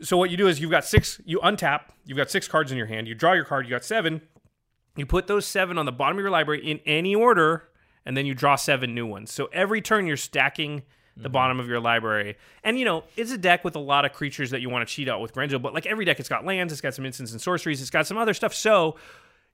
So 0.01 0.18
what 0.18 0.32
you 0.32 0.36
do 0.36 0.50
is 0.50 0.60
you've 0.60 0.70
got 0.70 0.84
six. 0.84 1.22
You 1.24 1.39
untap. 1.39 1.84
You've 2.06 2.18
got 2.18 2.29
six 2.29 2.46
cards 2.50 2.74
in 2.74 2.77
your 2.77 2.88
hand. 2.88 3.08
You 3.08 3.15
draw 3.15 3.32
your 3.32 3.46
card. 3.46 3.65
You 3.65 3.72
got 3.72 3.86
seven. 3.86 4.20
You 4.98 5.06
put 5.06 5.27
those 5.27 5.46
seven 5.46 5.77
on 5.77 5.86
the 5.86 5.94
bottom 5.94 6.18
of 6.18 6.22
your 6.22 6.29
library 6.29 6.70
in 6.70 6.82
any 6.86 7.15
order, 7.15 7.70
and 8.06 8.15
then 8.15 8.25
you 8.25 8.34
draw 8.34 8.56
seven 8.56 8.94
new 8.94 9.06
ones. 9.06 9.32
So 9.32 9.50
every 9.53 9.82
turn 9.82 10.08
you're 10.08 10.18
stacking 10.18 10.84
the 11.15 11.24
mm-hmm. 11.24 11.34
bottom 11.34 11.60
of 11.60 11.68
your 11.68 11.79
library. 11.79 12.38
And 12.63 12.79
you 12.79 12.86
know, 12.86 13.03
it's 13.15 13.32
a 13.32 13.38
deck 13.38 13.63
with 13.63 13.75
a 13.75 13.79
lot 13.79 14.06
of 14.06 14.13
creatures 14.13 14.51
that 14.51 14.62
you 14.62 14.70
want 14.70 14.88
to 14.88 14.94
cheat 14.94 15.10
out 15.10 15.22
with 15.22 15.34
Grenzo, 15.34 15.62
but 15.62 15.74
like 15.74 15.86
every 15.86 16.06
deck 16.06 16.20
it's 16.20 16.29
got 16.29 16.46
lands, 16.46 16.72
it's 16.72 16.82
got 16.82 16.94
some 16.94 17.06
instants 17.06 17.32
and 17.32 17.41
sorceries, 17.41 17.82
it's 17.82 17.89
got 17.89 18.08
some 18.08 18.18
other 18.18 18.34
stuff. 18.34 18.53
So 18.53 18.96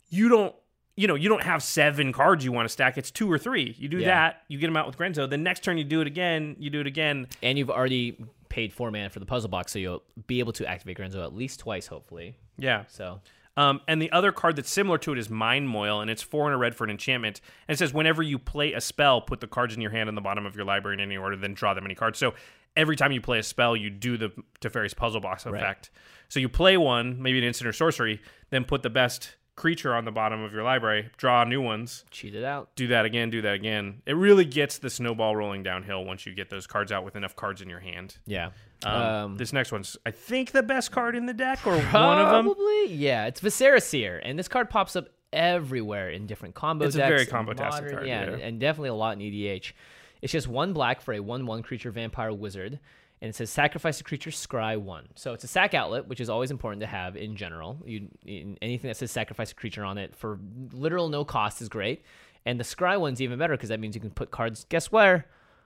you 0.10 0.30
don't 0.30 0.56
you 0.98 1.08
know, 1.08 1.16
you 1.16 1.28
don't 1.28 1.44
have 1.44 1.62
seven 1.62 2.14
cards 2.14 2.46
you 2.46 2.54
want 2.54 2.66
to 2.66 2.72
stack. 2.72 2.98
It's 2.98 3.12
two 3.12 3.30
or 3.30 3.38
three. 3.38 3.76
You 3.78 3.90
do 3.90 3.98
Yeah. 3.98 4.08
that, 4.08 4.44
you 4.48 4.58
get 4.58 4.68
them 4.68 4.78
out 4.78 4.88
with 4.88 4.98
Grenzo. 4.98 5.30
The 5.30 5.38
next 5.38 5.62
turn 5.64 5.78
you 5.78 5.84
do 5.84 6.00
it 6.00 6.08
again, 6.08 6.56
you 6.58 6.70
do 6.70 6.80
it 6.80 6.88
again. 6.88 7.28
And 7.44 7.58
you've 7.58 7.70
already 7.70 8.24
paid 8.48 8.72
four 8.72 8.92
mana 8.92 9.10
for 9.10 9.20
the 9.20 9.26
puzzle 9.26 9.50
box, 9.50 9.74
so 9.74 9.80
you'll 9.80 10.04
be 10.28 10.40
able 10.40 10.54
to 10.54 10.66
activate 10.66 10.98
Grenzo 10.98 11.22
at 11.22 11.36
least 11.36 11.60
twice, 11.60 11.88
hopefully. 11.88 12.38
Yeah. 12.58 12.86
So 12.88 13.20
Um, 13.58 13.82
and 13.88 14.02
the 14.02 14.12
other 14.12 14.32
card 14.32 14.56
that's 14.58 14.70
similar 14.70 14.98
to 15.00 15.14
it 15.14 15.18
is 15.18 15.30
Mind 15.30 15.70
Moil, 15.70 16.02
and 16.02 16.10
it's 16.12 16.22
four 16.22 16.46
and 16.46 16.54
a 16.54 16.58
red 16.58 16.76
for 16.76 16.84
an 16.84 16.90
enchantment. 16.90 17.42
And 17.68 17.76
it 17.76 17.78
says 17.78 17.94
whenever 17.94 18.22
you 18.22 18.38
play 18.38 18.74
a 18.74 18.82
spell, 18.82 19.22
put 19.22 19.40
the 19.40 19.48
cards 19.48 19.76
in 19.76 19.82
your 19.82 19.92
hand 19.92 20.10
on 20.10 20.16
the 20.16 20.22
bottom 20.22 20.46
of 20.46 20.56
your 20.56 20.66
library 20.66 20.96
in 20.96 21.00
any 21.00 21.18
order, 21.18 21.38
then 21.38 21.54
draw 21.54 21.74
that 21.74 21.82
many 21.82 21.96
cards. 21.96 22.20
So 22.20 22.34
every 22.76 22.96
time 22.96 23.12
you 23.12 23.22
play 23.22 23.40
a 23.40 23.44
spell, 23.44 23.76
you 23.76 23.90
do 23.90 24.18
the 24.18 24.32
Teferi's 24.60 24.94
Puzzle 24.94 25.22
Box 25.22 25.46
effect. 25.46 25.90
So 26.28 26.40
you 26.40 26.50
play 26.50 26.76
one, 26.78 27.22
maybe 27.22 27.38
an 27.38 27.44
instant 27.44 27.68
or 27.68 27.74
sorcery, 27.74 28.22
then 28.50 28.66
put 28.66 28.84
the 28.84 28.90
best 28.90 29.36
creature 29.56 29.96
on 29.96 30.04
the 30.04 30.12
bottom 30.12 30.42
of 30.42 30.52
your 30.52 30.64
library, 30.64 31.10
draw 31.18 31.44
new 31.46 31.62
ones, 31.62 32.04
cheat 32.12 32.36
it 32.36 32.44
out. 32.44 32.76
do 32.76 32.88
that 32.88 33.06
again, 33.06 33.30
do 33.30 33.42
that 33.42 33.54
again. 33.54 34.02
It 34.06 34.14
really 34.14 34.44
gets 34.44 34.80
the 34.80 34.90
snowball 34.90 35.36
rolling 35.36 35.64
downhill 35.64 36.04
once 36.04 36.26
you 36.26 36.34
get 36.34 36.50
those 36.50 36.68
cards 36.68 36.92
out 36.92 37.06
with 37.06 37.16
enough 37.16 37.36
cards 37.36 37.62
in 37.62 37.70
your 37.70 37.80
hand. 37.80 38.18
Yeah. 38.26 38.50
Um, 38.86 39.02
Um, 39.02 39.38
this 39.38 39.52
next 39.54 39.72
one's, 39.72 39.98
I 40.06 40.12
think, 40.12 40.52
the 40.52 40.64
best 40.64 40.92
card 40.92 41.16
in 41.16 41.26
the 41.26 41.34
deck, 41.34 41.66
or 41.66 41.72
one 41.72 42.20
of 42.20 42.30
them. 42.32 42.46
Probably, 42.46 42.94
yeah. 42.94 43.26
It's 43.26 43.40
Viscera 43.40 43.82
Seer, 43.82 44.20
and 44.24 44.38
this 44.38 44.48
card 44.48 44.70
pops 44.70 44.96
up 44.96 45.10
everywhere 45.34 46.10
in 46.10 46.28
different 46.28 46.56
combo 46.56 46.86
It's 46.86 46.96
a 46.96 47.00
very 47.00 47.26
combo-tastic 47.26 47.92
card, 47.92 48.08
yeah, 48.08 48.30
yeah. 48.30 48.38
and 48.38 48.60
definitely 48.60 48.90
a 48.90 48.94
lot 48.94 49.14
in 49.18 49.20
EDH. 49.20 49.74
It's 50.22 50.32
just 50.32 50.48
one 50.48 50.74
black 50.74 51.02
for 51.02 51.14
a 51.14 51.20
one-one 51.20 51.62
creature 51.64 51.92
vampire 51.92 52.32
wizard, 52.32 52.80
and 53.22 53.30
it 53.30 53.36
says 53.36 53.50
sacrifice 53.50 54.00
a 54.00 54.04
creature, 54.04 54.30
scry 54.30 54.80
one. 54.80 55.08
So 55.16 55.34
it's 55.34 55.44
a 55.44 55.48
sac 55.48 55.74
outlet, 55.74 56.08
which 56.08 56.20
is 56.20 56.30
always 56.30 56.52
important 56.52 56.82
to 56.82 56.88
have 56.88 57.16
in 57.18 57.36
general. 57.36 57.78
You 57.86 58.08
in 58.26 58.58
anything 58.62 58.88
that 58.88 58.98
says 58.98 59.12
sacrifice 59.12 59.52
a 59.52 59.56
creature 59.56 59.84
on 59.84 59.98
it 59.98 60.16
for 60.16 60.40
literal 60.72 61.10
no 61.10 61.26
cost 61.26 61.62
is 61.62 61.70
great, 61.70 62.04
and 62.46 62.60
the 62.60 62.64
scry 62.64 63.00
one's 63.00 63.22
even 63.22 63.38
better 63.40 63.56
because 63.56 63.70
that 63.70 63.80
means 63.80 63.96
you 63.96 64.02
can 64.02 64.12
put 64.12 64.32
cards. 64.32 64.66
Guess 64.70 64.92
where? 64.92 65.26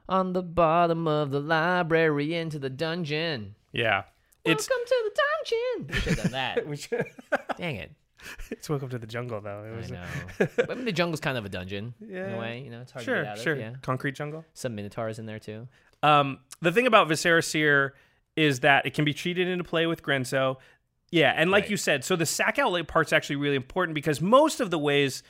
On 0.10 0.34
the 0.34 0.42
bottom 0.42 1.08
of 1.08 1.30
the 1.32 1.40
library 1.40 2.34
into 2.36 2.58
the 2.60 2.70
dungeon. 2.70 3.56
Yeah. 3.72 4.04
It's 4.44 4.68
Welcome 4.70 4.86
to 4.88 5.04
the 5.04 5.22
dungeon. 5.22 5.88
We 5.88 6.00
should 6.02 6.14
have 6.14 6.24
done 6.24 6.32
that. 6.32 6.68
we 6.68 6.76
should, 6.78 7.06
Dang 7.58 7.76
it. 7.76 7.92
it's 8.50 8.68
welcome 8.70 8.90
to 8.90 8.98
the 8.98 9.06
jungle 9.08 9.40
though. 9.40 9.64
It 9.80 9.86
I 9.86 9.94
know. 9.94 10.48
I 10.70 10.76
mean, 10.76 10.86
the 10.86 10.92
jungle's 10.92 11.20
kind 11.20 11.38
of 11.38 11.46
a 11.46 11.50
dungeon 11.50 11.94
in 12.02 12.18
a 12.34 12.38
way. 12.40 12.62
You 12.64 12.72
know, 12.72 12.82
it's 12.82 12.92
hard 12.92 13.02
to 13.02 13.06
sure, 13.06 13.24
get 13.24 13.32
out 13.34 13.38
sure. 13.40 13.54
of. 13.54 13.60
Yeah. 13.60 13.74
Concrete 13.82 14.16
jungle. 14.16 14.44
Some 14.54 14.76
minotaurs 14.76 15.20
in 15.20 15.26
there 15.28 15.40
too. 15.40 15.68
Um, 16.02 16.40
the 16.62 16.72
thing 16.72 16.88
about 16.88 17.08
Viscera 17.08 17.44
Seer 17.44 17.94
is 18.36 18.62
that 18.62 18.86
it 18.86 18.94
can 18.94 19.06
be 19.06 19.14
treated 19.14 19.48
into 19.48 19.64
play 19.64 19.86
with 19.86 20.02
Grenzo. 20.02 20.58
Yeah, 21.12 21.34
and 21.36 21.52
like 21.52 21.64
Right. 21.66 21.72
you 21.72 21.78
said, 21.78 22.04
so 22.04 22.16
the 22.16 22.26
sack 22.26 22.58
outlet 22.60 22.88
part's 22.88 23.12
actually 23.14 23.36
really 23.38 23.56
important 23.56 23.96
because 23.96 24.22
most 24.22 24.60
of 24.60 24.70
the 24.72 24.80
ways, 24.80 25.22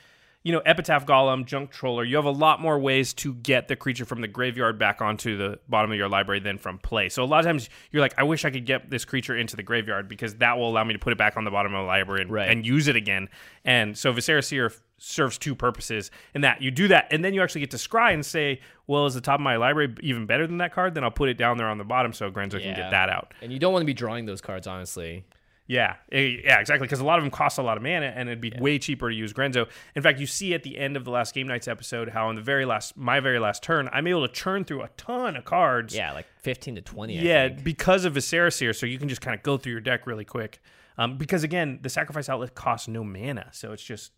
you 0.42 0.52
know, 0.52 0.60
Epitaph 0.60 1.04
Golem, 1.04 1.44
Junk 1.44 1.70
Troller, 1.70 2.02
you 2.02 2.16
have 2.16 2.24
a 2.24 2.30
lot 2.30 2.60
more 2.62 2.78
ways 2.78 3.12
to 3.14 3.34
get 3.34 3.68
the 3.68 3.76
creature 3.76 4.06
from 4.06 4.22
the 4.22 4.28
graveyard 4.28 4.78
back 4.78 5.02
onto 5.02 5.36
the 5.36 5.58
bottom 5.68 5.90
of 5.92 5.98
your 5.98 6.08
library 6.08 6.40
than 6.40 6.56
from 6.56 6.78
play. 6.78 7.10
So 7.10 7.22
a 7.22 7.26
lot 7.26 7.40
of 7.40 7.44
times 7.44 7.68
you're 7.90 8.00
like, 8.00 8.14
I 8.18 8.22
wish 8.22 8.46
I 8.46 8.50
could 8.50 8.64
get 8.64 8.88
this 8.88 9.04
creature 9.04 9.36
into 9.36 9.54
the 9.54 9.62
graveyard 9.62 10.08
because 10.08 10.36
that 10.36 10.56
will 10.56 10.68
allow 10.70 10.82
me 10.84 10.94
to 10.94 10.98
put 10.98 11.12
it 11.12 11.18
back 11.18 11.36
on 11.36 11.44
the 11.44 11.50
bottom 11.50 11.74
of 11.74 11.82
the 11.82 11.86
library 11.86 12.22
and, 12.22 12.30
Right. 12.30 12.48
and 12.50 12.64
use 12.64 12.88
it 12.88 12.96
again. 12.96 13.28
And 13.66 13.98
so 13.98 14.12
Viscera 14.12 14.42
Seer 14.42 14.72
serves 14.96 15.36
two 15.36 15.54
purposes 15.54 16.10
in 16.34 16.40
that 16.42 16.60
you 16.62 16.70
do 16.70 16.88
that 16.88 17.08
and 17.10 17.22
then 17.24 17.32
you 17.34 17.42
actually 17.42 17.60
get 17.62 17.70
to 17.72 17.76
scry 17.78 18.14
and 18.14 18.24
say, 18.24 18.60
well, 18.86 19.04
is 19.06 19.14
the 19.14 19.20
top 19.20 19.36
of 19.40 19.40
my 19.42 19.56
library 19.56 19.94
even 20.00 20.24
better 20.24 20.46
than 20.46 20.56
that 20.58 20.72
card? 20.72 20.94
Then 20.94 21.04
I'll 21.04 21.10
put 21.10 21.28
it 21.28 21.36
down 21.36 21.58
there 21.58 21.68
on 21.68 21.76
the 21.76 21.84
bottom 21.84 22.12
so 22.14 22.30
Grenzo 22.30 22.60
can 22.60 22.74
get 22.74 22.90
that 22.90 23.10
out. 23.10 23.34
And 23.42 23.52
you 23.52 23.58
don't 23.58 23.72
want 23.74 23.82
to 23.82 23.86
be 23.86 23.94
drawing 23.94 24.24
those 24.24 24.40
cards, 24.40 24.66
honestly. 24.66 25.24
Yeah, 25.70 25.94
eh, 26.10 26.38
yeah, 26.42 26.58
exactly. 26.58 26.84
Because 26.84 26.98
a 26.98 27.04
lot 27.04 27.20
of 27.20 27.24
them 27.24 27.30
cost 27.30 27.56
a 27.56 27.62
lot 27.62 27.76
of 27.76 27.82
mana, 27.84 28.06
and 28.06 28.28
it'd 28.28 28.40
be 28.40 28.52
way 28.58 28.80
cheaper 28.80 29.08
to 29.08 29.14
use 29.14 29.32
Grenzo. 29.32 29.68
In 29.94 30.02
fact, 30.02 30.18
you 30.18 30.26
see 30.26 30.52
at 30.52 30.64
the 30.64 30.76
end 30.76 30.96
of 30.96 31.04
the 31.04 31.12
last 31.12 31.32
Game 31.32 31.46
Knights 31.46 31.68
episode 31.68 32.08
how 32.08 32.28
in 32.28 32.34
the 32.34 32.42
very 32.42 32.64
last, 32.64 32.96
my 32.96 33.20
very 33.20 33.38
last 33.38 33.62
turn, 33.62 33.88
I'm 33.92 34.08
able 34.08 34.26
to 34.26 34.32
churn 34.34 34.64
through 34.64 34.82
a 34.82 34.88
ton 34.96 35.36
of 35.36 35.44
cards. 35.44 35.94
Yeah, 35.94 36.10
like 36.12 36.26
15 36.38 36.74
to 36.74 36.80
20. 36.80 37.20
I 37.20 37.22
yeah, 37.22 37.48
because 37.50 38.04
of 38.04 38.14
Viscera 38.14 38.50
Seer, 38.50 38.72
so 38.72 38.84
you 38.84 38.98
can 38.98 39.08
just 39.08 39.20
kind 39.20 39.36
of 39.36 39.44
go 39.44 39.56
through 39.56 39.70
your 39.70 39.80
deck 39.80 40.08
really 40.08 40.24
quick. 40.24 40.60
Um, 40.98 41.16
because 41.18 41.44
again, 41.44 41.78
the 41.82 41.88
sacrifice 41.88 42.28
outlet 42.28 42.56
costs 42.56 42.88
no 42.88 43.04
mana, 43.04 43.46
so 43.52 43.70
it's 43.70 43.84
just 43.84 44.10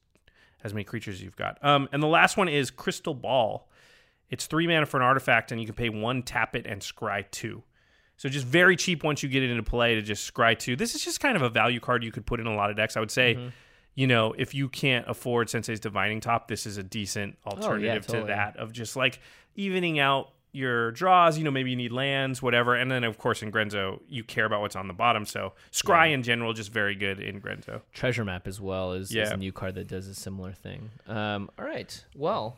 as 0.64 0.72
many 0.72 0.84
creatures 0.84 1.16
as 1.16 1.22
you've 1.22 1.36
got. 1.36 1.62
Um, 1.62 1.86
and 1.92 2.02
the 2.02 2.06
last 2.06 2.38
one 2.38 2.48
is 2.48 2.70
Crystal 2.70 3.14
Ball. 3.14 3.68
It's 4.30 4.46
three 4.46 4.66
mana 4.66 4.86
for 4.86 4.96
an 4.96 5.02
artifact, 5.02 5.52
and 5.52 5.60
you 5.60 5.66
can 5.66 5.74
pay 5.74 5.90
one, 5.90 6.22
tap 6.22 6.56
it, 6.56 6.66
and 6.66 6.80
scry 6.80 7.30
two. 7.30 7.62
So 8.22 8.28
just 8.28 8.46
very 8.46 8.76
cheap 8.76 9.02
once 9.02 9.24
you 9.24 9.28
get 9.28 9.42
it 9.42 9.50
into 9.50 9.64
play 9.64 9.96
to 9.96 10.00
just 10.00 10.32
scry 10.32 10.56
two. 10.56 10.76
This 10.76 10.94
is 10.94 11.02
just 11.02 11.18
kind 11.18 11.34
of 11.34 11.42
a 11.42 11.48
value 11.48 11.80
card 11.80 12.04
you 12.04 12.12
could 12.12 12.24
put 12.24 12.38
in 12.38 12.46
a 12.46 12.54
lot 12.54 12.70
of 12.70 12.76
decks. 12.76 12.96
I 12.96 13.00
would 13.00 13.10
say, 13.10 13.34
Mm-hmm. 13.34 13.48
you 13.96 14.06
know, 14.06 14.32
if 14.38 14.54
you 14.54 14.68
can't 14.68 15.04
afford 15.08 15.50
Sensei's 15.50 15.80
Divining 15.80 16.20
Top, 16.20 16.46
this 16.46 16.64
is 16.64 16.76
a 16.76 16.84
decent 16.84 17.36
alternative 17.44 18.06
totally. 18.06 18.22
to 18.22 18.26
that 18.28 18.56
of 18.58 18.72
just 18.72 18.94
like 18.94 19.18
evening 19.56 19.98
out 19.98 20.28
your 20.52 20.92
draws. 20.92 21.36
You 21.36 21.42
know, 21.42 21.50
maybe 21.50 21.70
you 21.70 21.76
need 21.76 21.90
lands, 21.90 22.40
whatever. 22.40 22.76
And 22.76 22.88
then 22.92 23.02
of 23.02 23.18
course 23.18 23.42
in 23.42 23.50
Grenzo, 23.50 23.98
you 24.08 24.22
care 24.22 24.44
about 24.44 24.60
what's 24.60 24.76
on 24.76 24.86
the 24.86 24.94
bottom. 24.94 25.26
So 25.26 25.54
scry 25.72 26.12
in 26.12 26.22
general, 26.22 26.52
just 26.52 26.70
very 26.70 26.94
good 26.94 27.18
in 27.18 27.40
Grenzo. 27.40 27.80
Treasure 27.92 28.24
Map 28.24 28.46
as 28.46 28.60
well 28.60 28.92
is, 28.92 29.12
is 29.12 29.32
a 29.32 29.36
new 29.36 29.50
card 29.50 29.74
that 29.74 29.88
does 29.88 30.06
a 30.06 30.14
similar 30.14 30.52
thing. 30.52 30.90
Um, 31.08 31.50
all 31.58 31.64
right. 31.64 32.04
Well, 32.14 32.56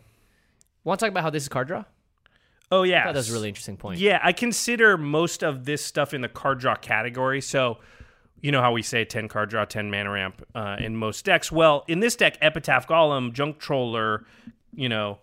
want 0.84 1.00
to 1.00 1.06
talk 1.06 1.10
about 1.10 1.22
how 1.22 1.30
this 1.30 1.44
is 1.44 1.48
card 1.48 1.68
draw? 1.68 1.84
Oh 2.70 2.82
yeah, 2.82 3.12
that's 3.12 3.30
a 3.30 3.32
really 3.32 3.48
interesting 3.48 3.76
point. 3.76 3.98
Yeah, 3.98 4.20
I 4.22 4.32
consider 4.32 4.96
most 4.96 5.42
of 5.42 5.64
this 5.64 5.84
stuff 5.84 6.14
in 6.14 6.20
the 6.22 6.28
card 6.28 6.58
draw 6.60 6.74
category. 6.74 7.40
So, 7.40 7.78
you 8.40 8.52
know 8.52 8.60
how 8.60 8.72
we 8.72 8.82
say 8.82 9.04
10 9.04 9.28
card 9.28 9.50
draw, 9.50 9.64
10 9.64 9.90
mana 9.90 10.10
ramp 10.10 10.42
uh, 10.54 10.76
in 10.78 10.96
most 10.96 11.24
decks? 11.24 11.52
Well, 11.52 11.84
in 11.88 12.00
this 12.00 12.16
deck, 12.16 12.36
Epitaph 12.40 12.88
Golem, 12.88 13.32
Junk 13.32 13.58
Troller, 13.58 14.24
you 14.74 14.88
know, 14.88 15.18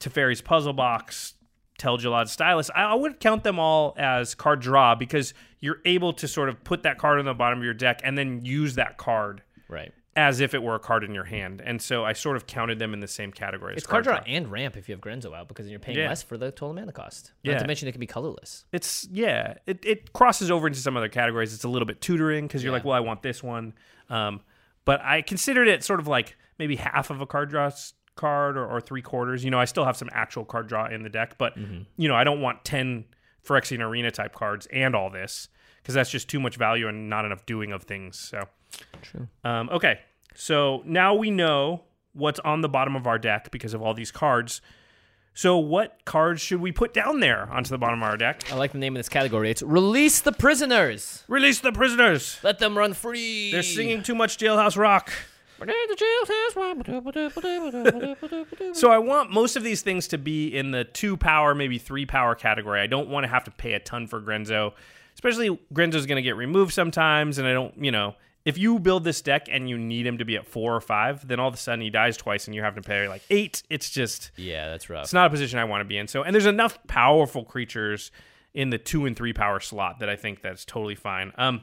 Teferi's 0.00 0.40
Puzzle 0.40 0.72
Box, 0.72 1.34
Tel-Jilad 1.78 2.28
Stylus, 2.28 2.70
I, 2.74 2.82
I 2.84 2.94
would 2.94 3.20
count 3.20 3.44
them 3.44 3.58
all 3.58 3.94
as 3.96 4.34
card 4.34 4.60
draw 4.60 4.94
because 4.94 5.34
you're 5.60 5.80
able 5.84 6.12
to 6.14 6.28
sort 6.28 6.48
of 6.48 6.62
put 6.64 6.82
that 6.82 6.98
card 6.98 7.18
on 7.18 7.24
the 7.24 7.34
bottom 7.34 7.58
of 7.58 7.64
your 7.64 7.74
deck 7.74 8.00
and 8.04 8.16
then 8.18 8.44
use 8.44 8.74
that 8.74 8.98
card 8.98 9.42
Right. 9.68 9.92
As 10.18 10.40
if 10.40 10.52
it 10.52 10.60
were 10.62 10.74
a 10.74 10.80
card 10.80 11.04
in 11.04 11.14
your 11.14 11.22
hand. 11.24 11.62
And 11.64 11.80
so 11.80 12.04
I 12.04 12.12
sort 12.12 12.36
of 12.36 12.46
counted 12.48 12.80
them 12.80 12.92
in 12.92 12.98
the 12.98 13.06
same 13.06 13.30
category 13.30 13.74
as 13.74 13.78
It's 13.78 13.86
card 13.86 14.02
draw 14.02 14.16
and 14.26 14.50
ramp 14.50 14.76
if 14.76 14.88
you 14.88 14.92
have 14.94 15.00
Grenzo 15.00 15.32
out 15.32 15.46
because 15.46 15.66
then 15.66 15.70
you're 15.70 15.78
paying 15.78 15.96
Yeah. 15.98 16.08
less 16.08 16.24
for 16.24 16.36
the 16.36 16.50
total 16.50 16.74
mana 16.74 16.90
cost. 16.92 17.32
Not 17.44 17.52
Yeah. 17.52 17.58
to 17.60 17.66
mention 17.68 17.86
it 17.88 17.92
can 17.92 18.00
be 18.00 18.06
colorless. 18.08 18.64
It's 18.72 19.06
yeah, 19.12 19.54
it, 19.66 19.78
it 19.84 20.12
crosses 20.12 20.50
over 20.50 20.66
into 20.66 20.80
some 20.80 20.96
other 20.96 21.08
categories. 21.08 21.54
It's 21.54 21.62
a 21.64 21.68
little 21.68 21.86
bit 21.86 22.00
tutoring 22.00 22.46
because 22.48 22.64
you're 22.64 22.72
Yeah. 22.72 22.78
like, 22.78 22.84
well, 22.84 22.96
I 22.96 23.00
want 23.00 23.22
this 23.22 23.42
one. 23.42 23.74
Um, 24.10 24.40
but 24.84 25.00
I 25.02 25.22
considered 25.22 25.68
it 25.68 25.84
sort 25.84 26.00
of 26.00 26.08
like 26.08 26.36
maybe 26.58 26.74
half 26.74 27.10
of 27.10 27.20
a 27.20 27.26
card 27.26 27.50
draw 27.50 27.70
card 28.16 28.56
or, 28.56 28.66
or 28.66 28.80
three 28.80 29.02
quarters. 29.02 29.44
You 29.44 29.52
know, 29.52 29.60
I 29.60 29.64
still 29.66 29.84
have 29.84 29.96
some 29.96 30.08
actual 30.12 30.44
card 30.44 30.66
draw 30.66 30.86
in 30.86 31.04
the 31.04 31.08
deck, 31.10 31.38
but 31.38 31.56
Mm-hmm. 31.56 31.82
you 31.96 32.08
know, 32.08 32.16
I 32.16 32.24
don't 32.24 32.40
want 32.40 32.64
ten 32.64 33.04
Phyrexian 33.46 33.80
Arena 33.80 34.10
type 34.10 34.34
cards 34.34 34.66
and 34.72 34.96
all 34.96 35.10
this 35.10 35.48
because 35.80 35.94
that's 35.94 36.10
just 36.10 36.28
too 36.28 36.40
much 36.40 36.56
value 36.56 36.88
and 36.88 37.08
not 37.08 37.24
enough 37.24 37.46
doing 37.46 37.70
of 37.72 37.84
things. 37.84 38.18
So 38.18 38.42
True. 39.02 39.28
um, 39.44 39.70
okay, 39.70 40.00
so 40.38 40.82
now 40.86 41.14
we 41.14 41.32
know 41.32 41.82
what's 42.12 42.38
on 42.40 42.60
the 42.60 42.68
bottom 42.68 42.94
of 42.94 43.08
our 43.08 43.18
deck 43.18 43.50
because 43.50 43.74
of 43.74 43.82
all 43.82 43.92
these 43.92 44.12
cards. 44.12 44.60
So, 45.34 45.58
what 45.58 46.04
cards 46.04 46.40
should 46.40 46.60
we 46.60 46.70
put 46.70 46.94
down 46.94 47.18
there 47.18 47.48
onto 47.50 47.70
the 47.70 47.78
bottom 47.78 48.02
of 48.02 48.08
our 48.08 48.16
deck? 48.16 48.44
I 48.52 48.54
like 48.54 48.70
the 48.70 48.78
name 48.78 48.94
of 48.94 49.00
this 49.00 49.08
category. 49.08 49.50
It's 49.50 49.62
Release 49.62 50.20
the 50.20 50.30
Prisoners. 50.30 51.24
Release 51.26 51.58
the 51.58 51.72
prisoners. 51.72 52.38
Let 52.44 52.60
them 52.60 52.78
run 52.78 52.94
free. 52.94 53.50
They're 53.50 53.64
singing 53.64 54.04
too 54.04 54.14
much 54.14 54.38
Jailhouse 54.38 54.76
Rock. 54.76 55.12
So 58.74 58.92
I 58.92 58.98
want 58.98 59.32
most 59.32 59.56
of 59.56 59.64
these 59.64 59.82
things 59.82 60.06
to 60.08 60.18
be 60.18 60.56
in 60.56 60.70
the 60.70 60.84
two 60.84 61.16
power, 61.16 61.52
maybe 61.52 61.78
three 61.78 62.06
power 62.06 62.36
category. 62.36 62.80
I 62.80 62.86
don't 62.86 63.08
want 63.08 63.24
to 63.24 63.28
have 63.28 63.42
to 63.42 63.50
pay 63.50 63.72
a 63.72 63.80
ton 63.80 64.06
for 64.06 64.20
Grenzo, 64.20 64.74
especially 65.14 65.58
Grenzo's 65.74 66.06
going 66.06 66.14
to 66.14 66.22
get 66.22 66.36
removed 66.36 66.72
sometimes, 66.72 67.38
and 67.38 67.48
I 67.48 67.52
don't, 67.52 67.76
you 67.82 67.90
know, 67.90 68.14
if 68.48 68.56
you 68.56 68.78
build 68.78 69.04
this 69.04 69.20
deck 69.20 69.46
and 69.50 69.68
you 69.68 69.76
need 69.76 70.06
him 70.06 70.16
to 70.16 70.24
be 70.24 70.34
at 70.34 70.46
four 70.46 70.74
or 70.74 70.80
five, 70.80 71.28
then 71.28 71.38
all 71.38 71.48
of 71.48 71.54
a 71.54 71.58
sudden 71.58 71.82
he 71.82 71.90
dies 71.90 72.16
twice 72.16 72.46
and 72.46 72.54
you 72.54 72.62
have 72.62 72.76
to 72.76 72.80
pay 72.80 73.06
like 73.06 73.20
eight. 73.28 73.62
It's 73.68 73.90
just 73.90 74.30
yeah, 74.36 74.70
that's 74.70 74.88
rough. 74.88 75.04
it's 75.04 75.12
not 75.12 75.26
a 75.26 75.30
position 75.30 75.58
I 75.58 75.64
want 75.64 75.82
to 75.82 75.84
be 75.84 75.98
in. 75.98 76.08
So, 76.08 76.22
and 76.22 76.34
there's 76.34 76.46
enough 76.46 76.78
powerful 76.86 77.44
creatures 77.44 78.10
in 78.54 78.70
the 78.70 78.78
two 78.78 79.04
and 79.04 79.14
three 79.14 79.34
power 79.34 79.60
slot 79.60 79.98
that 79.98 80.08
I 80.08 80.16
think 80.16 80.40
that's 80.40 80.64
totally 80.64 80.94
fine. 80.94 81.30
Um, 81.36 81.60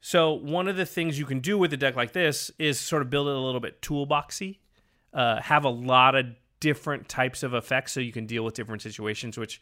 so 0.00 0.34
one 0.34 0.68
of 0.68 0.76
the 0.76 0.86
things 0.86 1.18
you 1.18 1.26
can 1.26 1.40
do 1.40 1.58
with 1.58 1.72
a 1.72 1.76
deck 1.76 1.96
like 1.96 2.12
this 2.12 2.52
is 2.60 2.78
sort 2.78 3.02
of 3.02 3.10
build 3.10 3.26
it 3.26 3.34
a 3.34 3.40
little 3.40 3.60
bit 3.60 3.82
toolboxy, 3.82 4.58
uh, 5.12 5.40
have 5.40 5.64
a 5.64 5.68
lot 5.68 6.14
of 6.14 6.26
different 6.60 7.08
types 7.08 7.42
of 7.42 7.54
effects 7.54 7.90
so 7.90 7.98
you 7.98 8.12
can 8.12 8.26
deal 8.26 8.44
with 8.44 8.54
different 8.54 8.82
situations. 8.82 9.36
Which 9.36 9.60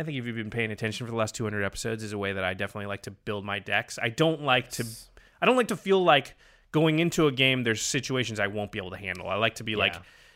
I 0.00 0.02
think 0.02 0.16
if 0.16 0.24
you've 0.24 0.36
been 0.36 0.48
paying 0.48 0.70
attention 0.70 1.06
for 1.06 1.10
the 1.10 1.18
last 1.18 1.34
200 1.34 1.62
episodes, 1.62 2.02
is 2.02 2.14
a 2.14 2.18
way 2.18 2.32
that 2.32 2.42
I 2.42 2.54
definitely 2.54 2.86
like 2.86 3.02
to 3.02 3.10
build 3.10 3.44
my 3.44 3.58
decks. 3.58 3.98
I 4.02 4.08
don't 4.08 4.40
like 4.40 4.70
to, 4.72 4.86
I 5.40 5.46
don't 5.46 5.56
like 5.56 5.68
to 5.68 5.76
feel 5.76 6.02
like 6.02 6.34
going 6.72 6.98
into 6.98 7.26
a 7.26 7.32
game 7.32 7.62
there's 7.62 7.82
situations 7.82 8.40
I 8.40 8.46
won't 8.48 8.72
be 8.72 8.78
able 8.78 8.90
to 8.90 8.96
handle. 8.98 9.28
I 9.28 9.36
like 9.36 9.56
to 9.56 9.64
be 9.64 9.76
like. 9.76 9.94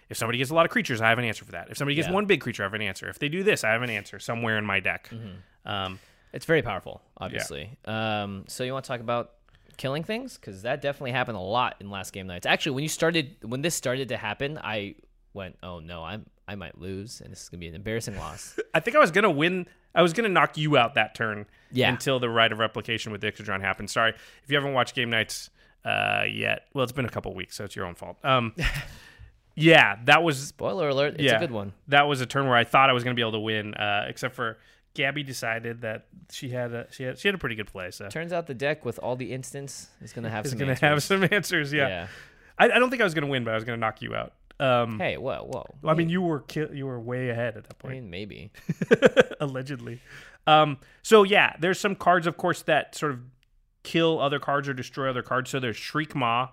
If 0.08 0.16
somebody 0.16 0.38
gets 0.38 0.50
a 0.50 0.54
lot 0.56 0.66
of 0.66 0.72
creatures, 0.72 1.00
I 1.00 1.08
have 1.10 1.20
an 1.20 1.24
answer 1.24 1.44
for 1.44 1.52
that. 1.52 1.70
If 1.70 1.76
somebody 1.76 1.94
gets 1.94 2.08
Yeah. 2.08 2.14
one 2.14 2.26
big 2.26 2.40
creature, 2.40 2.64
I 2.64 2.66
have 2.66 2.74
an 2.74 2.82
answer. 2.82 3.08
If 3.08 3.20
they 3.20 3.28
do 3.28 3.44
this, 3.44 3.62
I 3.62 3.70
have 3.70 3.82
an 3.82 3.90
answer 3.90 4.18
somewhere 4.18 4.58
in 4.58 4.64
my 4.66 4.80
deck. 4.80 5.08
Mm-hmm. 5.08 5.68
Um, 5.70 6.00
It's 6.32 6.46
very 6.46 6.62
powerful, 6.62 7.00
obviously. 7.16 7.78
Um, 7.84 8.42
so 8.48 8.64
you 8.64 8.72
want 8.72 8.84
to 8.84 8.88
talk 8.88 8.98
about 8.98 9.34
killing 9.76 10.02
things 10.02 10.36
because 10.36 10.62
that 10.62 10.82
definitely 10.82 11.12
happened 11.12 11.36
a 11.36 11.40
lot 11.40 11.76
in 11.78 11.90
last 11.90 12.12
Game 12.12 12.26
Knights. 12.26 12.44
Actually, 12.44 12.72
when 12.72 12.82
you 12.82 12.88
started, 12.88 13.36
when 13.42 13.62
this 13.62 13.76
started 13.76 14.08
to 14.08 14.16
happen, 14.16 14.58
I 14.58 14.96
went, 15.32 15.58
"Oh 15.62 15.78
no, 15.78 16.02
I'm 16.02 16.26
I 16.48 16.56
might 16.56 16.76
lose, 16.76 17.20
and 17.20 17.30
this 17.30 17.42
is 17.42 17.48
gonna 17.48 17.60
be 17.60 17.68
an 17.68 17.76
embarrassing 17.76 18.16
loss." 18.16 18.58
I 18.74 18.80
think 18.80 18.96
I 18.96 19.00
was 19.00 19.12
gonna 19.12 19.30
win. 19.30 19.68
I 19.94 20.03
was 20.03 20.12
gonna 20.12 20.29
knock 20.29 20.57
you 20.57 20.76
out 20.76 20.94
that 20.94 21.14
turn. 21.14 21.46
Yeah. 21.72 21.88
Until 21.90 22.18
the 22.18 22.29
Rite 22.29 22.50
of 22.50 22.59
Replication 22.59 23.12
with 23.12 23.20
the 23.20 23.31
Ixidron 23.31 23.61
happened. 23.61 23.90
Sorry 23.90 24.11
if 24.11 24.50
you 24.50 24.57
haven't 24.57 24.72
watched 24.72 24.94
Game 24.96 25.09
Knights 25.09 25.50
uh, 25.85 26.24
yet. 26.29 26.66
Well, 26.74 26.83
it's 26.83 26.92
been 26.92 27.05
a 27.05 27.11
couple 27.11 27.33
weeks, 27.35 27.57
so 27.57 27.64
it's 27.64 27.76
your 27.76 27.87
own 27.87 27.94
fault. 27.94 28.16
Um, 28.24 28.55
yeah, 29.55 29.96
that 30.05 30.22
was 30.22 30.38
Spoiler 30.48 30.88
alert! 30.88 31.14
It's 31.14 31.22
yeah, 31.22 31.37
a 31.37 31.40
good 31.40 31.53
one. 31.53 31.72
That 31.88 32.09
was 32.09 32.20
a 32.20 32.26
turn 32.26 32.46
where 32.46 32.57
I 32.57 32.64
thought 32.64 32.90
I 32.90 32.92
was 32.92 33.05
gonna 33.05 33.14
be 33.14 33.22
able 33.22 33.33
to 33.33 33.40
win, 33.40 33.74
uh, 33.74 34.07
except 34.09 34.35
for 34.35 34.59
Gabby 34.94 35.22
decided 35.22 35.83
that 35.83 36.07
she 36.31 36.48
had 36.50 36.72
a 36.72 36.87
she 36.90 37.05
had 37.05 37.18
she 37.18 37.29
had 37.29 37.35
a 37.35 37.38
pretty 37.38 37.55
good 37.55 37.68
play. 37.68 37.90
So 37.90 38.09
Turns 38.09 38.33
out 38.33 38.46
the 38.46 38.55
deck 38.55 38.85
with 38.85 38.98
all 38.98 39.16
the 39.16 39.33
instants 39.33 39.88
is 40.03 40.12
gonna 40.12 40.31
have 40.31 40.44
is 40.44 40.50
some. 40.50 40.59
gonna 40.59 40.72
answers. 40.72 40.88
have 40.88 41.03
some 41.03 41.29
answers. 41.31 41.72
Yeah. 41.72 41.88
yeah. 41.88 42.07
I, 42.59 42.64
I 42.64 42.79
don't 42.79 42.90
think 42.90 43.00
I 43.00 43.05
was 43.05 43.14
gonna 43.14 43.29
win, 43.29 43.44
but 43.44 43.53
I 43.53 43.55
was 43.55 43.64
gonna 43.64 43.76
knock 43.76 44.03
you 44.03 44.14
out. 44.14 44.33
Um, 44.60 44.98
Hey, 44.98 45.16
whoa, 45.16 45.44
whoa. 45.50 45.88
I 45.90 45.94
mean, 45.94 46.08
you 46.08 46.20
were 46.22 46.40
ki- 46.40 46.68
you 46.72 46.86
were 46.86 47.00
way 47.00 47.30
ahead 47.30 47.56
at 47.56 47.64
that 47.64 47.76
I 47.78 47.82
point. 47.82 47.94
mean, 47.94 48.10
maybe. 48.10 48.50
allegedly. 49.40 50.00
Um, 50.46 50.78
so 51.02 51.22
yeah, 51.22 51.56
there's 51.58 51.78
some 51.80 51.94
cards, 51.94 52.26
of 52.26 52.36
course, 52.36 52.62
that 52.62 52.94
sort 52.94 53.12
of 53.12 53.20
kill 53.82 54.20
other 54.20 54.38
cards 54.38 54.68
or 54.68 54.74
destroy 54.74 55.08
other 55.08 55.22
cards. 55.22 55.50
So 55.50 55.60
there's 55.60 55.76
Shriek 55.76 56.14
Maw, 56.14 56.50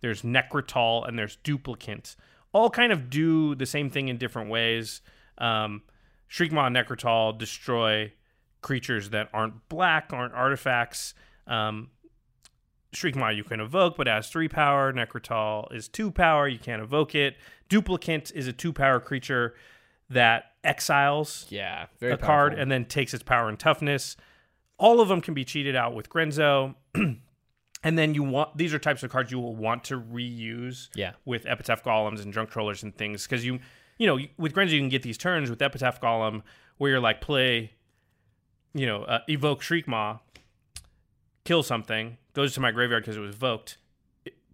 there's 0.00 0.22
Nekrataal, 0.22 1.06
and 1.06 1.18
there's 1.18 1.36
Duplicant. 1.44 2.16
All 2.52 2.70
kind 2.70 2.92
of 2.92 3.10
do 3.10 3.54
the 3.54 3.66
same 3.66 3.90
thing 3.90 4.08
in 4.08 4.16
different 4.16 4.48
ways. 4.50 5.00
Um, 5.38 5.82
Shriekmaw 6.30 6.68
and 6.68 6.76
Nekrataal 6.76 7.36
destroy 7.36 8.12
creatures 8.62 9.10
that 9.10 9.28
aren't 9.34 9.68
black, 9.68 10.10
aren't 10.12 10.32
artifacts. 10.34 11.14
Um, 11.46 11.90
Shriekmaw 12.94 13.36
you 13.36 13.44
can 13.44 13.60
evoke, 13.60 13.96
but 13.96 14.06
has 14.06 14.28
three 14.28 14.48
power. 14.48 14.92
Nekrataal 14.92 15.72
is 15.74 15.88
two 15.88 16.10
power. 16.10 16.48
You 16.48 16.58
can't 16.58 16.82
evoke 16.82 17.14
it. 17.14 17.36
Duplicant 17.68 18.32
is 18.34 18.46
a 18.46 18.52
two 18.52 18.72
power 18.72 19.00
creature 19.00 19.54
that 20.10 20.52
exiles 20.62 21.46
Yeah, 21.50 21.86
very 21.98 22.12
a 22.12 22.16
card 22.16 22.54
and 22.54 22.70
then 22.70 22.84
takes 22.84 23.12
its 23.14 23.22
power 23.22 23.48
and 23.48 23.58
toughness. 23.58 24.16
All 24.78 25.00
of 25.00 25.08
them 25.08 25.20
can 25.20 25.34
be 25.34 25.44
cheated 25.44 25.76
out 25.76 25.94
with 25.94 26.08
Grenzo. 26.08 26.74
and 26.94 27.98
then 27.98 28.14
you 28.14 28.22
want 28.22 28.56
these 28.56 28.72
are 28.74 28.78
types 28.78 29.02
of 29.02 29.10
cards 29.10 29.30
you 29.30 29.38
will 29.38 29.56
want 29.56 29.84
to 29.84 30.00
reuse 30.00 30.88
Yeah. 30.94 31.12
with 31.24 31.46
Epitaph 31.46 31.82
Golems 31.84 32.22
and 32.22 32.32
Drunk 32.32 32.50
Trollers 32.50 32.82
and 32.82 32.94
things 32.96 33.24
because 33.24 33.44
you 33.44 33.58
you 33.98 34.06
know 34.06 34.18
with 34.36 34.54
Grenzo 34.54 34.70
you 34.70 34.80
can 34.80 34.88
get 34.88 35.02
these 35.02 35.18
turns 35.18 35.50
with 35.50 35.60
Epitaph 35.62 36.00
Golem 36.00 36.42
where 36.78 36.90
you're 36.92 37.00
like 37.00 37.20
play 37.20 37.72
you 38.74 38.86
know 38.86 39.04
uh, 39.04 39.20
evoke 39.28 39.62
Shriekmaw 39.62 40.20
kill 41.44 41.62
something 41.62 42.16
goes 42.32 42.54
to 42.54 42.60
my 42.60 42.70
graveyard 42.70 43.02
because 43.02 43.16
it 43.16 43.20
was 43.20 43.34
evoked 43.34 43.76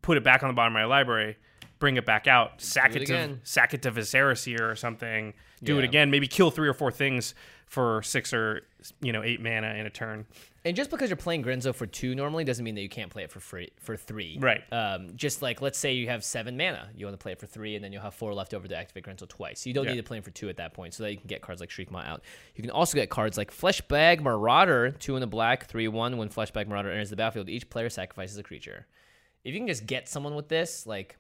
put 0.03 0.17
it 0.17 0.25
back 0.25 0.43
on 0.43 0.49
the 0.49 0.55
bottom 0.55 0.75
of 0.75 0.79
my 0.79 0.85
library 0.85 1.37
bring 1.79 1.97
it 1.97 2.05
back 2.05 2.27
out 2.27 2.61
sack 2.61 2.95
it 2.97 3.03
it, 3.03 3.07
to 3.07 3.39
sack 3.43 3.75
it 3.75 3.83
to 3.83 3.91
Viscera 3.91 4.37
Seer 4.37 4.71
or 4.71 4.77
something 4.77 5.33
do 5.63 5.79
it 5.79 5.85
again 5.85 6.11
maybe 6.11 6.27
kill 6.27 6.51
three 6.51 6.69
or 6.69 6.75
four 6.75 6.91
things 6.91 7.35
for 7.67 8.03
six 8.03 8.33
or 8.33 8.63
you 9.01 9.13
know 9.13 9.23
eight 9.23 9.41
mana 9.41 9.75
in 9.75 9.87
a 9.87 9.91
turn 9.91 10.27
And 10.63 10.77
just 10.77 10.91
because 10.91 11.09
you're 11.09 11.17
playing 11.17 11.43
Grenzo 11.43 11.75
for 11.75 11.87
two 11.87 12.15
normally 12.15 12.45
doesn't 12.45 12.63
mean 12.65 12.75
that 12.75 12.83
you 12.83 12.89
can't 12.91 13.11
play 13.11 13.23
it 13.23 13.31
for 13.31 13.41
free 13.41 13.71
for 13.81 13.97
three. 13.97 14.37
Right. 14.39 14.61
Um, 14.71 15.17
just 15.17 15.41
like 15.41 15.63
let's 15.63 15.79
say 15.79 15.95
you 15.95 16.09
have 16.09 16.23
seven 16.23 16.57
mana, 16.59 16.91
you 16.95 17.07
want 17.07 17.19
to 17.19 17.23
play 17.23 17.33
it 17.33 17.39
for 17.41 17.47
three, 17.47 17.77
and 17.77 17.83
then 17.85 17.93
you'll 17.95 18.03
have 18.03 18.13
four 18.15 18.35
left 18.35 18.53
over 18.53 18.69
to 18.69 18.77
activate 18.77 19.05
Grenzo 19.05 19.27
twice. 19.27 19.65
You 19.65 19.73
don't 19.73 19.87
Yeah. 19.87 19.93
need 19.93 19.97
to 19.99 20.03
play 20.03 20.19
him 20.19 20.23
for 20.23 20.33
two 20.33 20.51
at 20.51 20.59
that 20.59 20.75
point, 20.75 20.93
so 20.93 21.03
that 21.03 21.13
you 21.13 21.17
can 21.17 21.29
get 21.29 21.41
cards 21.41 21.63
like 21.63 21.71
Shriekmaw 21.71 22.05
out. 22.07 22.23
You 22.55 22.63
can 22.63 22.71
also 22.71 22.97
get 22.97 23.09
cards 23.09 23.39
like 23.39 23.51
Fleshbag 23.51 24.21
Marauder, 24.21 24.91
two 24.91 25.17
in 25.17 25.21
the 25.23 25.27
black, 25.27 25.65
three 25.67 25.89
one. 25.89 26.19
When 26.19 26.29
Fleshbag 26.29 26.69
Marauder 26.69 26.91
enters 26.91 27.09
the 27.09 27.17
battlefield, 27.17 27.49
each 27.49 27.71
player 27.71 27.89
sacrifices 27.89 28.37
a 28.37 28.43
creature. 28.43 28.87
If 29.45 29.55
you 29.55 29.61
can 29.61 29.69
just 29.69 29.87
get 29.87 30.11
someone 30.11 30.35
with 30.35 30.49
this, 30.49 30.87
like 30.87 31.17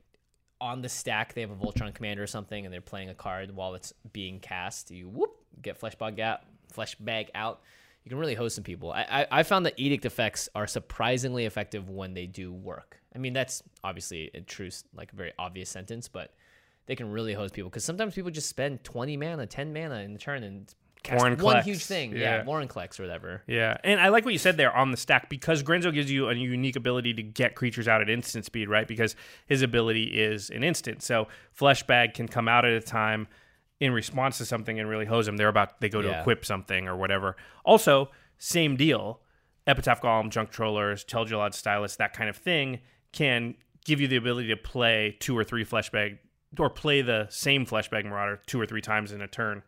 on 0.60 0.82
the 0.82 0.88
stack, 0.90 1.32
they 1.32 1.40
have 1.40 1.50
a 1.50 1.56
Voltron 1.56 1.94
commander 1.94 2.22
or 2.22 2.26
something, 2.26 2.66
and 2.66 2.74
they're 2.74 2.82
playing 2.82 3.08
a 3.08 3.14
card 3.14 3.56
while 3.56 3.74
it's 3.74 3.94
being 4.12 4.38
cast. 4.38 4.90
You 4.90 5.08
whoop 5.08 5.30
get 5.62 5.80
Fleshbag 5.80 6.20
out, 6.20 6.40
Fleshbag 6.70 7.28
out. 7.34 7.62
You 8.04 8.08
can 8.08 8.18
really 8.18 8.34
host 8.34 8.54
some 8.54 8.64
people. 8.64 8.92
I, 8.92 9.06
I 9.10 9.26
I 9.30 9.42
found 9.42 9.66
that 9.66 9.74
edict 9.76 10.04
effects 10.04 10.48
are 10.54 10.66
surprisingly 10.66 11.44
effective 11.44 11.88
when 11.88 12.14
they 12.14 12.26
do 12.26 12.52
work. 12.52 13.00
I 13.14 13.18
mean, 13.18 13.32
that's 13.32 13.62
obviously 13.84 14.30
a 14.34 14.40
true, 14.40 14.70
like 14.94 15.12
a 15.12 15.16
very 15.16 15.32
obvious 15.38 15.68
sentence, 15.68 16.08
but 16.08 16.32
they 16.86 16.96
can 16.96 17.10
really 17.10 17.34
host 17.34 17.54
people 17.54 17.68
because 17.68 17.84
sometimes 17.84 18.14
people 18.14 18.30
just 18.30 18.48
spend 18.48 18.84
twenty 18.84 19.16
mana, 19.16 19.46
ten 19.46 19.72
mana 19.72 20.00
in 20.00 20.12
the 20.12 20.18
turn 20.18 20.42
and 20.44 20.74
cast 21.02 21.18
Warren 21.18 21.38
one 21.38 21.62
huge 21.62 21.84
thing. 21.84 22.12
Yeah, 22.12 22.18
yeah. 22.18 22.44
Warren 22.44 22.68
Klex 22.68 22.98
or 22.98 23.02
whatever. 23.02 23.42
Yeah, 23.46 23.76
and 23.84 24.00
I 24.00 24.08
like 24.08 24.24
what 24.24 24.32
you 24.32 24.38
said 24.38 24.56
there 24.56 24.74
on 24.74 24.90
the 24.90 24.96
stack 24.96 25.28
because 25.28 25.62
Grenzo 25.62 25.92
gives 25.92 26.10
you 26.10 26.28
a 26.28 26.34
unique 26.34 26.76
ability 26.76 27.14
to 27.14 27.22
get 27.22 27.54
creatures 27.54 27.88
out 27.88 28.00
at 28.00 28.08
instant 28.08 28.44
speed, 28.44 28.68
right? 28.68 28.88
Because 28.88 29.16
his 29.46 29.62
ability 29.62 30.04
is 30.04 30.50
an 30.50 30.64
instant. 30.64 31.02
So 31.02 31.28
Fleshbag 31.58 32.14
can 32.14 32.28
come 32.28 32.48
out 32.48 32.64
at 32.64 32.72
a 32.72 32.80
time 32.80 33.28
in 33.80 33.92
response 33.92 34.38
to 34.38 34.44
something 34.44 34.78
and 34.78 34.88
really 34.88 35.06
hose 35.06 35.26
them. 35.26 35.36
They're 35.36 35.48
about 35.48 35.80
they 35.80 35.88
go 35.88 36.02
to 36.02 36.08
Yeah. 36.08 36.20
equip 36.20 36.44
something 36.44 36.86
or 36.86 36.96
whatever. 36.96 37.36
Also, 37.64 38.10
same 38.38 38.76
deal. 38.76 39.20
Epitaph 39.66 40.00
Golem, 40.02 40.30
Junk 40.30 40.50
Trollers, 40.50 41.04
Tel-Jilad 41.04 41.54
Stylus, 41.54 41.96
that 41.96 42.12
kind 42.12 42.28
of 42.30 42.36
thing 42.36 42.80
can 43.12 43.54
give 43.84 44.00
you 44.00 44.06
the 44.08 44.16
ability 44.16 44.48
to 44.48 44.56
play 44.56 45.16
two 45.20 45.36
or 45.36 45.44
three 45.44 45.64
Fleshbag 45.64 46.18
or 46.58 46.68
play 46.70 47.00
the 47.02 47.26
same 47.30 47.64
Fleshbag 47.66 48.04
Marauder 48.04 48.40
two 48.46 48.60
or 48.60 48.66
three 48.66 48.80
times 48.82 49.12
in 49.12 49.20
a 49.22 49.28
turn 49.28 49.62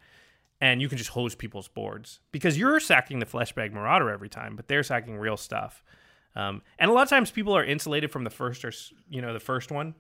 and 0.60 0.80
you 0.80 0.88
can 0.88 0.96
just 0.96 1.10
hose 1.10 1.34
people's 1.34 1.66
boards 1.66 2.20
because 2.30 2.56
you're 2.56 2.78
sacking 2.78 3.18
the 3.18 3.26
fleshbag 3.26 3.72
marauder 3.72 4.08
every 4.10 4.28
time, 4.28 4.54
but 4.54 4.68
they're 4.68 4.84
sacking 4.84 5.18
real 5.18 5.36
stuff. 5.36 5.82
Um, 6.36 6.62
and 6.78 6.88
a 6.88 6.94
lot 6.94 7.02
of 7.02 7.08
times 7.08 7.32
people 7.32 7.56
are 7.56 7.64
insulated 7.64 8.12
from 8.12 8.22
the 8.22 8.30
first 8.30 8.64
or 8.64 8.72
you 9.10 9.20
know 9.20 9.32
the 9.32 9.40
first 9.40 9.72
one, 9.72 9.94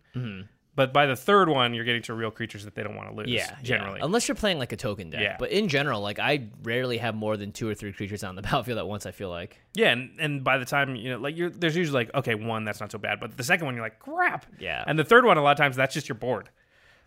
but 0.74 0.92
by 0.92 1.06
the 1.06 1.16
third 1.16 1.48
one 1.48 1.74
you're 1.74 1.84
getting 1.84 2.02
to 2.02 2.14
real 2.14 2.30
creatures 2.30 2.64
that 2.64 2.74
they 2.74 2.82
don't 2.82 2.96
want 2.96 3.10
to 3.10 3.14
lose. 3.14 3.28
Yeah, 3.28 3.56
generally. 3.62 3.98
yeah. 3.98 4.04
unless 4.06 4.26
you're 4.28 4.34
playing 4.34 4.58
like 4.58 4.72
a 4.72 4.76
token 4.76 5.10
deck. 5.10 5.20
Yeah. 5.20 5.36
But 5.38 5.50
in 5.50 5.68
general, 5.68 6.00
like 6.00 6.18
I 6.18 6.48
rarely 6.62 6.98
have 6.98 7.14
more 7.14 7.36
than 7.36 7.52
two 7.52 7.68
or 7.68 7.74
three 7.74 7.92
creatures 7.92 8.24
on 8.24 8.36
the 8.36 8.42
battlefield 8.48 8.78
at 8.78 8.86
once. 8.86 9.04
I 9.06 9.10
feel 9.10 9.28
like. 9.30 9.60
Yeah, 9.74 9.90
and, 9.92 10.10
and 10.18 10.44
by 10.44 10.58
the 10.58 10.64
time 10.64 10.96
you 10.96 11.10
know, 11.10 11.18
like 11.18 11.36
you're 11.36 11.50
there's 11.50 11.76
usually 11.76 12.04
like 12.04 12.14
okay, 12.14 12.34
one 12.34 12.64
that's 12.64 12.80
not 12.80 12.90
so 12.90 12.98
bad, 12.98 13.20
but 13.20 13.36
the 13.36 13.44
second 13.44 13.66
one 13.66 13.74
you're 13.74 13.84
like 13.84 13.98
crap. 13.98 14.46
Yeah. 14.58 14.82
and 14.86 14.98
the 14.98 15.04
third 15.04 15.24
one 15.24 15.36
a 15.38 15.42
lot 15.42 15.52
of 15.52 15.58
times 15.58 15.76
that's 15.76 15.94
just 15.94 16.08
your 16.08 16.16
board. 16.16 16.48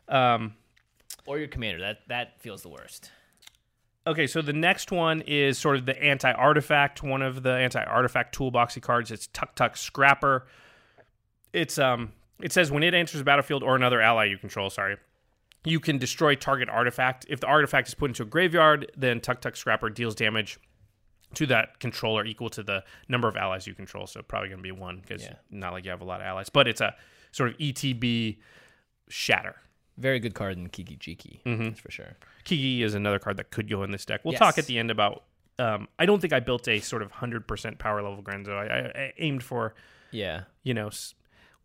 Um, 0.08 0.54
Or 1.26 1.40
your 1.40 1.48
commander. 1.48 1.80
That 1.82 2.00
that 2.08 2.40
feels 2.42 2.62
the 2.62 2.70
worst. 2.70 3.10
Okay, 4.08 4.28
so 4.28 4.44
the 4.44 4.54
next 4.54 4.92
one 4.92 5.22
is 5.22 5.58
sort 5.58 5.78
of 5.78 5.88
the 5.88 6.00
anti-artifact, 6.00 7.02
one 7.02 7.24
of 7.24 7.42
the 7.42 7.50
anti-artifact 7.50 8.38
toolboxy 8.38 8.80
cards. 8.80 9.10
It's 9.10 9.28
Tuktuk 9.30 9.76
Scrapper. 9.76 10.46
It's 11.54 11.80
um 11.80 12.12
it 12.42 12.52
says 12.52 12.72
when 12.72 12.84
it 12.84 12.94
enters 12.94 13.20
the 13.20 13.24
battlefield 13.24 13.64
or 13.64 13.76
another 13.76 14.02
ally 14.02 14.26
you 14.26 14.38
control, 14.38 14.70
sorry, 14.70 14.98
you 15.64 15.80
can 15.80 15.98
destroy 15.98 16.36
target 16.36 16.70
artifact. 16.70 17.26
If 17.30 17.40
the 17.40 17.48
artifact 17.48 17.88
is 17.88 17.94
put 17.96 18.10
into 18.12 18.24
a 18.24 18.26
graveyard, 18.26 18.92
then 18.96 19.20
Tuktuk 19.20 19.56
Scrapper 19.58 19.90
deals 19.90 20.14
damage 20.16 20.60
to 21.34 21.46
that 21.48 21.80
controller 21.80 22.24
equal 22.24 22.50
to 22.52 22.62
the 22.64 22.84
number 23.10 23.28
of 23.28 23.36
allies 23.36 23.66
you 23.68 23.74
control. 23.74 24.06
So 24.08 24.22
probably 24.22 24.50
going 24.50 24.60
to 24.60 24.64
be 24.64 24.72
one 24.72 25.00
because 25.02 25.24
Yeah. 25.24 25.34
not 25.50 25.74
like 25.74 25.84
you 25.86 25.92
have 25.92 26.02
a 26.02 26.06
lot 26.06 26.22
of 26.22 26.28
allies, 26.28 26.50
but 26.50 26.68
it's 26.68 26.82
a 26.82 26.96
sort 27.32 27.50
of 27.50 27.58
ETB 27.58 28.38
shatter. 29.10 29.56
Very 29.98 30.20
good 30.20 30.34
card 30.34 30.58
in 30.58 30.68
Kiki 30.70 30.98
Jiki. 30.98 31.42
Mm-hmm. 31.44 31.64
That's 31.64 31.80
for 31.80 31.92
sure. 31.92 32.18
Kiki 32.44 32.84
is 32.84 32.94
another 32.96 33.18
card 33.20 33.38
that 33.38 33.50
could 33.50 33.70
go 33.70 33.84
in 33.84 33.92
this 33.92 34.06
deck. 34.06 34.22
We'll 34.24 34.34
Yes. 34.34 34.40
talk 34.40 34.58
at 34.58 34.66
the 34.66 34.78
end 34.78 34.92
about. 34.92 35.24
Um, 35.58 35.88
I 35.98 36.06
don't 36.06 36.20
think 36.20 36.34
I 36.34 36.42
built 36.42 36.68
a 36.68 36.80
sort 36.82 37.02
of 37.02 37.12
hundred 37.12 37.48
percent 37.48 37.80
power 37.80 38.02
level 38.02 38.22
Grenzo. 38.22 38.50
I, 38.58 38.66
I, 39.00 39.04
I 39.06 39.14
aimed 39.18 39.42
for 39.42 39.74
Yeah. 40.12 40.44
you 40.64 40.74
know 40.74 40.88
s- 40.88 41.16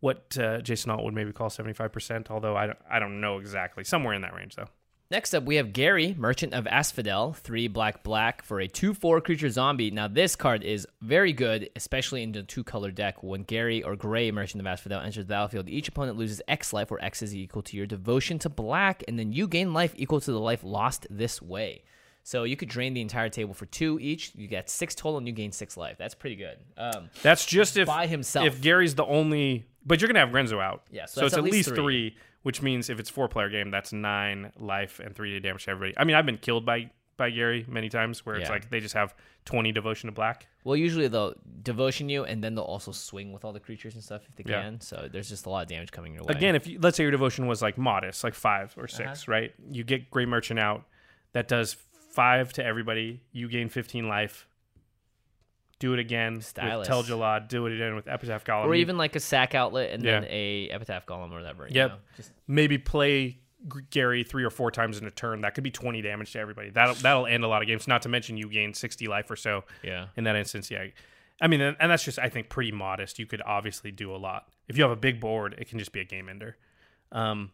what 0.01 0.37
uh, 0.37 0.59
Jason 0.59 0.91
Alt 0.91 1.05
would 1.05 1.13
maybe 1.13 1.31
call 1.31 1.49
seventy 1.49 1.73
five 1.73 1.93
percent. 1.93 2.29
Although 2.29 2.57
I 2.57 2.67
don't, 2.67 2.79
I 2.89 2.99
don't 2.99 3.21
know 3.21 3.37
exactly. 3.37 3.85
Somewhere 3.85 4.13
in 4.13 4.21
that 4.23 4.35
range 4.35 4.55
though. 4.55 4.67
Next 5.09 5.33
up, 5.33 5.43
we 5.43 5.57
have 5.57 5.73
Gary, 5.73 6.15
Merchant 6.17 6.53
of 6.53 6.65
Asphodel, 6.67 7.33
three 7.33 7.67
black 7.67 8.01
black 8.01 8.45
for 8.45 8.61
a 8.61 8.67
two 8.69 8.93
four 8.93 9.19
creature 9.19 9.49
zombie. 9.49 9.91
Now 9.91 10.07
this 10.07 10.37
card 10.37 10.63
is 10.63 10.87
very 11.01 11.33
good, 11.33 11.69
especially 11.75 12.23
in 12.23 12.31
the 12.31 12.43
two 12.43 12.63
color 12.63 12.91
deck. 12.91 13.21
When 13.21 13.43
Gary 13.43 13.83
or 13.83 13.97
Gray, 13.97 14.31
Merchant 14.31 14.61
of 14.61 14.67
Asphodel, 14.67 15.01
enters 15.01 15.25
the 15.25 15.33
battlefield, 15.33 15.67
each 15.67 15.89
opponent 15.89 16.17
loses 16.17 16.41
X 16.47 16.71
life, 16.71 16.91
where 16.91 17.03
X 17.03 17.21
is 17.21 17.35
equal 17.35 17.61
to 17.63 17.75
your 17.75 17.85
devotion 17.85 18.39
to 18.39 18.49
black, 18.49 19.03
and 19.05 19.19
then 19.19 19.33
you 19.33 19.49
gain 19.49 19.73
life 19.73 19.93
equal 19.97 20.21
to 20.21 20.31
the 20.31 20.39
life 20.39 20.63
lost 20.63 21.07
this 21.09 21.41
way. 21.41 21.83
So 22.23 22.43
you 22.43 22.55
could 22.55 22.69
drain 22.69 22.93
the 22.93 23.01
entire 23.01 23.29
table 23.29 23.53
for 23.53 23.65
two 23.65 23.97
each. 23.99 24.33
You 24.35 24.47
get 24.47 24.69
six 24.69 24.93
total, 24.95 25.17
and 25.17 25.27
you 25.27 25.33
gain 25.33 25.51
six 25.51 25.75
life. 25.77 25.97
That's 25.97 26.13
pretty 26.15 26.35
good. 26.35 26.57
Um, 26.77 27.09
That's 27.23 27.45
just 27.45 27.77
if 27.77 27.87
By 27.87 28.07
himself. 28.07 28.45
If 28.45 28.61
Gary's 28.61 28.95
the 28.95 29.05
only, 29.05 29.65
but 29.85 29.99
you're 30.01 30.07
gonna 30.07 30.19
have 30.19 30.29
Grenzo 30.29 30.61
out. 30.61 30.83
Yeah, 30.91 31.05
so 31.05 31.21
so, 31.21 31.25
it's 31.27 31.35
at 31.37 31.43
least 31.43 31.69
three. 31.69 31.77
three. 31.77 32.17
which 32.43 32.61
means 32.61 32.89
if 32.89 32.99
it's 32.99 33.09
four 33.09 33.27
player 33.27 33.49
game, 33.49 33.69
that's 33.71 33.91
nine 33.93 34.51
life 34.57 34.99
and 34.99 35.15
three 35.15 35.39
damage 35.39 35.65
to 35.65 35.71
everybody. 35.71 35.95
I 35.97 36.03
mean, 36.03 36.15
I've 36.15 36.25
been 36.25 36.37
killed 36.37 36.65
by 36.65 36.89
by 37.17 37.29
Gary 37.29 37.65
many 37.67 37.87
times 37.89 38.25
where 38.25 38.35
it's 38.35 38.47
Yeah. 38.49 38.53
like 38.53 38.69
they 38.71 38.79
just 38.79 38.95
have 38.95 39.13
twenty 39.45 39.71
devotion 39.71 40.07
to 40.07 40.11
black. 40.11 40.47
well, 40.63 40.75
usually 40.75 41.07
they'll 41.07 41.33
devotion 41.63 42.07
you, 42.09 42.23
and 42.23 42.43
then 42.43 42.53
they'll 42.55 42.63
also 42.63 42.91
swing 42.91 43.31
with 43.33 43.43
all 43.45 43.51
the 43.53 43.59
creatures 43.59 43.93
and 43.95 44.03
stuff 44.03 44.21
if 44.29 44.35
they 44.35 44.49
Yeah. 44.51 44.61
can. 44.61 44.79
So 44.81 45.07
there's 45.11 45.29
just 45.29 45.45
a 45.45 45.49
lot 45.49 45.63
of 45.63 45.67
damage 45.67 45.91
coming 45.91 46.13
your 46.13 46.23
way. 46.23 46.33
Again, 46.35 46.55
if 46.55 46.65
you, 46.67 46.79
let's 46.79 46.97
say 46.97 47.03
your 47.03 47.11
devotion 47.11 47.45
was 47.47 47.61
like 47.61 47.77
modest, 47.79 48.23
like 48.23 48.33
five 48.35 48.73
or 48.77 48.87
6 48.87 49.01
Uh-huh. 49.23 49.31
right? 49.31 49.53
You 49.69 49.83
get 49.83 50.09
Great 50.11 50.27
Merchant 50.27 50.59
out, 50.59 50.85
that 51.33 51.47
does 51.47 51.77
five 52.11 52.53
to 52.53 52.65
everybody. 52.65 53.21
You 53.31 53.47
gain 53.49 53.69
fifteen 53.69 54.07
life. 54.07 54.47
Do 55.79 55.93
it 55.93 55.99
again 55.99 56.41
Stylus. 56.41 56.87
with 56.87 56.87
Tel-Jilad. 57.07 57.47
Do 57.47 57.65
it 57.65 57.73
again 57.73 57.95
with 57.95 58.07
Epitaph 58.07 58.43
Golem. 58.45 58.65
or 58.65 58.75
even 58.75 58.97
like 58.99 59.15
a 59.15 59.19
sack 59.19 59.55
outlet 59.55 59.89
and 59.91 60.03
then 60.03 60.25
a 60.29 60.69
epitaph 60.69 61.07
golem 61.07 61.31
or 61.31 61.37
whatever. 61.37 61.67
you 61.67 61.73
Yep. 61.73 61.89
know? 61.89 61.97
Just- 62.17 62.31
maybe 62.47 62.77
play 62.77 63.39
G- 63.71 63.79
Gary 63.89 64.23
three 64.23 64.43
or 64.43 64.51
four 64.51 64.69
times 64.69 64.99
in 64.99 65.07
a 65.07 65.11
turn. 65.11 65.41
That 65.41 65.55
could 65.55 65.63
be 65.63 65.71
twenty 65.71 66.01
damage 66.03 66.33
to 66.33 66.39
everybody. 66.39 66.69
That'll 66.69 66.93
that'll 66.95 67.25
end 67.27 67.43
a 67.43 67.47
lot 67.47 67.61
of 67.63 67.67
games. 67.67 67.87
Not 67.87 68.03
to 68.03 68.09
mention 68.09 68.37
you 68.37 68.47
gain 68.49 68.73
sixty 68.75 69.07
life 69.07 69.29
or 69.31 69.35
so. 69.35 69.63
Yeah. 69.83 70.07
In 70.15 70.23
that 70.25 70.35
instance, 70.35 70.69
yeah. 70.69 70.85
I 71.39 71.47
mean, 71.47 71.61
and 71.61 71.75
and 71.79 71.89
that's 71.91 72.03
just 72.03 72.19
I 72.19 72.29
think 72.29 72.49
pretty 72.49 72.71
modest. 72.71 73.17
You 73.17 73.25
could 73.25 73.41
obviously 73.43 73.91
do 73.91 74.13
a 74.13 74.17
lot 74.17 74.49
if 74.67 74.77
you 74.77 74.83
have 74.83 74.91
a 74.91 74.95
big 74.95 75.19
board. 75.19 75.55
It 75.57 75.67
can 75.67 75.79
just 75.79 75.91
be 75.91 75.99
a 75.99 76.05
game 76.05 76.29
ender. 76.29 76.57
Um, 77.11 77.51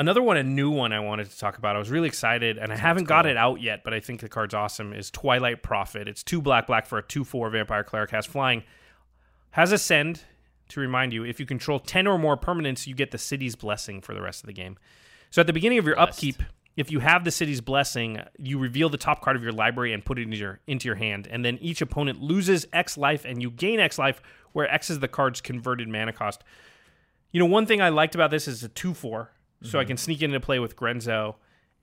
another 0.00 0.22
one, 0.22 0.38
a 0.38 0.42
new 0.42 0.70
one 0.70 0.92
I 0.92 1.00
wanted 1.00 1.30
to 1.30 1.38
talk 1.38 1.58
about. 1.58 1.76
I 1.76 1.78
was 1.78 1.90
really 1.90 2.08
excited, 2.08 2.56
and 2.56 2.72
I 2.72 2.76
haven't 2.76 3.04
got 3.04 3.26
it 3.26 3.36
out 3.36 3.60
yet, 3.60 3.84
but 3.84 3.92
I 3.92 4.00
think 4.00 4.20
the 4.20 4.30
card's 4.30 4.54
awesome. 4.54 4.94
Is 4.94 5.10
Twilight 5.10 5.62
Prophet? 5.62 6.08
It's 6.08 6.22
two 6.22 6.40
black 6.40 6.66
black 6.66 6.86
for 6.86 6.98
a 6.98 7.02
two 7.02 7.22
four 7.22 7.50
vampire 7.50 7.84
cleric 7.84 8.10
has 8.10 8.26
flying, 8.26 8.64
has 9.52 9.72
ascend. 9.72 10.24
To 10.70 10.80
remind 10.80 11.12
you, 11.12 11.24
if 11.24 11.40
you 11.40 11.46
control 11.46 11.80
ten 11.80 12.06
or 12.06 12.16
more 12.16 12.36
permanents, 12.36 12.86
you 12.86 12.94
get 12.94 13.10
the 13.10 13.18
city's 13.18 13.56
blessing 13.56 14.00
for 14.00 14.14
the 14.14 14.22
rest 14.22 14.42
of 14.42 14.46
the 14.46 14.52
game. 14.52 14.78
So 15.30 15.40
at 15.40 15.48
the 15.48 15.52
beginning 15.52 15.78
of 15.78 15.84
your 15.84 15.96
Blessed. 15.96 16.18
upkeep, 16.18 16.42
if 16.76 16.92
you 16.92 17.00
have 17.00 17.24
the 17.24 17.32
city's 17.32 17.60
blessing, 17.60 18.20
you 18.38 18.56
reveal 18.56 18.88
the 18.88 18.96
top 18.96 19.20
card 19.20 19.34
of 19.36 19.42
your 19.42 19.52
library 19.52 19.92
and 19.92 20.04
put 20.04 20.18
it 20.18 20.22
into 20.22 20.36
your 20.36 20.60
into 20.66 20.86
your 20.86 20.94
hand, 20.94 21.28
and 21.28 21.44
then 21.44 21.58
each 21.60 21.82
opponent 21.82 22.22
loses 22.22 22.66
X 22.72 22.96
life 22.96 23.24
and 23.24 23.42
you 23.42 23.50
gain 23.50 23.80
X 23.80 23.98
life, 23.98 24.22
where 24.52 24.72
X 24.72 24.90
is 24.90 25.00
the 25.00 25.08
card's 25.08 25.40
converted 25.40 25.88
mana 25.88 26.12
cost. 26.12 26.42
You 27.32 27.40
know, 27.40 27.46
one 27.46 27.66
thing 27.66 27.82
I 27.82 27.88
liked 27.88 28.14
about 28.14 28.30
this 28.30 28.46
is 28.46 28.62
a 28.62 28.68
two 28.68 28.94
four, 28.94 29.32
so 29.62 29.78
I 29.78 29.84
can 29.84 29.96
sneak 29.96 30.22
into 30.22 30.40
play 30.40 30.58
with 30.58 30.76
Grenzo, 30.76 31.34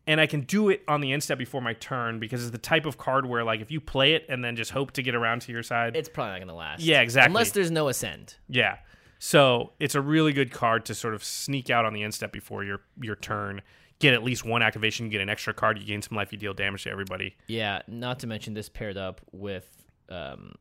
and 0.07 0.19
I 0.21 0.25
can 0.25 0.41
do 0.41 0.69
it 0.69 0.83
on 0.87 1.01
the 1.01 1.11
end 1.11 1.23
step 1.23 1.37
before 1.37 1.61
my 1.61 1.73
turn 1.73 2.19
because 2.19 2.41
it's 2.43 2.51
the 2.51 2.57
type 2.57 2.85
of 2.85 2.97
card 2.97 3.25
where 3.25 3.43
like 3.43 3.61
if 3.61 3.69
you 3.71 3.79
play 3.81 4.13
it 4.13 4.25
and 4.29 4.43
then 4.43 4.55
just 4.55 4.71
hope 4.71 4.91
to 4.93 5.03
get 5.03 5.15
around 5.15 5.41
to 5.43 5.51
your 5.51 5.63
side. 5.63 5.95
It's 5.95 6.09
probably 6.09 6.31
not 6.31 6.37
going 6.39 6.47
to 6.47 6.53
last. 6.53 6.81
Yeah, 6.81 7.01
exactly. 7.01 7.31
Unless 7.31 7.51
there's 7.51 7.71
no 7.71 7.87
ascend. 7.89 8.35
yeah. 8.47 8.77
So 9.19 9.71
it's 9.79 9.95
a 9.95 10.01
really 10.01 10.31
good 10.31 10.51
card 10.51 10.85
to 10.85 10.93
sort 10.95 11.15
of 11.15 11.23
sneak 11.23 11.71
out 11.71 11.85
on 11.85 11.93
the 11.93 12.03
end 12.03 12.13
step 12.13 12.31
before 12.31 12.63
your 12.63 12.81
your 13.01 13.15
turn. 13.15 13.61
Get 13.99 14.13
at 14.13 14.23
least 14.23 14.45
one 14.45 14.61
activation, 14.61 15.09
get 15.09 15.21
an 15.21 15.29
extra 15.29 15.55
card, 15.55 15.79
you 15.79 15.83
gain 15.85 16.03
some 16.03 16.15
life, 16.15 16.31
you 16.31 16.37
deal 16.37 16.53
damage 16.53 16.83
to 16.83 16.91
everybody. 16.91 17.35
Yeah, 17.47 17.81
not 17.87 18.19
to 18.19 18.27
mention 18.27 18.53
this 18.53 18.69
paired 18.69 18.95
up 18.95 19.21
with 19.31 19.67
um, 20.09 20.53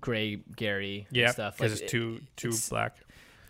Gray 0.00 0.36
Gary 0.56 1.04
and 1.08 1.16
Yeah, 1.16 1.30
stuff. 1.32 1.58
because 1.58 1.72
Like, 1.72 1.82
it's 1.82 1.92
it- 1.92 1.94
too 1.94 2.20
too 2.36 2.48
it's 2.48 2.70
black. 2.70 2.96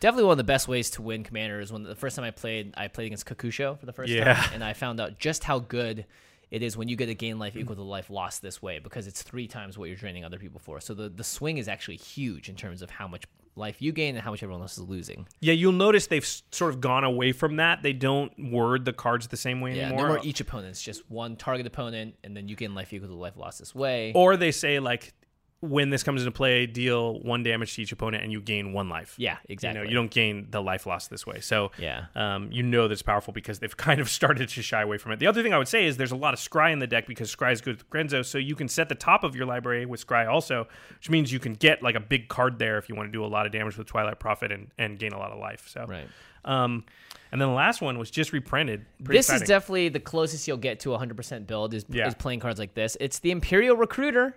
Definitely 0.01 0.25
one 0.25 0.33
of 0.33 0.39
the 0.39 0.45
best 0.45 0.67
ways 0.67 0.91
to 0.93 1.03
win 1.03 1.23
commanders. 1.25 1.73
When 1.73 1.83
the 1.83 1.95
first 1.95 2.17
time 2.17 2.25
I 2.25 2.31
played, 2.31 2.73
I 2.77 2.89
played 2.89 3.07
against 3.07 3.27
Kokusho 3.27 3.79
for 3.79 3.87
the 3.87 3.93
first 3.93 4.11
Yeah. 4.11 4.35
time, 4.35 4.51
and 4.55 4.65
I 4.65 4.73
found 4.73 4.99
out 5.01 5.19
just 5.19 5.45
how 5.45 5.59
good 5.59 6.07
it 6.51 6.63
is 6.63 6.77
when 6.77 6.89
you 6.89 6.97
get 6.97 7.09
a 7.09 7.15
gain 7.15 7.39
life 7.39 7.55
equal 7.55 7.77
to 7.77 7.83
life 7.83 8.11
lost 8.11 8.43
this 8.43 8.61
way 8.61 8.79
because 8.81 9.07
it's 9.07 9.23
three 9.23 9.47
times 9.47 9.79
what 9.79 9.89
you're 9.89 9.97
draining 9.97 10.25
other 10.25 10.39
people 10.39 10.59
for. 10.59 10.81
So 10.81 10.95
the 10.95 11.09
the 11.09 11.23
swing 11.23 11.59
is 11.59 11.69
actually 11.69 11.97
huge 11.99 12.49
in 12.49 12.57
terms 12.57 12.83
of 12.83 12.91
how 12.91 13.07
much 13.07 13.25
life 13.57 13.83
you 13.83 13.93
gain 13.93 14.15
and 14.15 14.25
how 14.25 14.31
much 14.31 14.43
everyone 14.43 14.63
else 14.63 14.79
is 14.79 14.85
losing. 14.89 15.27
Yeah, 15.41 15.53
you'll 15.53 15.73
notice 15.73 16.07
they've 16.07 16.25
sort 16.51 16.73
of 16.73 16.81
gone 16.81 17.05
away 17.05 17.33
from 17.33 17.57
that. 17.57 17.83
They 17.83 17.93
don't 17.93 18.33
word 18.51 18.85
the 18.85 18.93
cards 18.93 19.29
the 19.29 19.37
same 19.37 19.61
way 19.61 19.77
Yeah, 19.77 19.89
anymore. 19.89 20.09
no 20.09 20.15
more 20.15 20.21
each 20.25 20.41
opponent's 20.41 20.81
just 20.81 21.09
one 21.11 21.37
target 21.37 21.67
opponent, 21.67 22.15
and 22.25 22.37
then 22.37 22.49
you 22.49 22.57
gain 22.57 22.75
life 22.75 22.93
equal 22.93 23.09
to 23.09 23.15
life 23.15 23.37
lost 23.37 23.59
this 23.59 23.75
way. 23.75 24.13
or 24.15 24.37
they 24.37 24.51
say 24.53 24.79
like 24.81 25.13
when 25.61 25.91
this 25.91 26.03
comes 26.03 26.23
into 26.23 26.31
play, 26.33 26.65
deal 26.65 27.21
one 27.21 27.43
damage 27.43 27.75
to 27.75 27.83
each 27.83 27.93
opponent 27.93 28.23
and 28.23 28.33
you 28.33 28.41
gain 28.41 28.73
one 28.73 28.89
life. 28.89 29.15
yeah, 29.19 29.37
exactly. 29.47 29.79
You 29.81 29.85
know, 29.85 29.91
you 29.91 29.95
don't 29.95 30.11
gain 30.11 30.47
the 30.51 30.63
life 30.63 30.87
lost 30.87 31.11
this 31.11 31.27
way. 31.27 31.41
So 31.41 31.71
Yeah. 31.79 32.07
um, 32.15 32.51
you 32.51 32.63
know 32.63 32.89
that's 32.89 33.03
powerful 33.03 33.35
because 33.35 33.59
they've 33.59 33.77
kind 33.89 34.01
of 34.01 34.09
started 34.09 34.49
to 34.49 34.63
shy 34.63 34.81
away 34.81 34.97
from 34.97 35.13
it. 35.13 35.19
The 35.19 35.27
other 35.27 35.43
thing 35.43 35.53
I 35.53 35.59
would 35.59 35.69
say 35.69 35.85
is 35.85 35.99
there's 35.99 36.13
a 36.13 36.17
lot 36.17 36.33
of 36.33 36.41
scry 36.41 36.73
in 36.73 36.79
the 36.79 36.87
deck 36.87 37.07
because 37.07 37.35
scry 37.35 37.53
is 37.53 37.61
good 37.61 37.77
with 37.77 37.91
Grenzo, 37.91 38.25
so 38.25 38.39
you 38.39 38.55
can 38.55 38.69
set 38.69 38.89
the 38.89 38.95
top 38.95 39.23
of 39.23 39.37
your 39.37 39.45
library 39.45 39.85
with 39.85 40.05
scry 40.07 40.27
also, 40.27 40.67
which 40.97 41.11
means 41.11 41.31
you 41.31 41.39
can 41.39 41.53
get 41.53 41.83
like 41.83 41.95
a 41.95 42.01
big 42.01 42.29
card 42.29 42.59
there 42.59 42.79
if 42.79 42.89
you 42.89 42.95
want 42.95 43.09
to 43.09 43.13
do 43.13 43.23
a 43.23 43.27
lot 43.29 43.45
of 43.45 43.53
damage 43.53 43.77
with 43.77 43.87
Twilight 43.87 44.19
Prophet 44.19 44.51
and, 44.53 44.71
and 44.79 44.99
gain 44.99 45.13
a 45.13 45.19
lot 45.19 45.31
of 45.31 45.39
life. 45.39 45.69
So 45.69 45.85
Right. 45.87 46.09
um, 46.47 46.85
and 47.33 47.41
then 47.41 47.49
the 47.49 47.55
last 47.55 47.83
one 47.83 47.99
was 47.99 48.11
just 48.11 48.33
reprinted. 48.33 48.87
Pretty 49.05 49.19
this 49.19 49.29
is 49.31 49.43
definitely 49.43 49.91
the 49.91 50.01
closest 50.01 50.49
you'll 50.49 50.57
get 50.57 50.81
to 50.81 50.89
100% 50.89 51.47
build 51.47 51.75
is, 51.75 51.85
Yeah. 51.91 52.09
is 52.09 52.15
playing 52.15 52.41
cards 52.41 52.59
like 52.59 52.73
this. 52.73 52.97
It's 52.99 53.19
the 53.19 53.31
Imperial 53.31 53.77
Recruiter. 53.77 54.35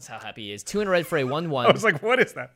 That's 0.00 0.06
how 0.08 0.18
happy 0.26 0.44
he 0.46 0.52
is. 0.52 0.62
Two 0.62 0.80
in 0.80 0.88
a 0.88 0.90
red 0.90 1.06
for 1.06 1.18
a 1.18 1.24
1 1.38 1.44
I 1.44 1.48
1. 1.48 1.72
was 1.72 1.84
like, 1.84 2.02
what 2.02 2.20
is 2.20 2.32
that? 2.34 2.52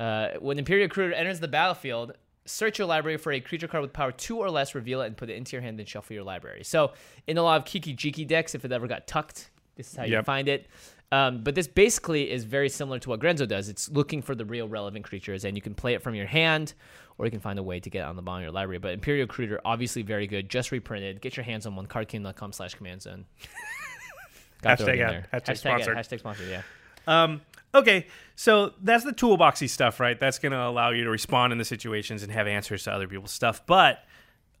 Uh, 0.00 0.38
when 0.40 0.58
Imperial 0.58 0.84
Recruiter 0.86 1.14
enters 1.14 1.40
the 1.40 1.48
battlefield, 1.48 2.12
search 2.44 2.78
your 2.78 2.86
library 2.88 3.16
for 3.18 3.32
a 3.32 3.40
creature 3.40 3.68
card 3.68 3.82
with 3.82 3.92
power 3.92 4.12
2 4.12 4.38
or 4.38 4.50
less, 4.50 4.74
reveal 4.74 5.00
it, 5.02 5.06
and 5.06 5.16
put 5.16 5.28
it 5.30 5.34
into 5.36 5.52
your 5.56 5.62
hand, 5.62 5.78
then 5.78 5.86
shuffle 5.86 6.14
your 6.14 6.24
library. 6.24 6.64
So, 6.64 6.92
in 7.26 7.38
a 7.38 7.42
lot 7.42 7.58
of 7.58 7.64
Kiki 7.66 7.94
Jiki 7.94 8.26
decks, 8.26 8.54
if 8.54 8.64
it 8.64 8.72
ever 8.72 8.86
got 8.86 9.06
tucked, 9.06 9.50
this 9.76 9.90
is 9.90 9.96
how 9.96 10.04
you 10.04 10.22
find 10.22 10.48
it. 10.48 10.66
Um, 11.12 11.44
but 11.44 11.54
this 11.54 11.68
basically 11.68 12.30
is 12.30 12.44
very 12.44 12.68
similar 12.68 12.98
to 12.98 13.10
what 13.10 13.20
Grenzo 13.20 13.46
does. 13.46 13.68
It's 13.68 13.88
looking 13.90 14.22
for 14.22 14.34
the 14.34 14.44
real 14.44 14.68
relevant 14.68 15.04
creatures, 15.04 15.44
and 15.44 15.56
you 15.56 15.62
can 15.62 15.74
play 15.74 15.94
it 15.94 16.02
from 16.02 16.14
your 16.16 16.26
hand, 16.26 16.74
or 17.16 17.26
you 17.26 17.30
can 17.30 17.40
find 17.40 17.58
a 17.58 17.62
way 17.62 17.78
to 17.78 17.88
get 17.90 18.00
it 18.00 18.04
on 18.06 18.16
the 18.16 18.22
bottom 18.22 18.38
of 18.40 18.44
your 18.44 18.52
library. 18.52 18.78
But 18.78 18.92
Imperial 18.94 19.24
Recruiter, 19.26 19.60
obviously 19.64 20.02
very 20.02 20.26
good, 20.26 20.48
just 20.48 20.72
reprinted. 20.72 21.20
Get 21.20 21.36
your 21.36 21.44
hands 21.44 21.64
on 21.66 21.76
one, 21.76 21.86
cardking.com 21.86 22.52
slash 22.52 22.74
command 22.74 23.02
zone. 23.02 23.24
Gotta 24.62 24.84
throw 24.84 24.92
it 24.94 24.96
Hashtag 24.96 25.00
in 25.00 25.00
ad- 25.02 25.10
there. 25.30 25.40
hashtag 25.40 25.48
ad, 25.50 25.58
sponsored. 25.58 25.96
hashtag 25.96 26.18
sponsored, 26.18 26.48
yeah. 26.48 26.62
Um, 27.06 27.40
okay, 27.74 28.06
so 28.34 28.72
that's 28.82 29.04
the 29.04 29.12
toolboxy 29.12 29.68
stuff, 29.68 30.00
right? 30.00 30.18
That's 30.18 30.38
going 30.38 30.52
to 30.52 30.62
allow 30.62 30.90
you 30.90 31.04
to 31.04 31.10
respond 31.10 31.52
in 31.52 31.58
the 31.58 31.64
situations 31.64 32.22
and 32.22 32.32
have 32.32 32.46
answers 32.46 32.84
to 32.84 32.92
other 32.92 33.08
people's 33.08 33.32
stuff. 33.32 33.64
But 33.66 34.04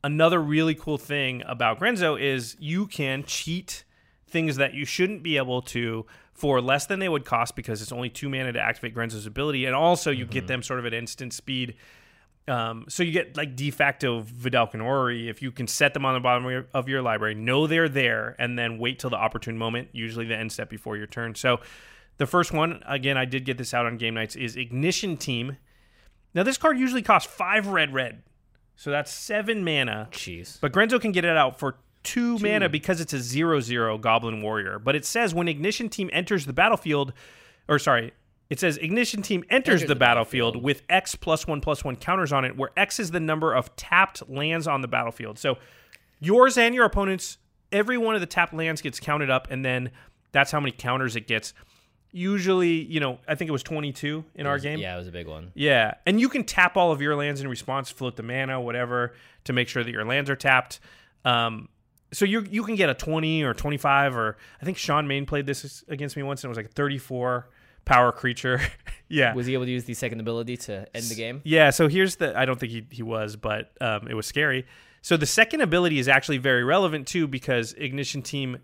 another 0.02 0.40
really 0.40 0.74
cool 0.74 0.98
thing 0.98 1.42
about 1.46 1.80
Grenzo 1.80 2.20
is 2.20 2.56
you 2.58 2.86
can 2.86 3.24
cheat 3.24 3.84
things 4.28 4.56
that 4.56 4.74
you 4.74 4.84
shouldn't 4.84 5.22
be 5.22 5.36
able 5.36 5.62
to 5.62 6.06
for 6.32 6.60
less 6.60 6.86
than 6.86 6.98
they 6.98 7.08
would 7.08 7.24
cost 7.24 7.56
because 7.56 7.80
it's 7.80 7.92
only 7.92 8.10
two 8.10 8.28
mana 8.28 8.52
to 8.52 8.60
activate 8.60 8.94
Grenzo's 8.94 9.26
ability, 9.26 9.64
and 9.64 9.74
also 9.74 10.10
you 10.10 10.26
get 10.26 10.46
them 10.46 10.62
sort 10.62 10.78
of 10.78 10.84
at 10.86 10.92
instant 10.92 11.32
speed. 11.32 11.74
Um, 12.46 12.84
so 12.88 13.02
you 13.02 13.10
get 13.10 13.36
like 13.36 13.56
de 13.56 13.70
facto 13.70 14.22
Vedalken 14.22 14.80
Orrery 14.80 15.28
if 15.28 15.42
you 15.42 15.50
can 15.50 15.66
set 15.66 15.94
them 15.94 16.04
on 16.04 16.14
the 16.14 16.20
bottom 16.20 16.44
of 16.44 16.52
your, 16.52 16.66
of 16.74 16.88
your 16.88 17.02
library, 17.02 17.34
know 17.34 17.66
they're 17.66 17.88
there, 17.88 18.36
and 18.38 18.58
then 18.58 18.78
wait 18.78 18.98
till 18.98 19.10
the 19.10 19.16
opportune 19.16 19.58
moment, 19.58 19.88
usually 19.92 20.26
the 20.26 20.36
end 20.36 20.52
step 20.52 20.68
before 20.68 20.96
your 20.96 21.06
turn. 21.06 21.34
So 21.34 21.60
the 22.18 22.26
first 22.26 22.52
one, 22.52 22.82
again, 22.86 23.16
I 23.16 23.24
did 23.24 23.44
get 23.44 23.58
this 23.58 23.74
out 23.74 23.86
on 23.86 23.96
Game 23.96 24.14
Knights, 24.14 24.36
is 24.36 24.56
Ignition 24.56 25.16
Team. 25.16 25.56
Now 26.34 26.42
this 26.42 26.58
card 26.58 26.78
usually 26.78 27.02
costs 27.02 27.32
five 27.32 27.66
red 27.66 27.94
red, 27.94 28.22
so 28.74 28.90
that's 28.90 29.10
seven 29.10 29.64
mana. 29.64 30.08
Jeez. 30.12 30.60
But 30.60 30.72
Grenzo 30.72 31.00
can 31.00 31.12
get 31.12 31.24
it 31.24 31.36
out 31.36 31.58
for 31.58 31.76
two, 32.02 32.38
mana 32.38 32.68
because 32.68 33.00
it's 33.00 33.12
a 33.12 33.18
zero 33.18 33.60
zero 33.60 33.98
Goblin 33.98 34.42
Warrior. 34.42 34.78
But 34.78 34.96
it 34.96 35.04
says 35.04 35.34
when 35.34 35.48
Ignition 35.48 35.88
Team 35.88 36.10
enters 36.12 36.46
the 36.46 36.52
battlefield, 36.52 37.12
or 37.68 37.78
sorry, 37.78 38.12
it 38.48 38.60
says 38.60 38.76
Ignition 38.76 39.22
Team 39.22 39.44
enters, 39.50 39.80
the, 39.80 39.88
the 39.88 39.94
battlefield, 39.96 40.54
battlefield. 40.54 40.64
with 40.64 40.82
X 40.88 41.14
plus 41.14 41.46
one 41.46 41.60
plus 41.60 41.84
one 41.84 41.96
counters 41.96 42.32
on 42.32 42.44
it, 42.44 42.56
where 42.56 42.70
X 42.76 43.00
is 43.00 43.10
the 43.10 43.20
number 43.20 43.54
of 43.54 43.74
tapped 43.76 44.28
lands 44.28 44.66
on 44.66 44.82
the 44.82 44.88
battlefield. 44.88 45.38
So 45.38 45.56
yours 46.20 46.56
and 46.56 46.74
your 46.74 46.84
opponent's, 46.84 47.38
every 47.72 47.98
one 47.98 48.14
of 48.14 48.20
the 48.20 48.26
tapped 48.26 48.54
lands 48.54 48.80
gets 48.82 49.00
counted 49.00 49.30
up, 49.30 49.48
and 49.50 49.64
then 49.64 49.90
that's 50.32 50.52
how 50.52 50.60
many 50.60 50.72
counters 50.72 51.16
it 51.16 51.26
gets. 51.26 51.54
Usually, 52.12 52.70
you 52.84 52.98
know, 53.00 53.18
I 53.28 53.34
think 53.34 53.48
it 53.48 53.52
was 53.52 53.62
22 53.62 54.24
in 54.36 54.46
our 54.46 54.58
game. 54.58 54.78
Yeah, 54.78 54.94
it 54.94 54.98
was 54.98 55.08
a 55.08 55.12
big 55.12 55.26
one. 55.26 55.50
Yeah, 55.54 55.94
and 56.06 56.18
you 56.20 56.28
can 56.28 56.44
tap 56.44 56.76
all 56.76 56.90
of 56.92 57.02
your 57.02 57.14
lands 57.14 57.40
in 57.40 57.48
response, 57.48 57.90
float 57.90 58.16
the 58.16 58.22
mana, 58.22 58.60
whatever, 58.60 59.12
to 59.44 59.52
make 59.52 59.68
sure 59.68 59.84
that 59.84 59.90
your 59.90 60.04
lands 60.04 60.30
are 60.30 60.36
tapped. 60.36 60.80
Um, 61.24 61.68
so 62.12 62.24
you 62.24 62.46
you 62.50 62.62
can 62.62 62.76
get 62.76 62.88
a 62.88 62.94
twenty 62.94 63.42
or 63.42 63.52
twenty 63.52 63.76
five, 63.76 64.16
or 64.16 64.36
I 64.62 64.64
think 64.64 64.78
Sean 64.78 65.06
Main 65.06 65.26
played 65.26 65.44
this 65.46 65.84
against 65.88 66.16
me 66.16 66.22
once, 66.22 66.42
and 66.42 66.48
it 66.48 66.50
was 66.50 66.56
like 66.56 66.66
a 66.66 66.70
thirty 66.70 66.98
four 66.98 67.48
power 67.84 68.12
creature. 68.12 68.60
yeah, 69.08 69.34
Was 69.34 69.46
he 69.46 69.54
able 69.54 69.64
to 69.66 69.70
use 69.70 69.84
the 69.84 69.94
second 69.94 70.20
ability 70.20 70.56
to 70.58 70.86
end 70.94 71.04
the 71.06 71.14
game? 71.16 71.42
yeah. 71.44 71.70
So 71.70 71.88
here's 71.88 72.16
the. 72.16 72.38
I 72.38 72.44
don't 72.46 72.58
think 72.58 72.72
he 72.72 72.86
he 72.90 73.02
was, 73.02 73.36
but 73.36 73.72
um, 73.80 74.08
it 74.08 74.14
was 74.14 74.26
scary. 74.26 74.64
So 75.02 75.16
the 75.16 75.26
second 75.26 75.60
ability 75.60 75.98
is 75.98 76.08
actually 76.08 76.38
very 76.38 76.64
relevant 76.64 77.06
too, 77.08 77.26
because 77.26 77.74
Ignition 77.74 78.22
Team. 78.22 78.58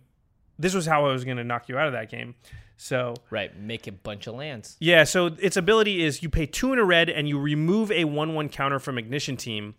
This 0.59 0.75
was 0.75 0.87
how 0.87 1.07
I 1.07 1.13
was 1.13 1.25
going 1.25 1.39
to 1.39 1.45
knock 1.45 1.69
you 1.69 1.77
out 1.79 1.87
of 1.89 1.93
that 1.95 2.09
game. 2.11 2.35
So 2.83 3.15
Right, 3.31 3.57
make 3.57 3.87
a 3.87 3.93
bunch 3.93 4.27
of 4.27 4.35
lands. 4.35 4.77
yeah, 4.81 5.05
so 5.05 5.27
its 5.39 5.57
ability 5.57 6.03
is 6.03 6.23
you 6.23 6.29
pay 6.29 6.47
two 6.47 6.73
in 6.73 6.81
a 6.81 6.85
red 6.85 7.09
and 7.09 7.29
you 7.29 7.39
remove 7.39 7.93
a 7.93 8.05
1 8.05 8.35
1 8.35 8.49
counter 8.49 8.81
from 8.81 8.99
Ignition 8.99 9.37
Team, 9.37 9.77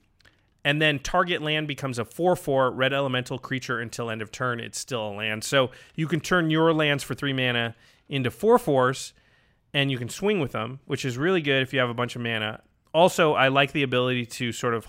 and 0.64 0.82
then 0.82 1.00
target 1.00 1.42
land 1.42 1.68
becomes 1.68 2.00
a 2.00 2.06
4 2.06 2.38
4 2.38 2.72
red 2.72 2.94
elemental 2.94 3.38
creature 3.38 3.82
until 3.82 4.10
end 4.10 4.22
of 4.22 4.32
turn. 4.32 4.62
It's 4.62 4.80
still 4.80 5.10
a 5.10 5.14
land. 5.14 5.44
So 5.44 5.70
you 5.96 6.08
can 6.08 6.22
turn 6.22 6.50
your 6.50 6.74
lands 6.74 7.04
for 7.04 7.14
three 7.14 7.34
mana 7.34 7.76
into 8.08 8.32
four-fours, 8.32 9.14
and 9.74 9.92
you 9.92 9.98
can 9.98 10.08
swing 10.08 10.40
with 10.40 10.54
them, 10.54 10.80
which 10.86 11.04
is 11.04 11.18
really 11.18 11.42
good 11.42 11.62
if 11.62 11.74
you 11.74 11.80
have 11.80 11.90
a 11.90 11.94
bunch 11.94 12.16
of 12.16 12.22
mana. 12.22 12.62
Also, 12.94 13.34
I 13.34 13.50
like 13.50 13.74
the 13.74 13.84
ability 13.84 14.26
to 14.28 14.54
sort 14.54 14.74
of 14.74 14.88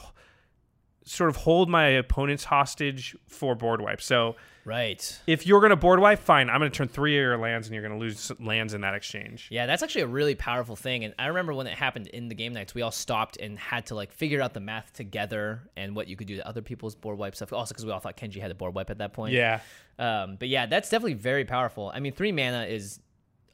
sort 1.05 1.31
of 1.31 1.37
hold 1.37 1.69
my 1.69 1.87
opponents 1.89 2.45
hostage 2.45 3.17
for 3.27 3.57
board 3.57 3.81
wipe. 3.81 4.01
So 4.01 4.37
Right. 4.65 5.21
if 5.27 5.47
you're 5.47 5.61
going 5.61 5.71
to 5.71 5.77
board 5.77 6.01
wipe, 6.01 6.21
fine. 6.21 6.49
I'm 6.49 6.59
going 6.59 6.71
to 6.71 6.77
turn 6.77 6.89
three 6.89 7.17
of 7.17 7.23
your 7.23 7.37
lands, 7.37 7.67
and 7.67 7.75
you're 7.75 7.87
going 7.87 7.99
to 7.99 8.01
lose 8.03 8.33
lands 8.41 8.73
in 8.73 8.81
that 8.81 8.95
exchange. 8.95 9.49
Yeah, 9.51 9.67
that's 9.67 9.83
actually 9.83 10.03
a 10.03 10.07
really 10.07 10.35
powerful 10.35 10.75
thing. 10.75 11.05
And 11.05 11.15
I 11.19 11.27
remember 11.27 11.53
when 11.53 11.67
it 11.67 11.77
happened 11.77 12.07
in 12.09 12.29
the 12.29 12.35
Game 12.35 12.53
Knights, 12.55 12.75
we 12.75 12.83
all 12.83 12.91
stopped 12.91 13.37
and 13.37 13.59
had 13.59 13.87
to 13.87 13.95
like 13.95 14.11
figure 14.13 14.41
out 14.41 14.55
the 14.55 14.61
math 14.61 14.93
together 14.95 15.69
and 15.77 15.95
what 15.95 16.09
you 16.09 16.17
could 16.17 16.27
do 16.27 16.37
to 16.37 16.49
other 16.49 16.63
people's 16.63 16.95
board 16.95 17.19
wipe 17.19 17.37
stuff. 17.37 17.53
Also, 17.53 17.75
because 17.75 17.85
we 17.85 17.93
all 17.93 18.01
thought 18.01 18.17
Kenji 18.17 18.41
had 18.41 18.51
a 18.51 18.55
board 18.55 18.75
wipe 18.75 18.91
at 18.91 18.99
that 18.99 19.13
point. 19.13 19.35
Yeah. 19.35 19.61
Um, 19.99 20.37
but 20.39 20.49
yeah, 20.49 20.67
that's 20.67 20.89
definitely 20.89 21.15
very 21.15 21.45
powerful. 21.45 21.93
I 21.95 22.01
mean, 22.01 22.13
three 22.13 22.33
mana 22.33 22.65
is 22.65 23.01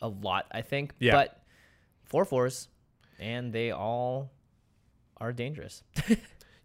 a 0.00 0.08
lot, 0.08 0.46
I 0.52 0.62
think. 0.62 0.94
Yeah. 0.98 1.12
But 1.12 1.42
four 2.04 2.24
fours, 2.24 2.68
and 3.18 3.52
they 3.52 3.72
all 3.72 4.30
are 5.16 5.32
dangerous. 5.32 5.82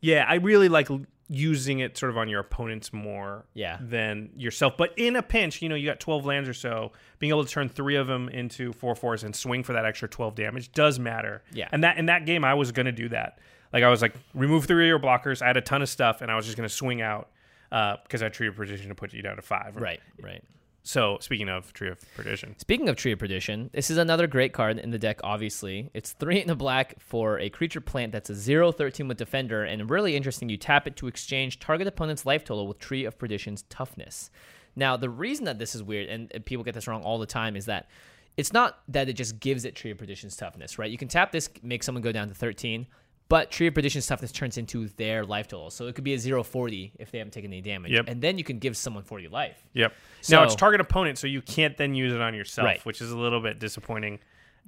Yeah, 0.02 0.24
I 0.28 0.36
really 0.36 0.70
like 0.70 0.88
using 1.28 1.80
it 1.80 1.98
sort 1.98 2.12
of 2.12 2.18
on 2.18 2.30
your 2.30 2.40
opponents 2.40 2.94
more 2.94 3.46
Yeah. 3.54 3.78
than 3.82 4.30
yourself. 4.38 4.78
But 4.78 4.94
in 4.98 5.16
a 5.16 5.24
pinch, 5.24 5.62
you 5.62 5.70
know, 5.70 5.76
you 5.76 5.88
got 5.88 6.00
12 6.00 6.26
lands 6.26 6.48
or 6.48 6.54
so, 6.54 6.92
being 7.20 7.32
able 7.32 7.44
to 7.44 7.50
turn 7.52 7.68
three 7.68 7.96
of 7.96 8.06
them 8.08 8.30
into 8.30 8.72
four 8.74 8.94
fours 8.96 9.24
and 9.24 9.36
swing 9.36 9.64
for 9.64 9.74
that 9.74 9.86
extra 9.86 10.08
12 10.08 10.36
damage 10.36 10.72
does 10.72 11.00
matter. 11.00 11.42
Yeah. 11.52 11.68
And 11.72 11.84
that 11.84 11.98
in 11.98 12.06
that 12.08 12.26
game, 12.28 12.44
I 12.46 12.54
was 12.54 12.72
going 12.72 12.86
to 12.86 12.92
do 12.92 13.10
that. 13.10 13.40
Like, 13.74 13.84
I 13.84 13.90
was 13.90 14.02
like, 14.02 14.14
remove 14.36 14.66
three 14.66 14.86
of 14.86 14.88
your 14.88 15.00
blockers. 15.00 15.42
I 15.42 15.48
had 15.48 15.58
a 15.58 15.62
ton 15.62 15.82
of 15.82 15.90
stuff, 15.90 16.22
and 16.22 16.30
I 16.32 16.36
was 16.36 16.46
just 16.46 16.56
going 16.58 16.70
to 16.70 16.74
swing 16.74 17.02
out 17.02 17.30
uh, 17.72 17.98
because 18.04 18.22
I 18.22 18.30
Tree 18.30 18.48
of 18.48 18.56
Perdition 18.56 18.88
to 18.90 18.96
put 18.96 19.12
you 19.12 19.22
down 19.24 19.36
to 19.36 19.42
five. 19.42 19.76
right, 19.76 20.00
right. 20.22 20.44
So, 20.88 21.18
speaking 21.20 21.50
of 21.50 21.74
Tree 21.74 21.90
of 21.90 22.00
Perdition, 22.16 22.54
Speaking 22.60 22.90
of 22.90 22.96
Tree 22.96 23.12
of 23.12 23.18
Perdition, 23.18 23.72
this 23.74 23.90
is 23.90 23.98
another 23.98 24.28
great 24.28 24.54
card 24.54 24.78
in 24.78 24.92
the 24.92 25.00
deck, 25.00 25.20
obviously. 25.24 25.90
It's 25.96 26.12
three 26.12 26.40
in 26.40 26.48
the 26.48 26.56
black 26.56 26.94
for 27.00 27.40
a 27.40 27.50
creature 27.50 27.82
plant 27.82 28.12
that's 28.12 28.30
a 28.30 28.36
0 28.36 28.72
13 28.72 29.08
with 29.08 29.18
Defender, 29.18 29.64
and 29.64 29.90
really 29.90 30.16
interesting, 30.16 30.48
you 30.48 30.58
tap 30.58 30.86
it 30.86 30.96
to 30.98 31.08
exchange 31.08 31.60
target 31.60 31.88
opponent's 31.88 32.24
life 32.24 32.44
total 32.44 32.68
with 32.68 32.78
Tree 32.78 33.04
of 33.04 33.18
Perdition's 33.18 33.64
toughness. 33.64 34.30
Now, 34.76 34.96
the 34.96 35.10
reason 35.10 35.46
that 35.46 35.58
this 35.58 35.74
is 35.74 35.82
weird, 35.82 36.08
and 36.08 36.32
people 36.46 36.64
get 36.64 36.76
this 36.76 36.88
wrong 36.88 37.02
all 37.02 37.18
the 37.18 37.26
time, 37.26 37.56
is 37.56 37.66
that 37.66 37.90
it's 38.38 38.54
not 38.54 38.78
that 38.90 39.10
it 39.10 39.14
just 39.14 39.40
gives 39.40 39.66
it 39.66 39.76
Tree 39.76 39.90
of 39.90 39.98
Perdition's 39.98 40.38
toughness, 40.38 40.78
right? 40.78 40.92
You 40.92 41.00
can 41.00 41.08
tap 41.08 41.32
this, 41.32 41.50
make 41.64 41.82
someone 41.82 42.04
go 42.04 42.12
down 42.12 42.28
to 42.28 42.36
13, 42.36 42.86
But 43.28 43.50
Tree 43.50 43.68
of 43.68 43.74
Perdition 43.74 44.02
toughness 44.02 44.32
turns 44.32 44.58
into 44.58 44.88
their 44.98 45.26
life 45.26 45.48
total. 45.48 45.72
So 45.72 45.88
it 45.88 45.96
could 45.96 46.04
be 46.04 46.14
a 46.14 46.20
0 46.20 46.44
40 46.44 46.94
if 47.00 47.10
they 47.12 47.18
haven't 47.18 47.32
taken 47.32 47.52
any 47.52 47.62
damage. 47.62 47.92
Yep. 47.92 48.06
And 48.08 48.22
then 48.22 48.38
you 48.38 48.44
can 48.44 48.60
give 48.60 48.78
someone 48.78 49.04
40 49.04 49.28
life. 49.30 49.64
Yep. 49.74 49.94
So- 50.22 50.36
now 50.38 50.44
it's 50.44 50.56
target 50.56 50.80
opponent, 50.82 51.18
so 51.18 51.26
you 51.28 51.42
can't 51.42 51.76
then 51.76 51.96
use 51.96 52.14
it 52.14 52.22
on 52.22 52.36
yourself, 52.36 52.66
Right. 52.66 52.86
which 52.86 53.02
is 53.02 53.12
a 53.12 53.18
little 53.18 53.40
bit 53.42 53.60
disappointing. 53.60 54.20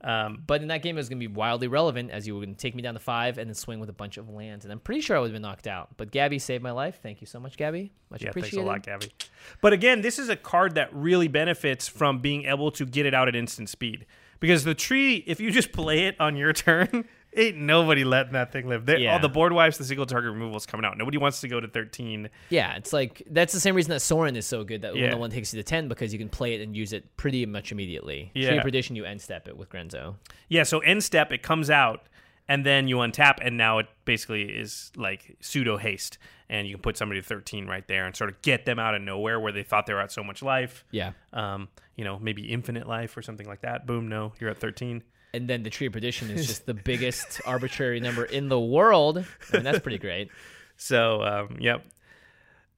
Um, 0.04 0.44
But 0.46 0.62
in 0.62 0.68
that 0.68 0.84
game, 0.84 0.96
it 0.96 1.00
was 1.00 1.10
going 1.10 1.20
to 1.20 1.28
be 1.28 1.34
wildly 1.34 1.68
relevant 1.68 2.12
as 2.12 2.28
you 2.28 2.36
were 2.36 2.42
going 2.42 2.54
to 2.54 2.60
take 2.60 2.76
me 2.76 2.84
down 2.84 2.94
to 2.94 3.00
five 3.00 3.40
and 3.40 3.50
then 3.50 3.56
swing 3.56 3.80
with 3.80 3.90
a 3.90 3.94
bunch 3.94 4.18
of 4.18 4.30
lands. 4.30 4.64
And 4.64 4.72
I'm 4.72 4.80
pretty 4.80 5.02
sure 5.02 5.18
I 5.18 5.20
would 5.20 5.28
have 5.28 5.34
been 5.34 5.42
knocked 5.42 5.66
out. 5.66 5.90
But 5.98 6.12
Gabby 6.12 6.38
saved 6.38 6.62
my 6.64 6.70
life. 6.72 7.00
Thank 7.02 7.20
you 7.20 7.26
so 7.26 7.40
much, 7.40 7.58
Gabby. 7.58 7.92
Much 8.12 8.22
yeah, 8.22 8.28
thanks 8.32 8.48
appreciated. 8.50 8.64
a 8.66 8.68
lot, 8.68 8.84
Gabby. 8.84 9.12
But 9.60 9.74
again, 9.74 10.02
this 10.02 10.20
is 10.20 10.30
a 10.30 10.36
card 10.36 10.76
that 10.76 10.94
really 10.94 11.28
benefits 11.28 11.88
from 11.88 12.20
being 12.20 12.46
able 12.46 12.70
to 12.72 12.86
get 12.86 13.08
it 13.08 13.16
out 13.16 13.28
at 13.28 13.36
instant 13.36 13.70
speed. 13.70 14.06
Because 14.40 14.64
the 14.66 14.76
tree, 14.76 15.24
if 15.26 15.40
you 15.40 15.50
just 15.50 15.72
play 15.72 16.06
it 16.06 16.16
on 16.20 16.36
your 16.36 16.54
turn, 16.54 17.06
ain't 17.36 17.58
nobody 17.58 18.04
letting 18.04 18.34
that 18.34 18.52
thing 18.52 18.68
live. 18.68 18.86
They, 18.86 18.98
Yeah. 19.00 19.14
All 19.14 19.20
the 19.20 19.30
board 19.30 19.54
wipes, 19.54 19.78
the 19.78 19.84
single 19.84 20.06
target 20.06 20.32
removal 20.32 20.58
is 20.58 20.66
coming 20.66 20.86
out. 20.86 20.98
Nobody 20.98 21.18
wants 21.18 21.42
to 21.42 21.48
go 21.48 21.60
to 21.60 21.68
13. 21.68 22.30
Yeah, 22.50 22.76
it's 22.76 22.94
like 22.94 23.22
that's 23.30 23.54
the 23.54 23.60
same 23.60 23.76
reason 23.76 23.90
that 23.92 24.00
Sorin 24.02 24.36
is 24.36 24.46
so 24.46 24.64
good 24.64 24.82
that 24.82 24.96
Yeah. 24.96 25.04
when 25.04 25.12
the 25.12 25.18
one 25.18 25.30
takes 25.30 25.54
you 25.54 25.60
to 25.60 25.64
10 25.64 25.88
because 25.88 26.14
you 26.14 26.20
can 26.20 26.30
play 26.30 26.56
it 26.56 26.62
and 26.62 26.76
use 26.76 26.94
it 26.94 27.16
pretty 27.18 27.46
much 27.46 27.72
immediately. 27.72 28.32
Tree 28.34 28.44
Yeah. 28.46 28.52
of 28.54 28.64
Perdition, 28.64 28.96
you 28.96 29.06
end 29.06 29.22
step 29.22 29.48
it 29.48 29.58
with 29.58 29.70
Grenzo. 29.70 30.16
Yeah, 30.50 30.64
so 30.64 30.80
end 30.80 31.04
step, 31.04 31.32
it 31.32 31.44
comes 31.44 31.70
out, 31.70 32.08
and 32.48 32.66
then 32.66 32.88
you 32.88 32.98
untap, 32.98 33.38
and 33.42 33.58
now 33.58 33.78
it 33.80 33.88
basically 34.06 34.44
is 34.44 34.92
like 34.96 35.36
pseudo 35.40 35.78
haste. 35.78 36.18
And 36.50 36.66
you 36.66 36.76
can 36.76 36.82
put 36.82 36.96
somebody 36.96 37.20
to 37.20 37.28
13 37.28 37.68
right 37.68 37.86
there 37.90 38.06
and 38.06 38.16
sort 38.16 38.30
of 38.30 38.42
get 38.42 38.64
them 38.66 38.80
out 38.80 38.96
of 38.96 39.02
nowhere 39.02 39.38
where 39.38 39.52
they 39.52 39.64
thought 39.64 39.86
they 39.86 39.94
were 39.94 40.00
at 40.00 40.14
so 40.14 40.24
much 40.24 40.42
life. 40.42 40.86
Yeah. 40.92 41.12
Um, 41.34 41.68
you 41.98 42.06
know, 42.06 42.18
maybe 42.20 42.44
infinite 42.50 42.88
life 42.88 43.18
or 43.18 43.22
something 43.22 43.46
like 43.46 43.60
that. 43.64 43.86
Boom, 43.86 44.08
no, 44.08 44.32
you're 44.40 44.50
at 44.50 44.58
13. 44.58 45.04
And 45.34 45.50
then 45.50 45.64
the 45.64 45.70
Tree 45.70 45.88
of 45.88 45.94
Perdition 45.94 46.30
is 46.30 46.48
just 46.52 46.66
the 46.66 46.74
biggest 46.74 47.42
arbitrary 47.46 48.00
number 48.00 48.26
in 48.26 48.50
the 48.50 48.60
world. 48.60 49.18
I 49.18 49.56
mean, 49.58 49.64
that's 49.64 49.80
pretty 49.80 50.00
great. 50.00 50.30
So, 50.80 51.24
um, 51.24 51.58
yep. 51.60 51.84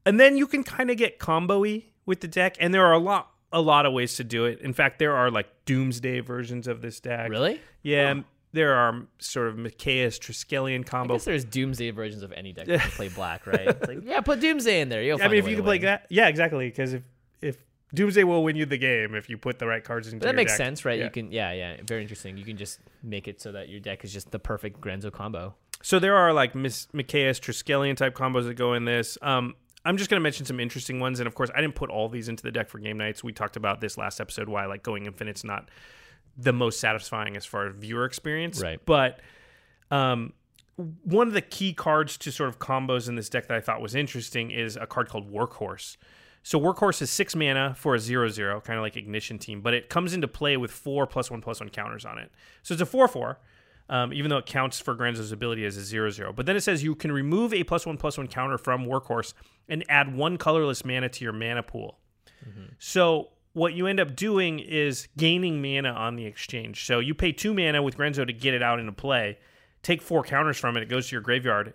And 0.06 0.18
then 0.22 0.38
you 0.38 0.48
can 0.48 0.64
kind 0.64 0.90
of 0.90 0.96
get 0.96 1.20
combo-y 1.20 1.84
with 2.06 2.22
the 2.22 2.30
deck, 2.30 2.56
and 2.58 2.74
there 2.74 2.86
are 2.86 2.94
a 2.94 2.98
lot 2.98 3.30
a 3.52 3.60
lot 3.60 3.86
of 3.86 3.92
ways 3.92 4.16
to 4.16 4.24
do 4.24 4.46
it. 4.46 4.62
In 4.62 4.72
fact, 4.72 5.00
there 5.00 5.18
are 5.18 5.30
like 5.30 5.48
doomsday 5.66 6.22
versions 6.22 6.66
of 6.66 6.82
this 6.82 7.02
deck. 7.02 7.30
Really? 7.30 7.60
Yeah, 7.84 8.22
there 8.52 8.74
are 8.74 9.06
sort 9.20 9.48
of 9.48 9.56
Mikaeus 9.56 10.20
Triskelion 10.20 10.82
I 10.82 10.84
combo. 10.84 11.16
guess 11.16 11.26
there's 11.26 11.46
Doomsday 11.46 11.92
versions 11.92 12.24
of 12.24 12.32
any 12.32 12.52
deck 12.52 12.66
that 12.68 12.80
can 12.80 12.92
play 12.92 13.10
black, 13.16 13.46
right? 13.46 13.68
It's 13.68 13.88
like, 13.88 14.00
yeah, 14.04 14.22
put 14.22 14.40
Doomsday 14.40 14.82
in 14.82 14.90
there. 14.90 15.04
You'll 15.04 15.18
I 15.18 15.22
find 15.22 15.32
mean, 15.34 15.44
if 15.44 15.50
you 15.50 15.56
can 15.56 15.66
play 15.66 15.78
that, 15.80 16.08
yeah, 16.10 16.28
exactly. 16.28 16.68
Because 16.68 16.94
if 16.94 17.04
if 17.42 17.58
Doomsday 17.94 18.24
will 18.24 18.44
win 18.44 18.56
you 18.56 18.66
the 18.66 18.78
game 18.78 19.16
if 19.16 19.30
you 19.30 19.38
put 19.38 19.58
the 19.60 19.66
right 19.66 19.84
cards 19.84 20.12
But 20.12 20.22
that 20.22 20.36
makes 20.36 20.52
deck. 20.52 20.58
sense, 20.58 20.86
right? 20.86 21.00
Yeah. 21.00 21.06
You 21.06 21.12
can, 21.12 21.32
yeah, 21.32 21.52
yeah, 21.54 21.78
very 21.86 22.02
interesting. 22.02 22.38
You 22.38 22.46
can 22.46 22.58
just 22.58 22.80
make 23.02 23.28
it 23.28 23.42
so 23.42 23.52
that 23.52 23.70
your 23.70 23.80
deck 23.80 24.04
is 24.04 24.14
just 24.14 24.32
the 24.32 24.40
perfect 24.40 24.80
Grenzo 24.80 25.12
combo. 25.12 25.56
So 25.82 25.98
there 25.98 26.16
are 26.16 26.34
like 26.34 26.56
Miss 26.56 26.88
Mikaeus 26.94 27.40
Triskelion 27.40 27.96
type 27.96 28.14
combos 28.14 28.46
that 28.46 28.56
go 28.56 28.74
in 28.74 28.86
this. 28.86 29.18
Um, 29.22 29.56
I'm 29.86 29.98
just 29.98 30.10
going 30.10 30.20
to 30.20 30.24
mention 30.24 30.46
some 30.46 30.60
interesting 30.60 31.00
ones, 31.00 31.20
and 31.20 31.28
of 31.28 31.36
course, 31.36 31.50
I 31.56 31.62
didn't 31.62 31.76
put 31.76 31.90
all 31.90 32.10
these 32.10 32.28
into 32.28 32.44
the 32.44 32.52
deck 32.52 32.70
for 32.70 32.80
Game 32.80 32.98
Knights. 32.98 33.24
We 33.24 33.32
talked 33.32 33.56
about 33.56 33.80
this 33.82 33.98
last 33.98 34.20
episode 34.20 34.50
why 34.50 34.66
like 34.66 34.84
going 34.84 35.06
infinite's 35.06 35.44
not 35.44 35.70
the 36.38 36.54
most 36.54 36.80
satisfying 36.80 37.36
as 37.38 37.46
far 37.46 37.68
as 37.68 37.76
viewer 37.76 38.06
experience, 38.06 38.62
Right. 38.62 38.80
But 38.86 39.20
um, 39.90 40.34
one 41.04 41.28
of 41.28 41.34
the 41.34 41.42
key 41.42 41.74
cards 41.74 42.18
to 42.20 42.32
sort 42.32 42.50
of 42.50 42.60
combos 42.60 43.08
in 43.10 43.16
this 43.16 43.30
deck 43.30 43.48
that 43.48 43.58
I 43.58 43.62
thought 43.62 43.82
was 43.82 43.96
interesting 43.96 44.52
is 44.52 44.76
a 44.78 44.86
card 44.86 45.10
called 45.10 45.32
Workhorse. 45.32 45.98
So 46.44 46.60
Workhorse 46.60 47.02
is 47.02 47.10
six 47.10 47.36
mana 47.36 47.76
for 47.78 47.96
a 47.96 48.00
zero 48.00 48.30
zero, 48.30 48.62
kind 48.62 48.80
of 48.80 48.84
like 48.84 48.96
Ignition 48.96 49.38
Team, 49.40 49.62
but 49.62 49.74
it 49.74 49.90
comes 49.90 50.14
into 50.14 50.28
play 50.28 50.58
with 50.58 50.72
four 50.72 51.06
plus 51.06 51.30
one 51.30 51.42
plus 51.42 51.60
one 51.60 51.70
counters 51.70 52.06
on 52.06 52.18
it. 52.18 52.32
So 52.64 52.74
it's 52.74 52.82
a 52.82 52.86
four 52.86 53.08
four, 53.08 53.40
um, 53.90 54.14
even 54.14 54.30
though 54.30 54.38
it 54.38 54.46
counts 54.46 54.80
for 54.80 54.96
Grenzo's 54.96 55.32
ability 55.32 55.66
as 55.66 55.78
a 55.78 55.84
zero 55.84 56.10
zero. 56.10 56.32
But 56.34 56.46
then 56.46 56.56
it 56.56 56.62
says 56.62 56.84
you 56.84 56.96
can 56.96 57.12
remove 57.12 57.54
a 57.54 57.64
plus 57.64 57.86
one 57.86 57.98
plus 57.98 58.18
one 58.18 58.28
counter 58.28 58.58
from 58.58 58.86
Workhorse 58.86 59.34
and 59.68 59.84
add 59.90 60.16
one 60.16 60.38
colorless 60.38 60.86
mana 60.86 61.10
to 61.10 61.24
your 61.24 61.34
mana 61.34 61.62
pool. 61.64 62.00
So 62.80 63.30
what 63.54 63.74
you 63.74 63.88
end 63.88 64.00
up 64.00 64.16
doing 64.16 64.60
is 64.60 65.08
gaining 65.18 65.62
mana 65.62 65.90
on 65.90 66.16
the 66.16 66.26
exchange. 66.26 66.86
So 66.86 67.00
you 67.00 67.14
pay 67.14 67.32
two 67.32 67.54
mana 67.54 67.82
with 67.82 67.98
Grenzo 67.98 68.26
to 68.26 68.34
get 68.34 68.54
it 68.54 68.64
out 68.64 68.80
into 68.80 68.92
play. 68.94 69.38
Take 69.84 70.02
four 70.02 70.24
counters 70.24 70.58
from 70.58 70.78
it. 70.78 70.84
It 70.84 70.90
goes 70.90 71.10
to 71.10 71.16
your 71.16 71.22
graveyard. 71.22 71.74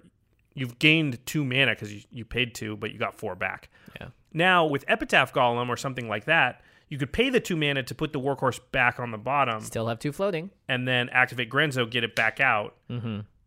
You've 0.55 0.79
gained 0.79 1.25
two 1.27 1.45
mana 1.45 1.73
because 1.73 1.93
you, 1.93 2.03
you 2.11 2.25
paid 2.25 2.55
two, 2.55 2.77
but 2.77 2.93
you 2.93 2.99
got 2.99 3.15
four 3.15 3.35
back. 3.35 3.69
Yeah. 4.01 4.09
Now 4.35 4.67
with 4.67 4.85
Epitaph 4.89 5.33
Golem 5.33 5.69
or 5.69 5.77
something 5.77 6.09
like 6.09 6.25
that, 6.27 6.61
you 6.89 6.99
could 6.99 7.13
pay 7.13 7.31
the 7.31 7.41
two 7.41 7.57
mana 7.57 7.83
to 7.85 7.95
put 7.95 8.13
the 8.13 8.21
workhorse 8.21 8.61
back 8.73 9.01
on 9.01 9.11
the 9.11 9.19
bottom, 9.19 9.61
Still 9.63 9.87
have 9.89 9.99
two 9.99 10.13
floating. 10.13 10.51
and 10.69 10.87
then 10.87 11.09
activate 11.09 11.49
Grenzo, 11.51 11.91
get 11.91 12.05
it 12.05 12.15
back 12.15 12.41
out, 12.41 12.75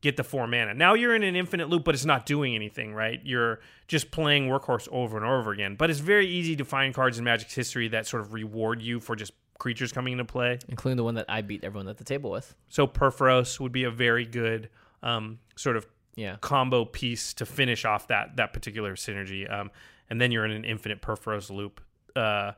get 0.01 0.17
the 0.17 0.23
four 0.23 0.47
mana. 0.47 0.73
Now 0.73 0.93
you're 0.95 1.15
in 1.15 1.23
an 1.23 1.35
infinite 1.35 1.69
loop, 1.69 1.83
but 1.83 1.93
it's 1.93 2.05
not 2.05 2.25
doing 2.25 2.55
anything, 2.55 2.93
right? 2.93 3.19
You're 3.23 3.59
just 3.87 4.09
playing 4.11 4.47
workhorse 4.47 4.87
over 4.91 5.17
and 5.17 5.25
over 5.25 5.51
again. 5.51 5.75
But 5.75 5.89
it's 5.91 5.99
very 5.99 6.27
easy 6.27 6.55
to 6.55 6.65
find 6.65 6.93
cards 6.93 7.19
in 7.19 7.25
Magic's 7.25 7.53
history 7.53 7.87
that 7.89 8.07
sort 8.07 8.21
of 8.21 8.33
reward 8.33 8.81
you 8.81 8.99
for 8.99 9.15
just 9.15 9.33
creatures 9.59 9.91
coming 9.91 10.13
into 10.13 10.25
play. 10.25 10.59
including 10.67 10.97
the 10.97 11.03
one 11.03 11.15
that 11.15 11.25
I 11.29 11.41
beat 11.41 11.63
everyone 11.63 11.87
at 11.87 11.97
the 11.97 12.03
table 12.03 12.29
with. 12.31 12.53
So 12.69 12.85
Purphoros 12.87 13.59
would 13.59 13.71
be 13.71 13.83
a 13.85 13.91
very 13.91 14.25
good 14.25 14.69
um, 15.03 15.39
sort 15.55 15.77
of 15.77 15.85
Yeah. 16.15 16.37
combo 16.41 16.85
piece 16.85 17.33
to 17.35 17.45
finish 17.45 17.85
off 17.85 18.07
that 18.07 18.35
that 18.37 18.51
particular 18.53 18.95
synergy. 18.95 19.51
Um, 19.51 19.69
and 20.09 20.19
then 20.19 20.31
you're 20.31 20.45
in 20.45 20.51
an 20.51 20.65
infinite 20.65 21.01
Purphoros 21.01 21.49
loop. 21.49 21.81
Uh, 22.15 22.53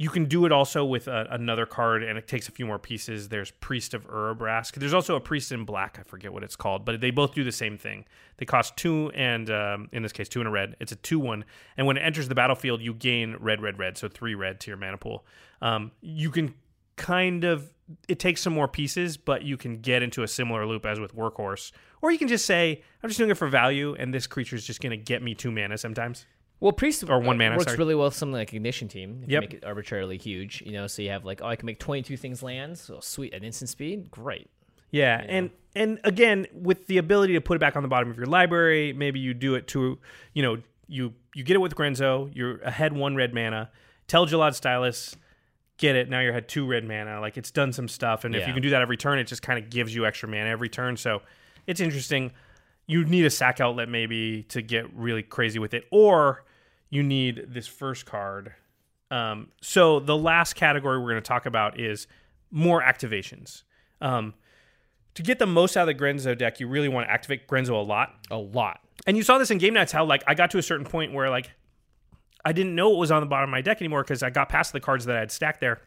you 0.00 0.08
can 0.08 0.24
do 0.24 0.46
it 0.46 0.52
also 0.52 0.82
with 0.82 1.08
a, 1.08 1.26
another 1.30 1.66
card, 1.66 2.02
and 2.02 2.16
it 2.16 2.26
takes 2.26 2.48
a 2.48 2.52
few 2.52 2.64
more 2.64 2.78
pieces. 2.78 3.28
There's 3.28 3.50
Priest 3.50 3.92
of 3.92 4.06
Urabrask. 4.08 4.72
There's 4.72 4.94
also 4.94 5.14
a 5.14 5.20
Priest 5.20 5.52
in 5.52 5.66
Black. 5.66 5.98
I 6.00 6.04
forget 6.04 6.32
what 6.32 6.42
it's 6.42 6.56
called, 6.56 6.86
but 6.86 7.02
they 7.02 7.10
both 7.10 7.34
do 7.34 7.44
the 7.44 7.52
same 7.52 7.76
thing. 7.76 8.06
They 8.38 8.46
cost 8.46 8.78
two, 8.78 9.10
and 9.14 9.50
um, 9.50 9.90
in 9.92 10.02
this 10.02 10.12
case, 10.12 10.26
two 10.30 10.40
and 10.40 10.48
a 10.48 10.50
red. 10.50 10.74
It's 10.80 10.90
a 10.90 10.96
two-one, 10.96 11.44
and 11.76 11.86
when 11.86 11.98
it 11.98 12.00
enters 12.00 12.28
the 12.28 12.34
battlefield, 12.34 12.80
you 12.80 12.94
gain 12.94 13.36
red, 13.40 13.60
red, 13.60 13.78
red. 13.78 13.98
So 13.98 14.08
three 14.08 14.34
red 14.34 14.58
to 14.60 14.70
your 14.70 14.78
mana 14.78 14.96
pool. 14.96 15.26
Um, 15.60 15.92
you 16.00 16.30
can 16.30 16.54
kind 16.96 17.44
of 17.44 17.70
it 18.08 18.18
takes 18.18 18.40
some 18.40 18.54
more 18.54 18.68
pieces, 18.68 19.18
but 19.18 19.42
you 19.42 19.58
can 19.58 19.80
get 19.80 20.02
into 20.02 20.22
a 20.22 20.28
similar 20.28 20.64
loop 20.64 20.86
as 20.86 20.98
with 20.98 21.14
Workhorse, 21.14 21.72
or 22.00 22.10
you 22.10 22.16
can 22.16 22.28
just 22.28 22.46
say, 22.46 22.82
"I'm 23.02 23.10
just 23.10 23.18
doing 23.18 23.30
it 23.30 23.36
for 23.36 23.48
value, 23.48 23.94
and 23.98 24.14
this 24.14 24.26
creature 24.26 24.56
is 24.56 24.64
just 24.64 24.80
going 24.80 24.92
to 24.92 24.96
get 24.96 25.22
me 25.22 25.34
two 25.34 25.50
mana 25.50 25.76
sometimes." 25.76 26.24
Well, 26.60 26.72
priest 26.72 27.02
Or 27.08 27.18
one 27.18 27.36
uh, 27.36 27.38
mana, 27.38 27.56
works 27.56 27.64
sorry. 27.64 27.78
really 27.78 27.94
well 27.94 28.06
with 28.06 28.14
something 28.14 28.34
like 28.34 28.52
ignition 28.52 28.86
team. 28.86 29.20
If 29.24 29.30
Yep. 29.30 29.42
you 29.42 29.48
make 29.48 29.54
it 29.62 29.64
arbitrarily 29.64 30.18
huge, 30.18 30.62
you 30.64 30.72
know, 30.72 30.86
so 30.86 31.00
you 31.02 31.08
have 31.10 31.24
like, 31.24 31.40
oh, 31.42 31.46
I 31.46 31.56
can 31.56 31.66
make 31.66 31.78
twenty 31.78 32.02
two 32.02 32.16
things 32.16 32.42
land. 32.42 32.80
Oh, 32.90 33.00
sweet, 33.00 33.32
at 33.32 33.42
instant 33.42 33.70
speed, 33.70 34.10
great. 34.10 34.50
Yeah, 34.90 35.24
and 35.26 35.50
and 35.74 36.00
again 36.04 36.46
with 36.52 36.86
the 36.86 36.98
ability 36.98 37.32
to 37.34 37.40
put 37.40 37.56
it 37.56 37.60
back 37.60 37.76
on 37.76 37.82
the 37.82 37.88
bottom 37.88 38.10
of 38.10 38.16
your 38.16 38.26
library, 38.26 38.92
maybe 38.92 39.20
you 39.20 39.32
do 39.34 39.54
it 39.54 39.66
to, 39.68 39.98
you 40.34 40.42
know, 40.42 40.58
you 40.86 41.14
you 41.34 41.44
get 41.44 41.54
it 41.54 41.60
with 41.60 41.74
Grenzo, 41.76 42.30
you're 42.34 42.58
ahead 42.58 42.92
one 42.92 43.14
red 43.16 43.32
mana. 43.32 43.70
Tel-Jilad 44.08 44.54
Stylus, 44.54 45.16
get 45.78 45.94
it. 45.94 46.10
Now 46.10 46.18
you're 46.20 46.32
ahead 46.32 46.48
two 46.48 46.66
red 46.66 46.84
mana. 46.86 47.20
Like 47.20 47.38
it's 47.38 47.52
done 47.52 47.72
some 47.72 47.86
stuff, 47.88 48.24
and 48.24 48.34
if 48.34 48.46
you 48.46 48.52
can 48.52 48.62
do 48.62 48.70
that 48.70 48.82
every 48.82 48.96
turn, 48.96 49.18
it 49.18 49.24
just 49.24 49.40
kind 49.42 49.62
of 49.62 49.70
gives 49.70 49.94
you 49.94 50.04
extra 50.04 50.28
mana 50.28 50.50
every 50.50 50.68
turn. 50.68 50.96
So 50.96 51.22
it's 51.66 51.80
interesting. 51.80 52.32
You 52.86 53.04
need 53.04 53.24
a 53.24 53.30
sack 53.30 53.60
outlet 53.60 53.88
maybe 53.88 54.42
to 54.48 54.60
get 54.60 54.92
really 54.92 55.22
crazy 55.22 55.60
with 55.60 55.72
it, 55.74 55.84
or 55.92 56.44
you 56.90 57.02
need 57.02 57.46
this 57.48 57.66
first 57.66 58.04
card. 58.04 58.52
Um, 59.10 59.48
so 59.60 60.00
the 60.00 60.16
last 60.16 60.54
category 60.54 60.98
we're 60.98 61.10
going 61.10 61.22
to 61.22 61.28
talk 61.28 61.46
about 61.46 61.80
is 61.80 62.06
more 62.50 62.82
activations. 62.82 63.62
Um, 64.00 64.34
to 65.14 65.22
get 65.22 65.38
the 65.38 65.46
most 65.46 65.76
out 65.76 65.88
of 65.88 65.98
the 65.98 66.02
Grenzo 66.02 66.36
deck, 66.36 66.60
you 66.60 66.68
really 66.68 66.88
want 66.88 67.08
to 67.08 67.12
activate 67.12 67.48
Grenzo 67.48 67.70
a 67.70 67.76
lot. 67.76 68.14
A 68.30 68.36
lot. 68.36 68.80
And 69.06 69.16
you 69.16 69.22
saw 69.22 69.38
this 69.38 69.50
in 69.50 69.58
Game 69.58 69.74
Knights 69.74 69.92
how 69.92 70.04
like 70.04 70.22
I 70.26 70.34
got 70.34 70.50
to 70.52 70.58
a 70.58 70.62
certain 70.62 70.86
point 70.86 71.12
where 71.12 71.30
like 71.30 71.50
I 72.44 72.52
didn't 72.52 72.74
know 72.74 72.90
what 72.90 72.98
was 72.98 73.10
on 73.10 73.20
the 73.20 73.26
bottom 73.26 73.48
of 73.48 73.50
my 73.50 73.60
deck 73.60 73.80
anymore 73.80 74.02
because 74.02 74.22
I 74.22 74.30
got 74.30 74.48
past 74.48 74.72
the 74.72 74.80
cards 74.80 75.04
that 75.06 75.16
I 75.16 75.20
had 75.20 75.30
stacked 75.30 75.60
there. 75.60 75.82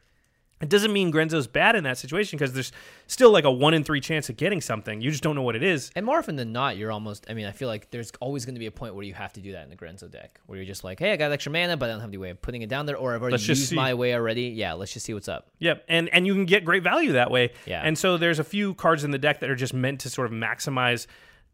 It 0.64 0.70
doesn't 0.70 0.94
mean 0.94 1.12
Grenzo's 1.12 1.46
bad 1.46 1.76
in 1.76 1.84
that 1.84 1.98
situation 1.98 2.40
because 2.40 2.54
there's 2.54 2.72
still 3.08 3.32
like 3.32 3.44
a 3.44 3.52
one 3.52 3.74
in 3.74 3.84
three 3.84 4.00
chance 4.00 4.30
of 4.30 4.38
getting 4.38 4.62
something. 4.62 5.02
You 5.02 5.12
just 5.12 5.22
don't 5.22 5.36
know 5.36 5.42
what 5.42 5.58
it 5.58 5.64
is. 5.64 5.92
And 5.94 6.06
more 6.06 6.18
often 6.18 6.38
than 6.38 6.54
not, 6.54 6.78
you're 6.78 6.92
almost. 6.92 7.26
I 7.30 7.34
mean, 7.34 7.46
I 7.46 7.52
feel 7.52 7.68
like 7.68 7.92
there's 7.92 8.14
always 8.22 8.46
going 8.46 8.56
to 8.56 8.60
be 8.60 8.66
a 8.68 8.72
point 8.72 8.96
where 8.96 9.04
you 9.04 9.14
have 9.14 9.34
to 9.34 9.42
do 9.42 9.52
that 9.52 9.66
in 9.66 9.70
the 9.70 9.76
Grenzo 9.76 10.10
deck, 10.10 10.40
where 10.46 10.58
you're 10.58 10.66
just 10.66 10.86
like, 10.86 11.00
hey, 11.00 11.12
I 11.12 11.18
got 11.18 11.34
extra 11.34 11.52
mana, 11.52 11.76
but 11.76 11.90
I 11.90 11.92
don't 11.92 12.00
have 12.00 12.10
any 12.10 12.18
way 12.18 12.30
of 12.30 12.42
putting 12.42 12.62
it 12.62 12.70
down 12.70 12.86
there, 12.86 12.96
or 12.96 13.14
I've 13.14 13.22
already 13.22 13.34
Let's 13.34 13.48
used 13.50 13.74
my 13.74 13.94
way 13.94 14.16
already. 14.16 14.44
Yeah, 14.44 14.72
let's 14.74 14.94
just 14.94 15.06
see 15.06 15.14
what's 15.14 15.28
up. 15.28 15.50
Yep, 15.60 15.84
and 15.90 16.08
and 16.10 16.26
you 16.26 16.34
can 16.34 16.46
get 16.46 16.64
great 16.64 16.84
value 16.84 17.12
that 17.12 17.30
way. 17.30 17.52
Yeah. 17.66 17.82
And 17.84 17.98
so 17.98 18.18
there's 18.18 18.40
a 18.40 18.46
few 18.46 18.74
cards 18.74 19.04
in 19.04 19.12
the 19.12 19.18
deck 19.18 19.42
that 19.42 19.50
are 19.50 19.56
just 19.56 19.74
meant 19.74 20.00
to 20.02 20.10
sort 20.10 20.28
of 20.28 20.34
maximize 20.34 21.08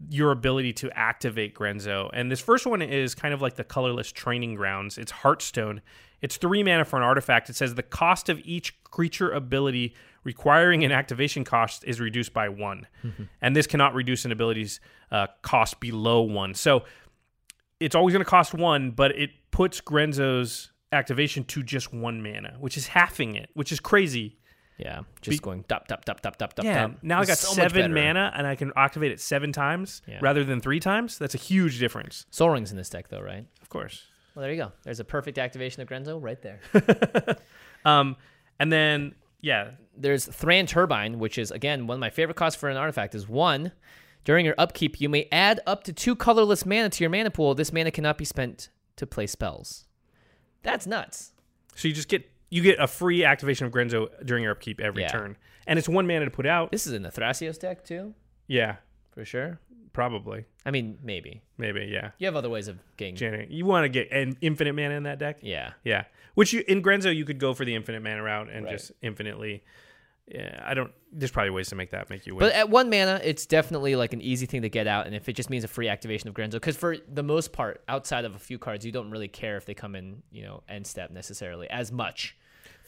your 0.07 0.31
ability 0.31 0.73
to 0.73 0.91
activate 0.97 1.55
Grenzo. 1.55 2.11
And 2.13 2.31
this 2.31 2.39
first 2.39 2.67
one 2.67 2.83
is 2.83 3.15
kind 3.15 3.33
of 3.33 3.41
like 3.41 3.55
the 3.55 3.63
colorless 3.63 4.11
training 4.11 4.53
grounds. 4.53 4.99
It's 4.99 5.11
Heartstone. 5.11 5.81
It's 6.21 6.37
three 6.37 6.63
mana 6.63 6.85
for 6.85 6.97
an 6.97 7.03
artifact. 7.03 7.49
It 7.49 7.55
says 7.55 7.75
the 7.75 7.83
cost 7.83 8.29
of 8.29 8.39
each 8.43 8.81
creature 8.83 9.31
ability 9.31 9.95
requiring 10.23 10.83
an 10.83 10.91
activation 10.91 11.43
cost 11.43 11.83
is 11.85 11.99
reduced 11.99 12.33
by 12.33 12.49
one, 12.49 12.87
and 13.41 13.55
this 13.55 13.67
cannot 13.67 13.93
reduce 13.93 14.25
an 14.25 14.31
ability's 14.31 14.79
uh, 15.11 15.27
cost 15.41 15.79
below 15.79 16.21
one. 16.21 16.53
So 16.53 16.83
it's 17.79 17.95
always 17.95 18.13
going 18.13 18.23
to 18.23 18.29
cost 18.29 18.53
one, 18.53 18.91
but 18.91 19.11
it 19.17 19.29
puts 19.51 19.79
Grenzo's 19.81 20.71
activation 20.91 21.43
to 21.45 21.63
just 21.63 21.93
one 21.93 22.21
mana, 22.21 22.57
which 22.59 22.75
is 22.77 22.87
halving 22.87 23.35
it, 23.35 23.49
which 23.53 23.71
is 23.71 23.79
crazy. 23.79 24.35
Yeah, 24.77 25.01
just 25.21 25.41
Be- 25.41 25.43
going 25.43 25.65
dop 25.67 25.87
dop 25.89 26.05
dop 26.05 26.21
dop 26.21 26.37
dop 26.37 26.53
dop. 26.55 26.63
Yeah, 26.65 26.87
dop. 26.87 27.03
now 27.03 27.19
I 27.19 27.25
got 27.25 27.37
so 27.37 27.51
seven 27.53 27.93
mana 27.93 28.31
and 28.33 28.47
I 28.47 28.55
can 28.55 28.71
activate 28.77 29.11
it 29.11 29.19
seven 29.19 29.51
times 29.51 30.01
Yeah. 30.07 30.19
rather 30.21 30.45
than 30.45 30.61
three 30.61 30.79
times. 30.79 31.17
That's 31.17 31.35
a 31.35 31.37
huge 31.37 31.79
difference. 31.79 32.25
Sol 32.29 32.49
Rings 32.51 32.71
in 32.71 32.77
this 32.77 32.89
deck 32.89 33.09
though, 33.09 33.19
right? 33.21 33.45
Of 33.61 33.67
course. 33.69 34.03
Well, 34.35 34.43
there 34.43 34.51
you 34.51 34.57
go. 34.57 34.71
There's 34.83 34.99
a 34.99 35.03
perfect 35.03 35.37
activation 35.37 35.81
of 35.81 35.87
Grenzo 35.89 36.21
right 36.21 36.41
there. 36.41 36.59
Um, 37.85 38.17
and 38.59 38.71
then 38.73 39.15
yeah, 39.41 39.71
There's 39.95 40.25
Thran 40.25 40.65
Turbine, 40.65 41.17
which 41.17 41.37
is 41.37 41.49
again 41.49 41.87
one 41.87 41.95
of 41.95 42.01
my 42.01 42.09
favorite 42.09 42.35
costs 42.35 42.59
for 42.59 42.67
an 42.69 42.75
artifact. 42.75 43.15
Is 43.15 43.27
one 43.27 43.71
during 44.25 44.45
your 44.45 44.55
upkeep, 44.57 44.99
you 44.99 45.07
may 45.07 45.29
add 45.31 45.61
up 45.65 45.85
to 45.85 45.93
two 45.93 46.13
colorless 46.15 46.65
mana 46.65 46.89
to 46.89 47.03
your 47.03 47.09
mana 47.09 47.31
pool. 47.31 47.55
This 47.55 47.71
mana 47.71 47.89
cannot 47.89 48.17
be 48.17 48.25
spent 48.25 48.67
to 48.97 49.07
play 49.07 49.27
spells. 49.27 49.85
That's 50.61 50.85
nuts. 50.85 51.31
so 51.75 51.87
you 51.87 51.93
just 51.93 52.09
get 52.09 52.29
you 52.49 52.61
get 52.61 52.77
a 52.81 52.87
free 52.87 53.23
activation 53.23 53.65
of 53.65 53.71
Grenzo 53.71 54.09
during 54.25 54.43
your 54.43 54.51
upkeep 54.51 54.81
every 54.81 55.03
Yeah. 55.03 55.07
turn, 55.07 55.37
and 55.65 55.79
it's 55.79 55.87
one 55.87 56.05
mana 56.05 56.25
to 56.25 56.31
put 56.31 56.45
out. 56.45 56.69
This 56.71 56.85
is 56.85 56.91
in 56.91 57.01
the 57.03 57.09
Thrasios 57.09 57.57
deck 57.57 57.85
too, 57.85 58.13
Yeah, 58.47 58.75
for 59.11 59.23
sure. 59.23 59.61
Probably, 59.93 60.45
I 60.65 60.71
mean, 60.71 60.97
maybe 61.03 61.41
maybe, 61.57 61.87
yeah. 61.91 62.11
you 62.17 62.27
have 62.27 62.35
other 62.35 62.49
ways 62.49 62.67
of 62.67 62.77
getting. 62.97 63.15
Janet, 63.15 63.51
you 63.51 63.65
want 63.65 63.85
to 63.85 63.89
get 63.89 64.11
an 64.11 64.37
infinite 64.41 64.73
mana 64.73 64.95
in 64.95 65.03
that 65.03 65.19
deck? 65.19 65.39
yeah, 65.41 65.71
Yeah, 65.83 66.05
which 66.35 66.53
you 66.53 66.63
in 66.67 66.81
Grenzo 66.81 67.15
you 67.15 67.25
could 67.25 67.39
go 67.39 67.53
for 67.53 67.65
the 67.65 67.75
infinite 67.75 68.01
mana 68.03 68.23
route 68.23 68.49
and 68.49 68.65
Right. 68.65 68.71
just 68.77 68.91
infinitely. 69.01 69.63
Yeah, 70.27 70.61
I 70.63 70.75
don't. 70.75 70.91
There's 71.11 71.31
probably 71.31 71.49
ways 71.49 71.69
to 71.69 71.75
make 71.75 71.89
that 71.89 72.11
make 72.11 72.27
you 72.27 72.35
win. 72.35 72.41
But 72.45 72.53
at 72.53 72.69
one 72.69 72.91
mana, 72.91 73.19
it's 73.23 73.47
definitely 73.47 73.95
like 73.95 74.13
an 74.13 74.21
easy 74.21 74.45
thing 74.45 74.61
to 74.61 74.69
get 74.69 74.85
out, 74.85 75.07
and 75.07 75.15
if 75.15 75.27
it 75.27 75.33
just 75.33 75.49
means 75.49 75.63
a 75.63 75.67
free 75.67 75.87
activation 75.87 76.29
of 76.29 76.35
Grenzo, 76.35 76.51
because 76.51 76.77
for 76.77 76.97
the 77.11 77.23
most 77.23 77.51
part, 77.51 77.81
outside 77.87 78.25
of 78.25 78.35
a 78.35 78.37
few 78.39 78.59
cards, 78.59 78.85
you 78.85 78.91
don't 78.91 79.09
really 79.09 79.27
care 79.27 79.57
if 79.57 79.65
they 79.65 79.73
come 79.73 79.95
in, 79.95 80.21
you 80.31 80.43
know, 80.43 80.61
end 80.69 80.85
step 80.85 81.09
necessarily 81.09 81.67
as 81.71 81.91
much. 81.91 82.37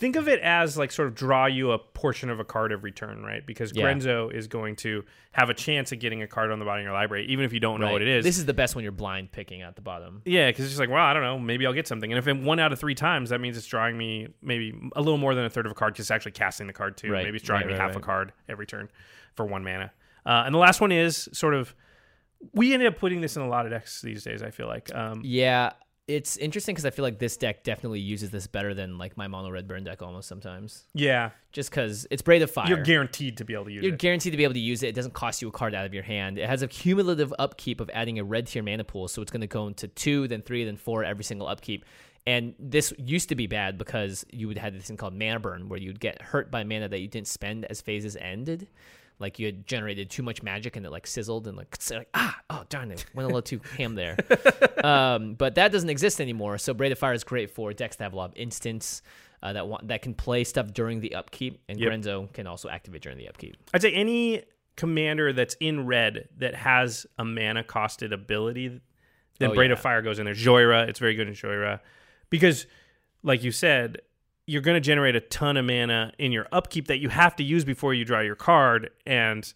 Think 0.02 0.16
of 0.16 0.28
it 0.28 0.40
as 0.40 0.80
like 0.80 0.92
sort 0.92 1.08
of 1.10 1.14
draw 1.14 1.46
you 1.46 1.72
a 1.74 1.78
portion 1.78 2.32
of 2.32 2.40
a 2.40 2.44
card 2.44 2.72
every 2.72 2.92
turn, 2.92 3.22
right? 3.24 3.46
Because 3.46 3.72
Yeah. 3.76 3.84
Grenzo 3.86 4.34
is 4.34 4.48
going 4.48 4.76
to 4.78 5.06
have 5.32 5.52
a 5.52 5.54
chance 5.54 5.92
at 5.92 6.00
getting 6.00 6.24
a 6.24 6.28
card 6.28 6.52
on 6.52 6.58
the 6.58 6.66
bottom 6.66 6.80
of 6.80 6.86
your 6.86 6.94
library, 6.94 7.28
even 7.28 7.46
if 7.46 7.54
you 7.54 7.60
don't 7.60 7.80
know 7.80 7.86
Right. 7.86 7.92
what 7.94 8.02
it 8.02 8.08
is. 8.08 8.26
This 8.26 8.40
is 8.40 8.48
the 8.48 8.54
best 8.56 8.74
when 8.76 8.82
you're 8.82 8.92
blind 8.92 9.32
picking 9.32 9.62
at 9.62 9.76
the 9.76 9.82
bottom. 9.84 10.24
yeah, 10.26 10.50
because 10.50 10.66
it's 10.66 10.72
just 10.74 10.80
like, 10.80 10.90
well, 10.90 11.06
I 11.06 11.14
don't 11.14 11.22
know, 11.22 11.38
maybe 11.38 11.68
I'll 11.68 11.74
get 11.74 11.88
something. 11.88 12.12
And 12.12 12.18
if 12.18 12.28
it 12.28 12.36
one 12.36 12.60
out 12.60 12.74
of 12.74 12.80
three 12.80 12.96
times, 12.96 13.30
that 13.30 13.40
means 13.40 13.56
it's 13.58 13.68
drawing 13.68 13.96
me 13.96 14.28
maybe 14.42 14.74
a 14.96 15.02
little 15.02 15.20
more 15.20 15.36
than 15.36 15.46
a 15.46 15.50
third 15.52 15.68
of 15.68 15.72
a 15.72 15.76
card 15.76 15.94
because 15.94 16.06
it's 16.06 16.12
actually 16.12 16.32
casting 16.32 16.66
the 16.66 16.74
card 16.74 16.98
too. 16.98 17.12
Right. 17.12 17.24
Maybe 17.24 17.38
it's 17.38 17.46
drawing 17.46 17.68
Right, 17.68 17.74
me 17.74 17.78
half 17.80 17.96
a 17.96 18.00
card 18.00 18.34
every 18.50 18.66
turn 18.66 18.90
for 19.36 19.46
one 19.46 19.64
mana. 19.64 19.92
Uh, 20.26 20.42
and 20.48 20.54
the 20.56 20.60
last 20.60 20.82
one 20.82 20.92
is 20.92 21.30
sort 21.32 21.54
of. 21.54 21.76
We 22.54 22.74
ended 22.74 22.88
up 22.92 22.98
putting 22.98 23.22
this 23.22 23.36
in 23.36 23.44
a 23.44 23.48
lot 23.48 23.66
of 23.68 23.72
decks 23.72 24.02
these 24.02 24.24
days. 24.24 24.42
I 24.42 24.50
feel 24.50 24.66
like. 24.68 24.94
Um, 24.96 25.22
Yeah, 25.24 25.74
it's 26.08 26.36
interesting 26.38 26.74
because 26.74 26.86
I 26.86 26.90
feel 26.90 27.04
like 27.04 27.20
this 27.20 27.38
deck 27.38 27.64
definitely 27.64 28.00
uses 28.00 28.32
this 28.32 28.48
better 28.48 28.74
than 28.74 28.98
like 28.98 29.16
my 29.18 29.28
mono 29.28 29.50
red 29.50 29.68
burn 29.68 29.84
deck 29.84 30.02
almost 30.02 30.28
sometimes. 30.28 30.84
yeah, 30.94 31.30
Just 31.54 31.70
because 31.70 32.06
it's 32.12 32.22
Braid 32.22 32.42
of 32.42 32.52
Fire. 32.52 32.68
you're 32.68 32.84
guaranteed 32.84 33.38
to 33.38 33.46
be 33.46 33.54
able 33.54 33.66
to 33.66 33.72
use 33.72 33.84
You're 33.84 33.94
it. 33.94 34.00
guaranteed 34.00 34.34
to 34.34 34.38
be 34.38 34.44
able 34.44 34.56
to 34.56 34.60
use 34.60 34.84
it. 34.84 34.88
It 34.88 34.96
doesn't 34.96 35.14
cost 35.14 35.42
you 35.42 35.48
a 35.48 35.52
card 35.52 35.74
out 35.76 35.86
of 35.86 35.94
your 35.94 36.04
hand. 36.04 36.38
It 36.38 36.50
has 36.50 36.62
a 36.64 36.68
cumulative 36.68 37.34
upkeep 37.40 37.80
of 37.80 37.90
adding 37.94 38.20
a 38.20 38.24
red 38.24 38.48
tier 38.48 38.64
mana 38.64 38.84
pool, 38.84 39.08
so 39.08 39.22
it's 39.22 39.32
going 39.32 39.42
to 39.42 39.48
go 39.48 39.68
into 39.68 39.88
two, 39.88 40.28
then 40.28 40.42
three, 40.42 40.64
then 40.66 40.76
four 40.78 41.04
every 41.04 41.24
single 41.24 41.48
upkeep. 41.48 41.86
And 42.28 42.54
this 42.60 42.94
used 42.98 43.30
to 43.30 43.36
be 43.36 43.48
bad 43.48 43.78
because 43.78 44.26
you 44.32 44.48
would 44.48 44.58
have 44.58 44.74
this 44.74 44.86
thing 44.86 44.98
called 44.98 45.14
mana 45.18 45.40
burn, 45.40 45.70
where 45.70 45.80
you'd 45.80 46.00
get 46.00 46.22
hurt 46.22 46.52
by 46.52 46.64
mana 46.64 46.88
that 46.90 47.00
you 47.00 47.08
didn't 47.08 47.28
spend 47.28 47.66
as 47.66 47.82
phases 47.82 48.16
ended. 48.18 48.68
Like 49.22 49.40
you 49.40 49.46
had 49.46 49.66
generated 49.66 50.10
too 50.10 50.24
much 50.24 50.44
magic 50.44 50.76
and 50.76 50.86
it 50.86 50.92
like 50.92 51.08
sizzled 51.08 51.48
and 51.48 51.56
like, 51.56 51.78
like 51.92 52.10
ah 52.14 52.38
oh 52.50 52.64
darn 52.70 52.92
it 52.92 53.06
went 53.14 53.26
a 53.26 53.28
little 53.28 53.42
too 53.42 53.62
ham 53.78 53.96
there. 53.96 54.18
um, 54.84 55.36
but 55.36 55.56
that 55.56 55.72
doesn't 55.72 55.90
exist 55.90 56.20
anymore. 56.20 56.58
So 56.58 56.74
Braid 56.74 56.92
of 56.92 57.00
Fire 57.00 57.14
is 57.14 57.24
great 57.24 57.52
for 57.52 57.72
decks 57.74 57.96
that 57.98 58.04
have 58.06 58.14
a 58.14 58.18
lot 58.18 58.32
of 58.32 58.36
instants 58.38 59.02
uh, 59.44 59.54
that 59.54 59.68
want, 59.68 59.88
that 59.88 60.02
can 60.02 60.14
play 60.14 60.44
stuff 60.44 60.74
during 60.74 61.00
the 61.00 61.16
upkeep, 61.16 61.62
and 61.70 61.80
Yep. 61.80 61.92
Grenzo 61.92 62.34
can 62.34 62.46
also 62.48 62.70
activate 62.70 63.02
during 63.02 63.18
the 63.18 63.28
upkeep. 63.28 63.58
I'd 63.74 63.82
say 63.82 63.92
any 63.94 64.44
commander 64.76 65.34
that's 65.34 65.56
in 65.60 65.86
red 65.86 66.28
that 66.38 66.56
has 66.56 67.06
a 67.18 67.26
mana 67.26 67.64
costed 67.64 68.12
ability, 68.14 68.80
then 69.40 69.52
Oh, 69.52 69.54
Braid 69.56 69.70
yeah. 69.70 69.74
of 69.74 69.80
Fire 69.80 70.02
goes 70.02 70.20
in 70.20 70.26
there. 70.26 70.34
Jhoira, 70.36 70.88
it's 70.88 71.00
very 71.00 71.16
good 71.16 71.28
in 71.28 71.34
Jhoira. 71.34 71.80
Because, 72.30 72.68
like 73.24 73.44
you 73.44 73.52
said, 73.52 74.02
you're 74.52 74.62
going 74.62 74.76
to 74.76 74.82
generate 74.82 75.16
a 75.16 75.22
ton 75.22 75.56
of 75.56 75.64
mana 75.64 76.12
in 76.18 76.34
your 76.34 76.46
upkeep 76.52 76.88
that 76.88 77.00
you 77.00 77.08
have 77.08 77.38
to 77.38 77.44
use 77.44 77.64
before 77.64 77.94
you 77.94 78.04
draw 78.04 78.20
your 78.20 78.36
card. 78.36 78.90
And 79.06 79.52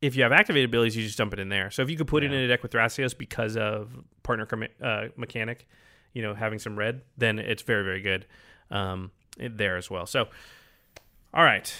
if 0.00 0.16
you 0.16 0.22
have 0.22 0.32
activated 0.32 0.70
abilities, 0.70 0.96
you 0.96 1.04
just 1.04 1.18
dump 1.18 1.34
it 1.34 1.38
in 1.38 1.50
there. 1.50 1.70
So 1.70 1.82
if 1.82 1.90
you 1.90 1.96
could 1.98 2.06
put 2.06 2.24
it 2.24 2.32
in 2.32 2.38
a 2.38 2.48
deck 2.48 2.62
with 2.62 2.72
Thrasios 2.72 3.16
because 3.16 3.54
of 3.54 3.90
partner 4.22 4.46
com- 4.46 4.64
uh, 4.82 5.08
mechanic, 5.14 5.68
you 6.14 6.22
know, 6.22 6.32
having 6.34 6.58
some 6.58 6.74
red, 6.78 7.02
then 7.18 7.38
it's 7.38 7.60
very, 7.62 7.84
very 7.84 8.00
good 8.00 8.26
um, 8.70 9.10
there 9.36 9.76
as 9.76 9.90
well. 9.90 10.06
So, 10.06 10.28
all 11.34 11.44
right. 11.44 11.70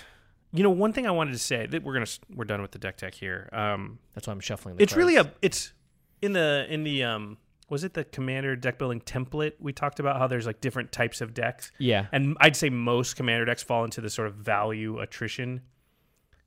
You 0.52 0.62
know, 0.62 0.70
one 0.70 0.92
thing 0.92 1.06
I 1.06 1.12
wanted 1.12 1.32
to 1.32 1.38
say 1.38 1.64
that 1.66 1.82
we're 1.82 1.94
gonna 1.94 2.06
we're 2.34 2.44
done 2.44 2.60
with 2.60 2.72
the 2.72 2.78
deck 2.78 2.98
tech 2.98 3.14
here. 3.14 3.48
Um, 3.52 4.00
That's 4.14 4.26
why 4.26 4.32
I'm 4.32 4.40
shuffling. 4.40 4.76
The 4.76 4.82
it's 4.82 4.94
really 4.94 5.16
a 5.16 5.32
it's 5.40 5.72
in 6.20 6.32
the 6.32 6.66
in 6.68 6.82
the 6.82 7.04
um 7.04 7.38
was 7.70 7.84
it 7.84 7.94
the 7.94 8.04
commander 8.04 8.54
deck 8.56 8.78
building 8.78 9.00
template 9.00 9.52
we 9.60 9.72
talked 9.72 9.98
about 10.00 10.18
how 10.18 10.26
there's 10.26 10.44
like 10.46 10.60
different 10.60 10.92
types 10.92 11.20
of 11.22 11.32
decks 11.32 11.72
yeah. 11.78 12.06
and 12.12 12.36
I'd 12.40 12.56
say 12.56 12.68
most 12.68 13.16
commander 13.16 13.44
decks 13.46 13.62
fall 13.62 13.84
into 13.84 14.00
the 14.02 14.10
sort 14.10 14.28
of 14.28 14.34
value 14.34 14.98
attrition, 14.98 15.62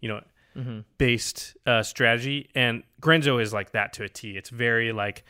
you 0.02 0.10
know, 0.10 0.22
Mm-hmm. 0.56 0.82
based 1.00 1.58
uh, 1.66 1.82
strategy. 1.82 2.48
And 2.54 2.84
Grenzo 3.02 3.42
is 3.42 3.54
like 3.54 3.72
that 3.72 3.92
to 3.94 4.04
a 4.04 4.08
T. 4.08 4.38
It's 4.38 4.52
very 4.52 4.92
like, 4.92 5.24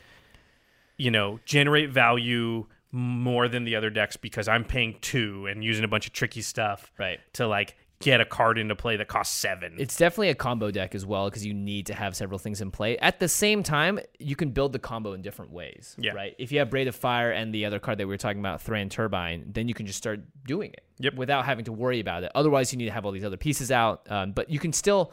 you 0.97 1.11
know, 1.11 1.39
generate 1.45 1.91
value 1.91 2.65
more 2.91 3.47
than 3.47 3.63
the 3.63 3.77
other 3.77 3.89
decks 3.89 4.17
because 4.17 4.49
I'm 4.49 4.65
paying 4.65 4.97
two 4.99 5.47
and 5.47 5.63
using 5.63 5.85
a 5.85 5.87
bunch 5.87 6.07
of 6.07 6.11
tricky 6.11 6.41
stuff 6.41 6.91
Right. 6.99 7.19
to 7.35 7.47
like 7.47 7.77
get 8.03 8.21
a 8.21 8.25
card 8.25 8.57
into 8.57 8.75
play 8.75 8.97
that 8.97 9.07
costs 9.07 9.35
seven. 9.35 9.75
It's 9.77 9.97
definitely 9.97 10.29
a 10.29 10.35
combo 10.35 10.71
deck 10.71 10.95
as 10.95 11.05
well 11.05 11.29
because 11.29 11.45
you 11.45 11.53
need 11.53 11.87
to 11.87 11.93
have 11.93 12.15
several 12.15 12.39
things 12.39 12.61
in 12.61 12.71
play. 12.71 12.97
At 12.97 13.19
the 13.19 13.27
same 13.27 13.63
time, 13.63 13.99
you 14.19 14.35
can 14.35 14.51
build 14.51 14.73
the 14.73 14.79
combo 14.79 15.13
in 15.13 15.21
different 15.21 15.51
ways. 15.51 15.95
Yeah. 15.97 16.13
Right. 16.13 16.35
If 16.37 16.51
you 16.51 16.59
have 16.59 16.69
Braid 16.69 16.87
of 16.87 16.95
Fire 16.95 17.31
and 17.31 17.53
the 17.53 17.65
other 17.65 17.79
card 17.79 17.97
that 17.97 18.07
we 18.07 18.13
were 18.13 18.17
talking 18.17 18.39
about, 18.39 18.61
Thran 18.61 18.89
Turbine, 18.89 19.45
then 19.47 19.67
you 19.67 19.73
can 19.73 19.85
just 19.85 19.97
start 19.97 20.21
doing 20.45 20.71
it. 20.71 20.83
Yep. 20.99 21.15
Without 21.15 21.45
having 21.45 21.65
to 21.65 21.71
worry 21.71 21.99
about 21.99 22.23
it. 22.23 22.31
Otherwise, 22.35 22.71
you 22.71 22.77
need 22.77 22.85
to 22.85 22.91
have 22.91 23.05
all 23.05 23.11
these 23.11 23.25
other 23.25 23.37
pieces 23.37 23.71
out. 23.71 24.05
Um, 24.09 24.31
but 24.31 24.49
you 24.49 24.59
can 24.59 24.73
still. 24.73 25.11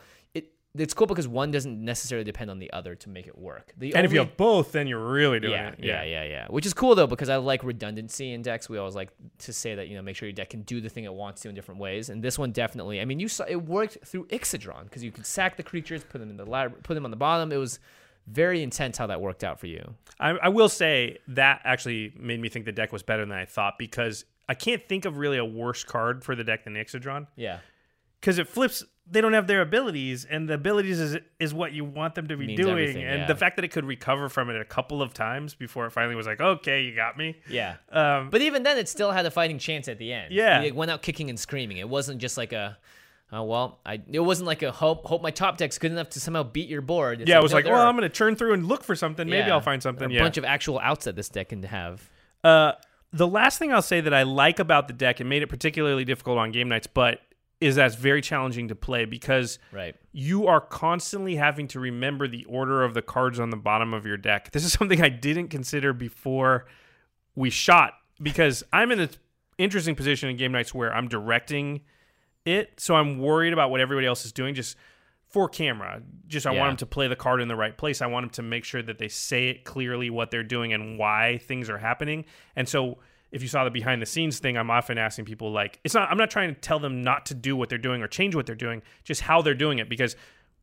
It, 0.75 0.81
it's 0.81 0.95
cool 0.95 1.07
because 1.07 1.29
one 1.29 1.51
doesn't 1.51 1.83
necessarily 1.85 2.25
depend 2.25 2.51
on 2.51 2.59
the 2.59 2.73
other 2.73 2.95
to 2.95 3.09
make 3.09 3.27
it 3.27 3.37
work. 3.39 3.73
The 3.77 3.95
and 3.95 4.05
if 4.05 4.13
you 4.13 4.21
have 4.21 4.37
both, 4.37 4.73
then 4.73 4.87
you're 4.87 5.05
really 5.05 5.41
doing 5.41 5.53
yeah, 5.53 5.69
it. 5.71 5.79
yeah, 5.81 6.03
yeah, 6.03 6.25
yeah. 6.25 6.47
Which 6.49 6.67
is 6.67 6.75
cool 6.75 6.95
though 6.95 7.07
because 7.07 7.29
I 7.29 7.37
like 7.37 7.65
redundancy 7.65 8.33
in 8.33 8.43
decks. 8.43 8.69
We 8.69 8.79
always 8.79 8.95
like 8.95 9.11
to 9.39 9.53
say 9.53 9.75
that 9.75 9.89
you 9.89 9.97
know 9.97 10.03
make 10.03 10.17
sure 10.17 10.29
your 10.29 10.35
deck 10.35 10.51
can 10.51 10.63
do 10.63 10.81
the 10.81 10.89
thing 10.89 11.05
it 11.05 11.15
wants 11.15 11.43
to 11.43 11.49
in 11.49 11.55
different 11.55 11.81
ways. 11.81 12.11
And 12.11 12.23
this 12.23 12.39
one 12.39 12.53
definitely. 12.53 13.01
I 13.01 13.05
mean, 13.05 13.21
you 13.21 13.29
saw 13.29 13.45
it 13.49 13.57
worked 13.57 13.99
through 14.05 14.27
Ixidron 14.27 14.85
because 14.85 15.03
you 15.03 15.11
could 15.11 15.27
sack 15.27 15.57
the 15.57 15.63
creatures, 15.63 16.05
put 16.05 16.19
them 16.19 16.31
in 16.31 16.37
the 16.37 16.45
lab, 16.47 16.83
put 16.83 16.95
them 16.95 17.05
on 17.05 17.11
the 17.11 17.17
bottom. 17.17 17.53
It 17.53 17.57
was 17.57 17.79
very 18.27 18.63
intense 18.63 18.99
how 18.99 19.07
that 19.09 19.21
worked 19.21 19.45
out 19.45 19.59
for 19.59 19.67
you. 19.67 19.95
I, 20.19 20.31
I 20.31 20.49
will 20.49 20.69
say 20.69 21.19
that 21.29 21.61
actually 21.65 22.13
made 22.19 22.41
me 22.41 22.49
think 22.49 22.65
the 22.65 22.73
deck 22.73 22.93
was 22.93 23.03
better 23.03 23.25
than 23.25 23.37
I 23.37 23.45
thought 23.45 23.75
because 23.79 24.25
I 24.49 24.55
can't 24.55 24.87
think 24.89 25.05
of 25.05 25.19
really 25.19 25.39
a 25.39 25.45
worse 25.45 25.85
card 25.85 26.25
for 26.25 26.35
the 26.35 26.45
deck 26.45 26.65
than 26.65 26.75
Ixidron 26.75 27.27
Yeah, 27.37 27.59
because 28.21 28.39
it 28.39 28.49
flips. 28.49 28.85
They 29.13 29.21
don't 29.21 29.33
have 29.33 29.47
their 29.47 29.61
abilities, 29.61 30.25
and 30.25 30.49
the 30.49 30.55
abilities 30.55 31.01
is 31.01 31.19
is 31.39 31.53
what 31.53 31.73
you 31.73 31.85
want 31.85 32.15
them 32.15 32.29
to 32.29 32.37
be 32.37 32.47
Means 32.47 32.61
doing. 32.61 32.89
and 32.97 33.21
yeah. 33.21 33.27
the 33.27 33.35
fact 33.35 33.57
that 33.57 33.65
it 33.65 33.69
could 33.69 33.85
recover 33.85 34.29
from 34.29 34.51
it 34.51 34.61
a 34.61 34.65
couple 34.65 35.03
of 35.03 35.13
times 35.13 35.55
before 35.55 35.87
it 35.87 35.91
finally 35.91 36.15
was 36.15 36.27
like, 36.27 36.41
okay, 36.41 36.83
you 36.83 36.95
got 36.95 37.17
me. 37.19 37.37
yeah. 37.49 37.77
Um, 37.91 38.31
But 38.31 38.41
even 38.43 38.63
then, 38.63 38.79
it 38.79 38.89
still 38.89 39.11
had 39.11 39.27
a 39.27 39.31
fighting 39.31 39.59
chance 39.59 39.89
at 39.89 39.99
the 39.99 40.13
end. 40.13 40.33
Yeah. 40.33 40.63
it 40.63 40.75
went 40.75 40.91
out 40.91 41.03
kicking 41.03 41.29
and 41.29 41.39
screaming. 41.39 41.79
It 41.79 41.89
wasn't 41.89 42.19
just 42.21 42.37
like 42.37 42.53
a. 42.53 42.79
Oh 43.33 43.45
well, 43.45 43.79
I. 43.87 44.01
It 44.11 44.21
wasn't 44.21 44.47
like 44.49 44.63
a 44.63 44.73
hope. 44.73 45.07
Hope 45.07 45.23
my 45.23 45.31
top 45.31 45.57
deck's 45.57 45.79
good 45.79 45.93
enough 45.93 46.11
to 46.11 46.21
somehow 46.21 46.43
beat 46.43 46.69
your 46.69 46.83
board. 46.83 47.21
It's 47.21 47.29
yeah, 47.29 47.39
it 47.39 47.43
was 47.43 47.53
no, 47.53 47.57
like, 47.59 47.65
well, 47.67 47.77
are- 47.77 47.87
I'm 47.87 47.97
going 47.97 48.09
to 48.09 48.15
churn 48.15 48.35
through 48.37 48.55
and 48.55 48.67
look 48.67 48.83
for 48.85 48.95
something. 48.97 49.29
Maybe 49.29 49.47
yeah, 49.49 49.55
I'll 49.55 49.61
find 49.61 49.83
something. 49.83 50.11
A 50.11 50.15
yeah. 50.15 50.21
bunch 50.23 50.37
of 50.37 50.45
actual 50.45 50.79
outs 50.81 51.05
that 51.05 51.17
this 51.17 51.29
deck 51.29 51.49
can 51.51 51.63
have. 51.63 52.09
Uh, 52.43 52.73
the 53.13 53.27
last 53.27 53.59
thing 53.59 53.73
I'll 53.73 53.83
say 53.83 54.01
that 54.01 54.15
I 54.15 54.23
like 54.23 54.59
about 54.61 54.87
the 54.89 54.95
deck 54.95 55.21
and 55.21 55.29
made 55.29 55.43
it 55.43 55.49
particularly 55.49 56.05
difficult 56.05 56.39
on 56.39 56.53
Game 56.53 56.69
Knights, 56.69 56.87
but 56.87 57.21
is 57.61 57.77
that's 57.77 57.95
very 57.95 58.23
challenging 58.23 58.69
to 58.69 58.75
play 58.75 59.05
because 59.05 59.59
Right. 59.73 59.95
you 60.13 60.47
are 60.47 60.61
constantly 60.61 61.37
having 61.37 61.69
to 61.69 61.81
remember 61.81 62.27
the 62.27 62.45
order 62.47 62.83
of 62.83 62.95
the 62.95 63.03
cards 63.03 63.39
on 63.39 63.51
the 63.51 63.57
bottom 63.57 63.93
of 63.93 64.07
your 64.07 64.17
deck. 64.17 64.51
This 64.53 64.65
is 64.65 64.73
something 64.79 65.03
I 65.03 65.09
didn't 65.11 65.49
consider 65.49 65.93
before 65.93 66.67
we 67.35 67.51
shot 67.51 67.95
because 68.23 68.65
I'm 68.73 68.91
in 68.93 69.01
an 69.01 69.11
interesting 69.59 69.95
position 69.95 70.29
in 70.31 70.37
Game 70.37 70.53
Knights 70.53 70.73
where 70.75 70.93
I'm 70.95 71.09
directing 71.09 71.83
it, 72.47 72.81
so 72.81 72.95
I'm 72.97 73.19
worried 73.19 73.53
about 73.53 73.71
what 73.71 73.81
everybody 73.81 74.07
else 74.07 74.25
is 74.25 74.33
doing 74.33 74.55
just 74.55 74.77
for 75.29 75.49
camera. 75.49 76.03
Just 76.27 76.47
I 76.47 76.53
Yeah. 76.55 76.61
want 76.61 76.71
them 76.71 76.77
to 76.79 76.87
play 76.87 77.07
the 77.09 77.15
card 77.17 77.41
in 77.43 77.49
the 77.49 77.55
right 77.57 77.77
place. 77.77 78.01
I 78.03 78.07
want 78.07 78.25
them 78.25 78.31
to 78.31 78.43
make 78.43 78.65
sure 78.65 78.83
that 78.83 78.99
they 78.99 79.09
say 79.09 79.49
it 79.49 79.65
clearly 79.65 80.09
what 80.11 80.31
they're 80.31 80.43
doing 80.43 80.73
and 80.73 80.99
why 80.99 81.39
things 81.43 81.69
are 81.71 81.79
happening. 81.79 82.25
And 82.57 82.67
so 82.69 82.99
if 83.33 83.43
you 83.43 83.49
saw 83.49 83.65
the 83.65 83.71
behind 83.71 84.03
the 84.03 84.07
scenes 84.07 84.39
thing, 84.39 84.57
I'm 84.57 84.71
often 84.71 84.99
asking 84.99 85.25
people 85.25 85.53
like 85.53 85.79
it's 85.85 85.95
not 85.95 86.11
I'm 86.11 86.19
not 86.19 86.31
trying 86.31 86.55
to 86.55 86.61
tell 86.61 86.79
them 86.79 87.03
not 87.03 87.27
to 87.27 87.35
do 87.35 87.57
what 87.57 87.69
they're 87.69 87.79
doing 87.79 88.03
or 88.03 88.09
change 88.09 88.35
what 88.35 88.47
they're 88.47 88.55
doing, 88.55 88.83
just 89.05 89.21
how 89.21 89.43
they're 89.43 89.55
doing 89.55 89.79
it 89.79 89.89
because 89.89 90.17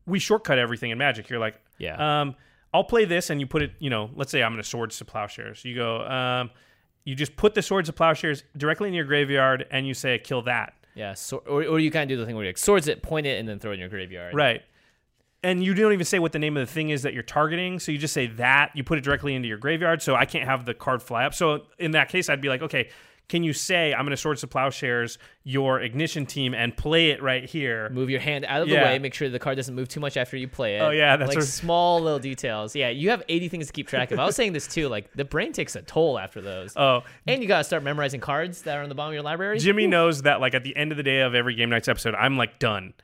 we 0.06 0.18
shortcut 0.18 0.58
everything 0.58 0.90
in 0.90 0.98
Magic. 0.98 1.28
You're 1.28 1.38
like, 1.38 1.60
Yeah. 1.78 2.20
um, 2.22 2.34
I'll 2.72 2.84
play 2.84 3.04
this, 3.06 3.30
and 3.30 3.40
you 3.40 3.46
put 3.46 3.62
it. 3.62 3.72
You 3.78 3.88
know, 3.90 4.10
let's 4.14 4.30
say 4.30 4.42
I'm 4.42 4.52
going 4.52 4.62
to 4.62 4.68
swords 4.68 4.98
to 4.98 5.04
plowshares. 5.04 5.64
You 5.64 5.74
go, 5.74 6.02
um, 6.06 6.50
you 7.04 7.14
just 7.14 7.34
put 7.36 7.54
the 7.54 7.62
swords 7.62 7.88
to 7.88 7.92
plowshares 7.94 8.44
directly 8.56 8.88
in 8.88 8.94
your 8.94 9.06
graveyard, 9.06 9.66
and 9.70 9.86
you 9.86 9.94
say 9.94 10.18
kill 10.18 10.42
that. 10.42 10.74
Yeah, 10.94 11.14
so, 11.14 11.38
or, 11.46 11.64
or 11.64 11.78
you 11.78 11.90
kind 11.90 12.02
of 12.10 12.14
do 12.14 12.20
the 12.20 12.26
thing 12.26 12.34
where 12.34 12.44
you 12.44 12.48
like 12.50 12.58
swords 12.58 12.88
it, 12.88 13.02
point 13.02 13.26
it, 13.26 13.38
and 13.38 13.48
then 13.48 13.58
throw 13.58 13.70
it 13.70 13.74
in 13.74 13.80
your 13.80 13.88
graveyard. 13.88 14.34
Right. 14.34 14.62
And 15.42 15.62
you 15.62 15.72
don't 15.74 15.92
even 15.92 16.04
say 16.04 16.18
what 16.18 16.32
the 16.32 16.38
name 16.40 16.56
of 16.56 16.66
the 16.66 16.72
thing 16.72 16.90
is 16.90 17.02
that 17.02 17.14
you're 17.14 17.22
targeting. 17.22 17.78
So 17.78 17.92
you 17.92 17.98
just 17.98 18.12
say 18.14 18.26
that, 18.26 18.72
you 18.74 18.82
put 18.82 18.98
it 18.98 19.02
directly 19.04 19.34
into 19.34 19.46
your 19.48 19.58
graveyard. 19.58 20.02
So 20.02 20.16
I 20.16 20.24
can't 20.24 20.44
have 20.48 20.64
the 20.64 20.74
card 20.74 21.00
fly 21.02 21.24
up. 21.26 21.34
So 21.34 21.66
in 21.78 21.92
that 21.92 22.08
case, 22.08 22.28
I'd 22.28 22.40
be 22.40 22.48
like, 22.48 22.62
okay, 22.62 22.88
can 23.28 23.44
you 23.44 23.52
say, 23.52 23.92
I'm 23.92 24.00
going 24.06 24.10
to 24.10 24.16
Swords 24.16 24.40
to 24.40 24.46
Plowshares 24.46 25.18
your 25.44 25.80
ignition 25.80 26.24
team 26.26 26.54
and 26.54 26.74
play 26.76 27.10
it 27.10 27.22
right 27.22 27.44
here? 27.44 27.88
Move 27.90 28.08
your 28.10 28.18
hand 28.20 28.46
out 28.46 28.62
of 28.62 28.68
Yeah. 28.68 28.80
the 28.80 28.84
way. 28.86 28.98
Make 28.98 29.12
sure 29.14 29.28
the 29.28 29.38
card 29.38 29.56
doesn't 29.56 29.74
move 29.74 29.86
too 29.86 30.00
much 30.00 30.16
after 30.16 30.36
you 30.36 30.48
play 30.48 30.76
it. 30.76 30.80
Oh, 30.80 30.90
yeah, 30.90 31.16
that's 31.16 31.28
like 31.28 31.38
a- 31.38 31.42
small 31.42 32.00
little 32.00 32.18
details. 32.18 32.74
Yeah, 32.74 32.88
you 32.88 33.10
have 33.10 33.22
80 33.28 33.48
things 33.48 33.66
to 33.68 33.72
keep 33.74 33.86
track 33.86 34.10
of. 34.10 34.18
I 34.18 34.24
was 34.24 34.34
saying 34.34 34.54
this 34.54 34.66
too. 34.66 34.88
Like 34.88 35.12
the 35.12 35.26
brain 35.26 35.52
takes 35.52 35.76
a 35.76 35.82
toll 35.82 36.18
after 36.18 36.40
those. 36.40 36.72
Oh, 36.74 37.02
and 37.26 37.42
you 37.42 37.46
gotta 37.48 37.64
start 37.64 37.82
memorizing 37.82 38.20
cards 38.20 38.62
that 38.62 38.76
are 38.78 38.82
on 38.82 38.88
the 38.88 38.94
bottom 38.94 39.10
of 39.10 39.14
your 39.14 39.22
library. 39.22 39.58
Jimmy 39.60 39.86
knows 39.86 40.22
that 40.22 40.40
like 40.40 40.54
at 40.54 40.64
the 40.64 40.74
end 40.74 40.90
of 40.90 40.96
the 40.96 41.04
day 41.04 41.20
of 41.20 41.34
every 41.34 41.54
Game 41.54 41.68
Knights 41.68 41.86
episode, 41.86 42.14
I'm 42.14 42.38
like 42.38 42.58
done. 42.58 42.94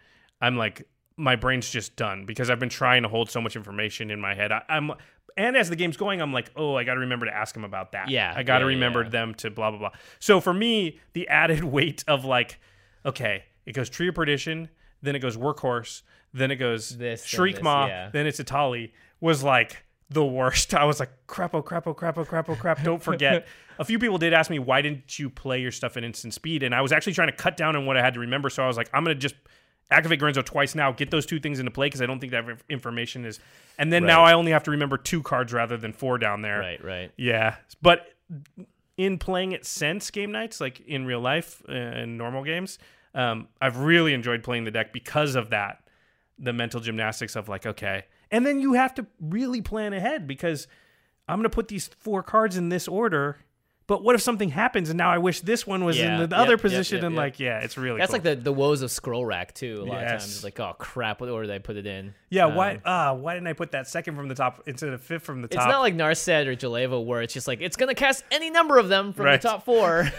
I'm 0.40 0.56
like 0.56 0.88
my 1.16 1.36
brain's 1.36 1.70
just 1.70 1.96
done 1.96 2.24
because 2.26 2.50
I've 2.50 2.58
been 2.58 2.68
trying 2.68 3.02
to 3.02 3.08
hold 3.08 3.30
so 3.30 3.40
much 3.40 3.56
information 3.56 4.10
in 4.10 4.20
my 4.20 4.34
head. 4.34 4.52
I, 4.52 4.62
I'm 4.68 4.92
and 5.36 5.56
as 5.56 5.68
the 5.68 5.76
game's 5.76 5.96
going, 5.96 6.22
I'm 6.22 6.32
like, 6.32 6.50
oh, 6.54 6.76
I 6.76 6.84
got 6.84 6.94
to 6.94 7.00
remember 7.00 7.26
to 7.26 7.34
ask 7.34 7.56
him 7.56 7.64
about 7.64 7.92
that. 7.92 8.08
Yeah, 8.08 8.32
I 8.34 8.42
got 8.42 8.58
to 8.58 8.64
yeah, 8.64 8.68
remember 8.68 9.02
yeah. 9.02 9.08
them 9.10 9.34
to 9.34 9.50
blah 9.50 9.70
blah 9.70 9.78
blah. 9.78 9.90
So 10.18 10.40
for 10.40 10.54
me, 10.54 11.00
the 11.12 11.28
added 11.28 11.64
weight 11.64 12.04
of 12.06 12.24
like, 12.24 12.60
okay, 13.04 13.44
it 13.66 13.72
goes 13.72 13.88
Tree 13.88 14.08
of 14.08 14.14
Perdition, 14.14 14.68
then 15.02 15.16
it 15.16 15.20
goes 15.20 15.36
Workhorse, 15.36 16.02
then 16.32 16.50
it 16.50 16.56
goes 16.56 16.96
This, 16.98 17.26
Shriekmaw, 17.26 17.88
yeah. 17.88 18.10
then 18.12 18.26
it's 18.26 18.40
Itali 18.40 18.92
was 19.20 19.42
like 19.42 19.84
the 20.10 20.24
worst. 20.24 20.74
I 20.74 20.84
was 20.84 21.00
like, 21.00 21.10
crap, 21.26 21.54
oh 21.54 21.62
crap, 21.62 21.86
oh 21.86 21.94
crap, 21.94 22.18
oh 22.18 22.24
crap, 22.24 22.48
oh 22.48 22.56
crap. 22.56 22.82
Don't 22.82 23.02
forget. 23.02 23.46
a 23.78 23.84
few 23.84 23.98
people 23.98 24.18
did 24.18 24.32
ask 24.32 24.50
me, 24.50 24.58
why 24.58 24.82
didn't 24.82 25.18
you 25.18 25.30
play 25.30 25.60
your 25.60 25.72
stuff 25.72 25.96
in 25.96 26.04
instant 26.04 26.34
speed? 26.34 26.62
And 26.62 26.74
I 26.74 26.80
was 26.80 26.92
actually 26.92 27.14
trying 27.14 27.28
to 27.28 27.36
cut 27.36 27.56
down 27.56 27.76
on 27.76 27.86
what 27.86 27.96
I 27.96 28.02
had 28.02 28.14
to 28.14 28.20
remember. 28.20 28.50
So 28.50 28.62
I 28.62 28.66
was 28.66 28.76
like, 28.76 28.90
I'm 28.92 29.04
going 29.04 29.16
to 29.16 29.20
just 29.20 29.34
activate 29.90 30.20
Grenzo 30.20 30.44
twice 30.44 30.74
now, 30.74 30.92
get 30.92 31.10
those 31.10 31.26
two 31.26 31.40
things 31.40 31.58
into 31.58 31.70
play 31.70 31.86
because 31.86 32.02
I 32.02 32.06
don't 32.06 32.18
think 32.18 32.32
that 32.32 32.44
information 32.68 33.24
is. 33.24 33.40
And 33.78 33.92
then 33.92 34.04
now 34.04 34.24
I 34.24 34.34
only 34.34 34.52
have 34.52 34.62
to 34.64 34.70
remember 34.70 34.96
two 34.96 35.22
cards 35.22 35.52
rather 35.52 35.76
than 35.76 35.92
four 35.92 36.18
down 36.18 36.42
there. 36.42 36.58
Right, 36.58 36.84
right. 36.84 37.12
Yeah. 37.16 37.56
But 37.82 38.06
in 38.96 39.18
playing 39.18 39.52
it 39.52 39.66
since 39.66 40.10
Game 40.10 40.32
Knights, 40.32 40.60
like 40.60 40.80
in 40.80 41.06
real 41.06 41.20
life 41.20 41.62
uh, 41.68 41.72
and 41.72 42.16
normal 42.16 42.44
games, 42.44 42.78
um, 43.14 43.48
I've 43.60 43.78
really 43.78 44.14
enjoyed 44.14 44.42
playing 44.42 44.64
the 44.64 44.70
deck 44.70 44.92
because 44.92 45.34
of 45.34 45.50
that. 45.50 45.80
The 46.38 46.52
mental 46.52 46.80
gymnastics 46.80 47.36
of 47.36 47.48
like, 47.48 47.64
okay. 47.64 48.04
And 48.30 48.44
then 48.44 48.60
you 48.60 48.72
have 48.72 48.94
to 48.94 49.06
really 49.20 49.60
plan 49.60 49.92
ahead 49.92 50.26
because 50.26 50.66
I'm 51.28 51.38
going 51.38 51.44
to 51.44 51.54
put 51.54 51.68
these 51.68 51.88
four 51.98 52.22
cards 52.22 52.56
in 52.56 52.68
this 52.68 52.88
order. 52.88 53.38
But 53.86 54.02
what 54.02 54.14
if 54.14 54.22
something 54.22 54.48
happens 54.48 54.88
and 54.88 54.96
now 54.96 55.10
I 55.10 55.18
wish 55.18 55.40
this 55.42 55.66
one 55.66 55.84
was 55.84 55.98
Yeah, 55.98 56.14
in 56.22 56.28
the 56.30 56.36
yep, 56.36 56.46
other 56.46 56.56
position? 56.56 56.96
yep, 56.98 57.04
and 57.04 57.14
yep. 57.14 57.18
like, 57.22 57.38
yeah, 57.38 57.58
it's 57.60 57.76
really 57.76 57.98
That's 57.98 58.10
cool. 58.10 58.14
like 58.16 58.22
the, 58.22 58.34
the 58.36 58.52
woes 58.52 58.80
of 58.80 58.90
scroll 58.90 59.26
rack 59.26 59.52
too. 59.52 59.82
A 59.82 59.84
lot 59.84 60.02
of 60.02 60.08
times, 60.08 60.24
it's 60.24 60.42
like, 60.42 60.58
oh 60.58 60.74
crap, 60.78 61.20
what 61.20 61.28
order 61.28 61.46
did 61.48 61.54
I 61.54 61.58
put 61.58 61.76
it 61.76 61.86
in? 61.86 62.14
yeah. 62.30 62.46
Um, 62.46 62.54
why? 62.54 62.80
Ah, 62.86 63.12
why 63.12 63.34
didn't 63.34 63.48
I 63.48 63.52
put 63.52 63.72
that 63.72 63.86
second 63.86 64.16
from 64.16 64.28
the 64.28 64.34
top 64.34 64.62
instead 64.66 64.88
of 64.88 65.02
fifth 65.02 65.22
from 65.24 65.42
the 65.42 65.48
top? 65.48 65.62
It's 65.64 65.70
not 65.70 65.80
like 65.80 65.94
Narset 65.94 66.46
or 66.46 66.56
Jeleva 66.56 67.04
where 67.04 67.20
it's 67.20 67.34
just 67.34 67.46
like 67.46 67.60
it's 67.60 67.76
gonna 67.76 67.94
cast 67.94 68.24
any 68.30 68.48
number 68.48 68.78
of 68.78 68.88
them 68.88 69.12
from 69.12 69.26
Right. 69.26 69.40
the 69.42 69.48
top 69.48 69.64
four. 69.66 70.10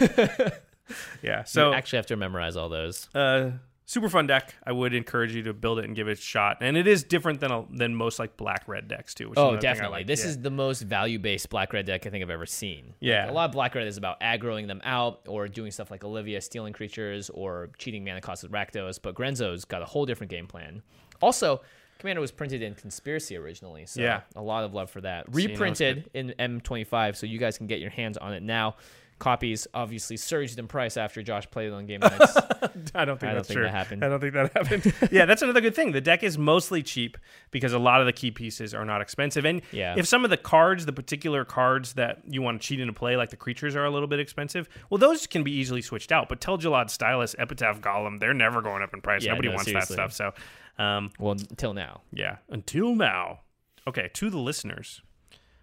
yeah. 1.23 1.43
so 1.43 1.61
So 1.61 1.69
you 1.69 1.75
actually 1.75 1.97
have 1.97 2.05
to 2.07 2.15
memorize 2.17 2.55
all 2.55 2.69
those. 2.69 3.09
uh, 3.15 3.51
super 3.85 4.09
fun 4.09 4.27
deck. 4.27 4.55
I 4.65 4.71
would 4.71 4.93
encourage 4.93 5.33
you 5.35 5.43
to 5.43 5.53
build 5.53 5.79
it 5.79 5.85
and 5.85 5.95
give 5.95 6.07
it 6.07 6.17
a 6.17 6.21
shot. 6.21 6.57
And 6.61 6.75
it 6.75 6.87
is 6.87 7.03
different 7.03 7.39
than 7.39 7.51
a, 7.51 7.65
than 7.71 7.93
most 7.95 8.17
like 8.19 8.35
black 8.37 8.63
red 8.67 8.87
decks 8.87 9.13
too. 9.13 9.29
Which 9.29 9.37
Oh, 9.37 9.55
definitely. 9.57 9.99
like. 9.99 10.07
This 10.07 10.23
Yeah. 10.23 10.29
is 10.31 10.41
the 10.41 10.49
most 10.49 10.81
value 10.81 11.19
based 11.19 11.49
black 11.49 11.71
red 11.73 11.85
deck 11.85 12.05
I 12.05 12.09
think 12.09 12.23
I've 12.23 12.29
ever 12.29 12.45
seen. 12.45 12.85
Like, 12.87 12.95
Yeah. 12.99 13.29
a 13.29 13.33
lot 13.33 13.45
of 13.45 13.51
black 13.51 13.75
red 13.75 13.87
is 13.87 13.97
about 13.97 14.19
aggroing 14.21 14.67
them 14.67 14.81
out 14.83 15.21
or 15.27 15.47
doing 15.47 15.71
stuff 15.71 15.91
like 15.91 16.03
Olivia 16.03 16.41
stealing 16.41 16.73
creatures 16.73 17.29
or 17.29 17.69
cheating 17.77 18.03
mana 18.03 18.21
cost 18.21 18.43
with 18.43 18.51
Rakdos, 18.51 18.99
but 19.01 19.13
Grenzo's 19.15 19.65
got 19.65 19.81
a 19.81 19.85
whole 19.85 20.05
different 20.05 20.31
game 20.31 20.47
plan. 20.47 20.81
Also, 21.21 21.61
Commander 21.99 22.19
was 22.19 22.31
printed 22.31 22.61
in 22.61 22.75
Conspiracy 22.75 23.37
originally, 23.37 23.85
so 23.85 24.01
Yeah. 24.01 24.21
a 24.35 24.41
lot 24.41 24.65
of 24.65 24.73
love 24.73 24.89
for 24.89 24.99
that. 25.01 25.27
See, 25.27 25.31
no, 25.31 25.37
it's 25.37 25.59
Reprinted 25.59 26.09
in 26.13 26.33
M25, 26.37 27.15
so 27.15 27.25
you 27.25 27.39
guys 27.39 27.57
can 27.57 27.67
get 27.67 27.79
your 27.79 27.89
hands 27.89 28.17
on 28.17 28.33
it 28.33 28.43
now. 28.43 28.75
Copies 29.17 29.65
obviously 29.73 30.17
surged 30.17 30.59
in 30.59 30.67
price 30.67 30.97
after 30.97 31.23
Josh 31.23 31.49
played 31.49 31.71
on 31.71 31.85
Game 31.85 32.01
Knights. 32.01 32.35
I 32.93 33.05
don't 33.05 33.17
think 33.17 33.23
I 33.23 33.27
don't 33.27 33.35
that's 33.35 33.47
think 33.47 33.55
true. 33.57 33.63
that 33.63 33.71
happened. 33.71 34.03
I 34.03 34.09
don't 34.09 34.19
think 34.19 34.33
that 34.33 34.51
happened. 34.55 34.93
yeah, 35.09 35.25
that's 35.25 35.41
another 35.41 35.61
good 35.61 35.73
thing. 35.73 35.93
The 35.93 36.01
deck 36.01 36.21
is 36.21 36.37
mostly 36.37 36.83
cheap 36.83 37.17
because 37.49 37.71
a 37.71 37.79
lot 37.79 38.01
of 38.01 38.07
the 38.07 38.11
key 38.13 38.29
pieces 38.31 38.73
are 38.73 38.83
not 38.83 38.99
expensive. 39.01 39.45
And 39.45 39.61
Yeah. 39.71 39.95
if 39.97 40.05
some 40.05 40.25
of 40.25 40.31
the 40.31 40.37
cards, 40.37 40.85
the 40.85 40.91
particular 40.91 41.45
cards 41.45 41.93
that 41.93 42.23
you 42.27 42.41
want 42.41 42.61
to 42.61 42.67
cheat 42.67 42.81
into 42.81 42.91
play, 42.91 43.15
like 43.15 43.29
the 43.29 43.37
creatures, 43.37 43.73
are 43.75 43.85
a 43.85 43.89
little 43.89 44.07
bit 44.09 44.19
expensive, 44.19 44.67
well, 44.89 44.97
those 44.97 45.27
can 45.27 45.43
be 45.43 45.51
easily 45.53 45.81
switched 45.81 46.11
out. 46.11 46.27
But 46.27 46.41
Tel-Jilad, 46.41 46.89
Stylus, 46.89 47.35
Epitaph, 47.39 47.79
Golem, 47.79 48.19
they're 48.19 48.33
never 48.33 48.61
going 48.61 48.83
up 48.83 48.93
in 48.93 48.99
price. 48.99 49.23
Yeah, 49.23 49.31
Nobody 49.31 49.47
no, 49.47 49.53
wants 49.55 49.65
seriously. 49.71 49.95
that 49.95 50.11
stuff. 50.11 50.35
So, 50.77 50.83
um, 50.83 51.11
well, 51.19 51.31
until 51.31 51.73
now. 51.73 52.01
yeah, 52.11 52.37
until 52.49 52.93
now. 52.95 53.39
Okay, 53.87 54.09
to 54.15 54.29
the 54.29 54.39
listeners. 54.39 55.01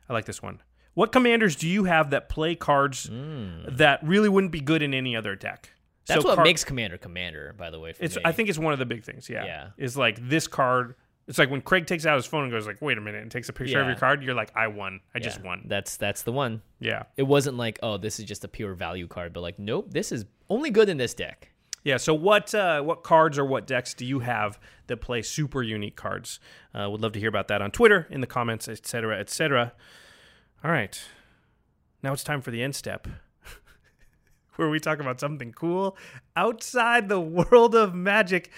I 0.09 0.15
like 0.15 0.25
this 0.25 0.41
one. 0.43 0.63
What 0.95 1.13
commanders 1.13 1.57
do 1.57 1.69
you 1.69 1.85
have 1.85 2.11
that 2.11 2.29
play 2.29 2.55
cards 2.55 3.09
that 3.11 4.01
really 4.03 4.29
wouldn't 4.29 4.53
be 4.53 4.61
good 4.61 4.83
in 4.83 4.93
any 4.95 5.17
other 5.17 5.35
deck? 5.35 5.71
That's 6.07 6.23
So 6.23 6.29
what 6.37 6.43
makes 6.43 6.65
Commander 6.65 6.99
Commander, 6.99 7.55
by 7.57 7.71
the 7.71 7.79
way. 7.79 7.93
For 7.93 8.05
it's. 8.05 8.17
me. 8.17 8.23
I 8.25 8.33
think 8.33 8.49
it's 8.49 8.59
one 8.59 8.73
of 8.73 8.79
the 8.79 8.87
big 8.87 9.05
things. 9.05 9.31
Yeah. 9.31 9.45
Yeah. 9.45 9.69
Is 9.77 9.97
like 9.97 10.29
this 10.29 10.47
card. 10.47 10.97
It's 11.29 11.39
like 11.39 11.51
when 11.51 11.61
Craig 11.63 11.87
takes 11.87 12.05
out 12.05 12.17
his 12.17 12.27
phone 12.27 12.43
and 12.43 12.51
goes 12.53 12.67
like, 12.67 12.83
"Wait 12.83 12.99
a 12.99 13.01
minute," 13.01 13.23
and 13.23 13.31
takes 13.31 13.49
a 13.49 13.53
picture 13.53 13.81
of 13.81 13.87
your 13.87 13.95
card. 13.97 14.25
You're 14.25 14.35
like, 14.35 14.51
"I 14.57 14.67
won. 14.67 15.01
I 15.15 15.19
Yeah, 15.19 15.25
just 15.25 15.43
won." 15.43 15.63
That's 15.67 15.97
that's 15.97 16.23
the 16.23 16.33
one. 16.33 16.63
Yeah. 16.81 17.05
It 17.17 17.23
wasn't 17.23 17.57
like, 17.57 17.79
oh, 17.83 17.97
this 17.97 18.19
is 18.19 18.25
just 18.25 18.43
a 18.45 18.49
pure 18.49 18.75
value 18.75 19.07
card, 19.07 19.33
but 19.33 19.41
like, 19.41 19.59
nope, 19.61 19.93
this 19.93 20.11
is 20.11 20.25
only 20.51 20.71
good 20.71 20.89
in 20.89 20.97
this 20.97 21.15
deck. 21.15 21.53
Yeah. 21.85 21.99
So 21.99 22.13
what 22.15 22.53
uh, 22.53 22.83
what 22.83 23.05
cards 23.05 23.39
or 23.39 23.45
what 23.45 23.69
decks 23.69 23.95
do 23.95 24.05
you 24.05 24.19
have 24.19 24.59
that 24.89 24.97
play 24.97 25.23
super 25.23 25.63
unique 25.63 25.95
cards? 25.95 26.41
Uh, 26.75 26.91
would 26.91 27.01
love 27.01 27.13
to 27.13 27.21
hear 27.21 27.29
about 27.29 27.47
that 27.49 27.63
on 27.63 27.71
Twitter, 27.71 28.09
in 28.11 28.21
the 28.21 28.27
comments, 28.27 28.69
etc., 28.69 29.21
etc. 29.21 29.73
All 30.65 30.71
right. 30.71 31.01
Now 32.03 32.13
it's 32.13 32.25
time 32.25 32.41
for 32.41 32.51
the 32.51 32.63
end 32.63 32.75
step, 32.75 33.07
where 34.57 34.69
we 34.69 34.81
talk 34.81 35.01
about 35.01 35.21
something 35.21 35.53
cool 35.53 35.97
outside 36.37 37.09
the 37.09 37.21
world 37.21 37.75
of 37.75 37.95
magic. 37.95 38.51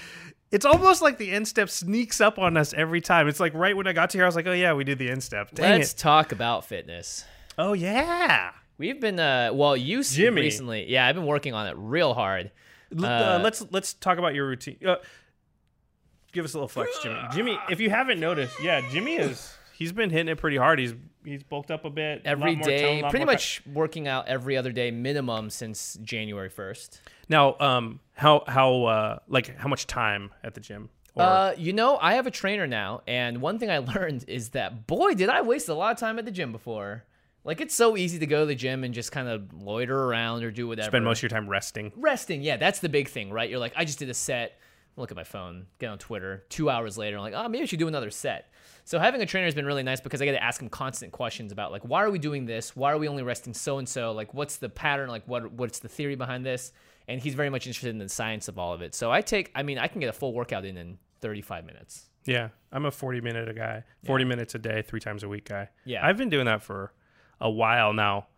It's 0.51 0.65
almost 0.65 1.03
like 1.03 1.19
the 1.19 1.31
end 1.31 1.49
step 1.49 1.69
sneaks 1.69 2.21
up 2.21 2.39
on 2.39 2.57
us 2.57 2.73
every 2.75 3.01
time. 3.01 3.29
It's 3.29 3.41
like 3.41 3.53
right 3.55 3.77
when 3.77 3.87
I 3.87 3.93
got 3.93 4.11
to 4.11 4.19
here, 4.19 4.25
I 4.25 4.29
was 4.29 4.37
like, 4.37 4.47
"Oh 4.47 4.53
yeah, 4.53 4.73
we 4.73 4.85
did 4.85 4.99
the 4.99 5.11
end 5.11 5.23
step." 5.23 5.51
Dang 5.55 5.79
Let's 5.81 5.93
it! 5.93 5.99
talk 5.99 6.33
about 6.33 6.65
fitness. 6.65 7.25
Oh 7.59 7.73
yeah. 7.73 8.51
We've 8.77 9.01
been, 9.01 9.21
uh, 9.21 9.51
well, 9.53 9.77
you 9.77 10.03
Jimmy. 10.03 10.43
recently, 10.43 10.91
yeah, 10.91 11.07
I've 11.07 11.15
been 11.15 11.27
working 11.27 11.55
on 11.55 11.69
it 11.69 11.75
real 11.77 12.13
hard. 12.13 12.51
L- 12.97 13.05
uh, 13.05 13.09
Uh, 13.09 13.41
let's 13.43 13.65
let's 13.71 13.95
talk 13.95 14.19
about 14.19 14.35
your 14.35 14.47
routine. 14.49 14.79
Uh, 14.85 14.97
give 16.33 16.45
us 16.45 16.55
a 16.55 16.57
little 16.57 16.69
flex, 16.69 16.91
Jimmy. 17.03 17.21
Jimmy, 17.33 17.59
if 17.71 17.79
you 17.81 17.91
haven't 17.91 18.19
noticed, 18.21 18.61
yeah, 18.63 18.81
Jimmy 18.91 19.15
is 19.17 19.55
he's 19.75 19.93
been 19.93 20.11
hitting 20.11 20.29
it 20.29 20.39
pretty 20.39 20.57
hard. 20.57 20.79
He's 20.79 20.95
he's 21.25 21.43
bulked 21.43 21.71
up 21.71 21.85
a 21.85 21.91
bit 21.91 22.23
a 22.25 22.29
lot 22.29 22.33
Every 22.33 22.57
more 22.57 22.65
day, 22.67 23.01
tone, 23.01 23.11
pretty 23.11 23.25
more 23.25 23.33
much 23.35 23.63
working 23.73 24.07
out 24.09 24.29
every 24.29 24.57
other 24.57 24.73
day 24.73 24.91
minimum 24.91 25.51
since 25.51 25.99
January 26.03 26.51
1st. 26.51 27.01
now, 27.29 27.57
um, 27.61 28.01
how 28.15 28.45
how 28.47 28.85
uh 28.85 29.19
like 29.29 29.57
how 29.57 29.69
much 29.69 29.87
time 29.87 30.31
at 30.43 30.55
the 30.55 30.61
gym? 30.61 30.89
Or, 31.17 31.23
Uh, 31.23 31.55
you 31.57 31.73
know, 31.73 31.97
I 32.01 32.15
have 32.15 32.27
a 32.27 32.31
trainer 32.31 32.67
now, 32.67 33.03
and 33.07 33.41
one 33.41 33.59
thing 33.59 33.71
I 33.71 33.79
learned 33.95 34.25
is 34.29 34.51
that 34.51 34.87
boy, 34.87 35.15
did 35.15 35.29
I 35.29 35.43
waste 35.43 35.69
a 35.69 35.75
lot 35.75 35.93
of 35.93 35.99
time 35.99 36.19
at 36.19 36.25
the 36.25 36.31
gym 36.33 36.53
before. 36.53 37.05
Like 37.45 37.61
it's 37.61 37.75
so 37.75 37.97
easy 37.97 38.19
to 38.21 38.27
go 38.27 38.41
to 38.41 38.47
the 38.47 38.55
gym 38.55 38.85
and 38.85 38.95
just 38.95 39.13
kind 39.13 39.29
of 39.29 39.53
loiter 39.53 40.03
around 40.05 40.45
or 40.45 40.51
do 40.51 40.67
whatever. 40.67 40.89
spend 40.89 41.05
most 41.05 41.19
of 41.19 41.25
your 41.25 41.29
time 41.29 41.47
resting. 41.49 41.93
resting. 41.95 42.41
Yeah, 42.43 42.57
that's 42.57 42.79
the 42.81 42.89
big 42.89 43.09
thing, 43.09 43.31
right? 43.31 43.51
You're 43.51 43.59
like, 43.59 43.75
I 43.77 43.85
just 43.85 43.99
did 43.99 44.09
a 44.09 44.15
set. 44.15 44.59
Look 44.97 45.11
at 45.11 45.17
my 45.17 45.25
phone, 45.25 45.67
get 45.79 45.91
on 45.91 45.99
Twitter. 45.99 46.45
Two 46.49 46.71
hours 46.71 46.97
later, 46.97 47.17
I'm 47.17 47.23
like, 47.23 47.35
oh, 47.35 47.47
maybe 47.49 47.63
I 47.65 47.67
should 47.67 47.81
do 47.81 47.89
another 47.89 48.11
set. 48.11 48.49
So 48.85 48.99
having 48.99 49.23
a 49.23 49.27
trainer 49.27 49.47
has 49.47 49.55
been 49.55 49.65
really 49.65 49.83
nice 49.83 50.01
because 50.01 50.21
I 50.21 50.27
get 50.27 50.33
to 50.33 50.43
ask 50.43 50.61
him 50.61 50.69
constant 50.69 51.11
questions 51.11 51.53
about 51.53 51.73
like, 51.73 51.83
why 51.83 52.05
are 52.05 52.11
we 52.11 52.19
doing 52.19 52.45
this? 52.45 52.77
Why 52.77 52.93
are 52.93 52.99
we 52.99 53.09
only 53.09 53.23
resting 53.23 53.55
so 53.55 53.79
and 53.79 53.89
so? 53.89 54.13
Like, 54.13 54.35
what's 54.35 54.57
the 54.57 54.69
pattern? 54.69 55.09
Like, 55.09 55.27
what 55.27 55.53
what's 55.53 55.79
the 55.79 55.89
theory 55.89 56.17
behind 56.17 56.45
this? 56.45 56.73
And 57.09 57.21
he's 57.21 57.35
very 57.35 57.51
much 57.51 57.67
interested 57.67 57.91
in 57.91 57.99
the 57.99 58.09
science 58.09 58.49
of 58.49 58.59
all 58.59 58.73
of 58.73 58.83
it. 58.83 58.95
So 58.95 59.11
I 59.11 59.21
take, 59.21 59.51
I 59.55 59.63
mean, 59.63 59.79
I 59.79 59.89
can 59.89 60.01
get 60.01 60.09
a 60.09 60.13
full 60.13 60.33
workout 60.33 60.65
in 60.65 60.77
in 60.77 60.99
35 61.21 61.65
minutes. 61.67 62.09
Yeah, 62.25 62.49
I'm 62.73 62.87
a 62.87 62.91
40 62.91 63.21
minute 63.21 63.49
a 63.49 63.55
guy, 63.55 63.85
40 64.07 64.25
minutes 64.25 64.55
a 64.55 64.59
day, 64.59 64.83
three 64.83 65.01
times 65.01 65.23
a 65.23 65.29
week 65.29 65.49
guy. 65.49 65.69
Yeah. 65.85 66.07
I've 66.07 66.17
been 66.17 66.31
doing 66.31 66.47
that 66.47 66.63
for 66.63 66.93
a 67.41 67.51
while 67.51 67.93
now. 67.93 68.29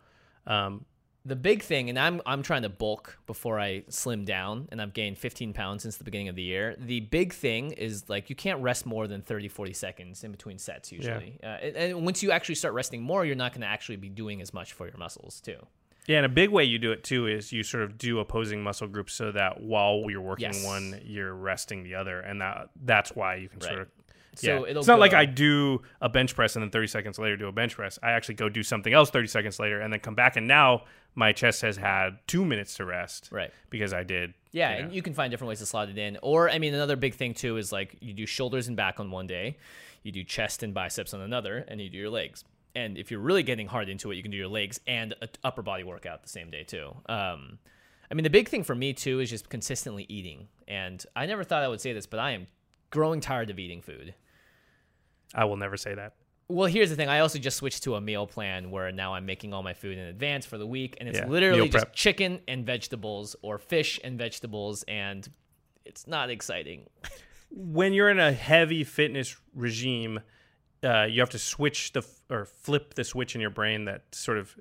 Um, 0.45 0.85
the 1.27 1.35
big 1.35 1.61
thing, 1.61 1.89
and 1.89 1.99
I'm 1.99 2.21
I'm 2.25 2.41
trying 2.41 2.61
to 2.61 2.69
bulk 2.69 3.19
before 3.27 3.59
I 3.59 3.83
slim 3.89 4.23
down, 4.23 4.69
and 4.71 4.81
I've 4.81 4.93
gained 4.93 5.17
15 5.17 5.51
pounds 5.51 5.83
since 5.83 5.97
the 5.97 6.05
beginning 6.05 6.29
of 6.29 6.35
the 6.35 6.41
year. 6.41 6.75
The 6.79 7.01
big 7.01 7.33
thing 7.33 7.71
is 7.71 8.07
like 8.07 8.29
you 8.29 8.35
can't 8.35 8.61
rest 8.61 8.85
more 8.85 9.07
than 9.07 9.21
30, 9.21 9.49
40 9.49 9.73
seconds 9.73 10.23
in 10.23 10.31
between 10.31 10.57
sets 10.57 10.91
usually. 10.91 11.37
Uh, 11.43 11.47
and, 11.47 11.75
and 11.75 12.05
once 12.05 12.23
you 12.23 12.31
actually 12.31 12.55
start 12.55 12.73
resting 12.73 13.01
more, 13.01 13.25
you're 13.25 13.35
not 13.35 13.51
going 13.51 13.61
to 13.61 13.67
actually 13.67 13.97
be 13.97 14.09
doing 14.09 14.41
as 14.41 14.53
much 14.53 14.71
for 14.71 14.87
your 14.87 14.97
muscles 14.97 15.41
too. 15.41 15.57
Yeah, 16.07 16.17
and 16.17 16.25
a 16.25 16.29
big 16.29 16.49
way 16.49 16.63
you 16.63 16.79
do 16.79 16.93
it 16.93 17.03
too 17.03 17.27
is 17.27 17.51
you 17.51 17.63
sort 17.63 17.83
of 17.83 17.97
do 17.97 18.19
opposing 18.19 18.63
muscle 18.63 18.87
groups 18.87 19.13
so 19.13 19.33
that 19.33 19.59
while 19.61 20.05
you're 20.07 20.21
working 20.21 20.53
Yes. 20.53 20.63
one, 20.65 21.01
you're 21.03 21.33
resting 21.33 21.83
the 21.83 21.95
other, 21.95 22.21
and 22.21 22.39
that 22.39 22.69
that's 22.85 23.13
why 23.13 23.35
you 23.35 23.49
can 23.49 23.59
sort 23.59 23.81
of 23.81 23.87
So 24.37 24.65
yeah. 24.65 24.77
it's 24.77 24.87
not 24.87 24.99
like 24.99 25.13
I 25.13 25.25
do 25.25 25.81
a 26.01 26.09
bench 26.09 26.35
press 26.35 26.55
and 26.55 26.63
then 26.63 26.69
30 26.69 26.87
seconds 26.87 27.19
later 27.19 27.35
do 27.37 27.47
a 27.47 27.51
bench 27.51 27.75
press. 27.75 27.97
I 28.03 28.11
actually 28.11 28.35
go 28.35 28.49
do 28.49 28.63
something 28.63 28.93
else 28.93 29.09
30 29.09 29.27
seconds 29.27 29.59
later 29.59 29.81
and 29.81 29.91
then 29.91 29.99
come 29.99 30.15
back. 30.15 30.35
And 30.37 30.47
now 30.47 30.83
my 31.15 31.31
chest 31.31 31.61
has 31.61 31.77
had 31.77 32.19
two 32.27 32.45
minutes 32.45 32.75
to 32.75 32.85
rest. 32.85 33.29
Right. 33.31 33.51
Because 33.69 33.93
I 33.93 34.03
did. 34.03 34.33
Yeah, 34.51 34.69
you 34.69 34.77
know. 34.77 34.83
and 34.85 34.93
you 34.93 35.01
can 35.01 35.13
find 35.13 35.31
different 35.31 35.49
ways 35.49 35.59
to 35.59 35.65
slot 35.65 35.89
it 35.89 35.97
in. 35.97 36.17
Or, 36.21 36.49
I 36.49 36.59
mean, 36.59 36.73
another 36.73 36.95
big 36.95 37.15
thing 37.15 37.33
too 37.33 37.57
is 37.57 37.71
like 37.71 37.97
you 37.99 38.13
do 38.13 38.25
shoulders 38.25 38.67
and 38.67 38.77
back 38.77 38.99
on 38.99 39.09
one 39.09 39.25
day, 39.27 39.57
you 40.03 40.11
do 40.11 40.23
chest 40.23 40.61
and 40.61 40.73
biceps 40.73 41.13
on 41.13 41.21
another, 41.21 41.65
and 41.67 41.81
you 41.81 41.89
do 41.89 41.97
your 41.97 42.09
legs. 42.09 42.43
And 42.75 42.97
if 42.97 43.09
you're 43.09 43.19
really 43.19 43.41
getting 43.41 43.65
hard 43.65 43.89
into 43.89 44.11
it, 44.11 44.15
you 44.15 44.21
can 44.21 44.29
do 44.29 44.37
your 44.37 44.47
legs 44.47 44.79
and 44.85 45.15
upper 45.43 45.63
body 45.63 45.83
workout 45.83 46.21
the 46.21 46.29
same 46.29 46.51
day 46.51 46.63
too. 46.63 46.95
Um, 47.09 47.57
I 48.11 48.13
mean, 48.13 48.23
the 48.23 48.29
big 48.29 48.47
thing 48.47 48.63
for 48.63 48.75
me 48.75 48.93
too 48.93 49.19
is 49.19 49.31
just 49.31 49.49
consistently 49.49 50.05
eating. 50.07 50.47
And 50.67 51.03
I 51.15 51.25
never 51.25 51.43
thought 51.43 51.63
I 51.63 51.67
would 51.67 51.81
say 51.81 51.93
this, 51.93 52.05
but 52.05 52.19
I 52.19 52.31
am 52.31 52.45
growing 52.91 53.19
tired 53.19 53.49
of 53.49 53.59
eating 53.59 53.81
food. 53.81 54.13
I 55.33 55.45
will 55.45 55.57
never 55.57 55.77
say 55.77 55.93
that. 55.95 56.13
Well, 56.49 56.67
here's 56.67 56.89
the 56.89 56.95
thing. 56.95 57.09
I 57.09 57.19
also 57.19 57.39
just 57.39 57.57
switched 57.57 57.83
to 57.83 57.95
a 57.95 58.01
meal 58.01 58.25
plan 58.25 58.71
where 58.71 58.89
now 58.93 59.13
I'm 59.15 59.25
making 59.25 59.53
all 59.53 59.63
my 59.63 59.73
food 59.73 59.97
in 59.97 60.05
advance 60.05 60.45
for 60.45 60.57
the 60.57 60.65
week, 60.65 60.95
and 60.99 61.09
it's 61.09 61.17
Yeah, 61.17 61.27
literally 61.27 61.67
just 61.67 61.91
chicken 61.93 62.39
and 62.47 62.65
vegetables 62.65 63.35
or 63.41 63.57
fish 63.57 63.99
and 64.03 64.17
vegetables, 64.17 64.83
and 64.87 65.27
it's 65.83 66.07
not 66.07 66.29
exciting. 66.29 66.87
When 67.51 67.91
you're 67.93 68.09
in 68.09 68.19
a 68.19 68.31
heavy 68.31 68.85
fitness 68.85 69.35
regime, 69.53 70.21
uh, 70.83 71.03
you 71.09 71.19
have 71.19 71.29
to 71.31 71.39
switch 71.39 71.91
the 71.91 71.99
f- 71.99 72.21
or 72.29 72.45
flip 72.45 72.93
the 72.93 73.03
switch 73.03 73.35
in 73.35 73.41
your 73.41 73.49
brain 73.49 73.85
that 73.85 74.03
sort 74.15 74.37
of 74.37 74.55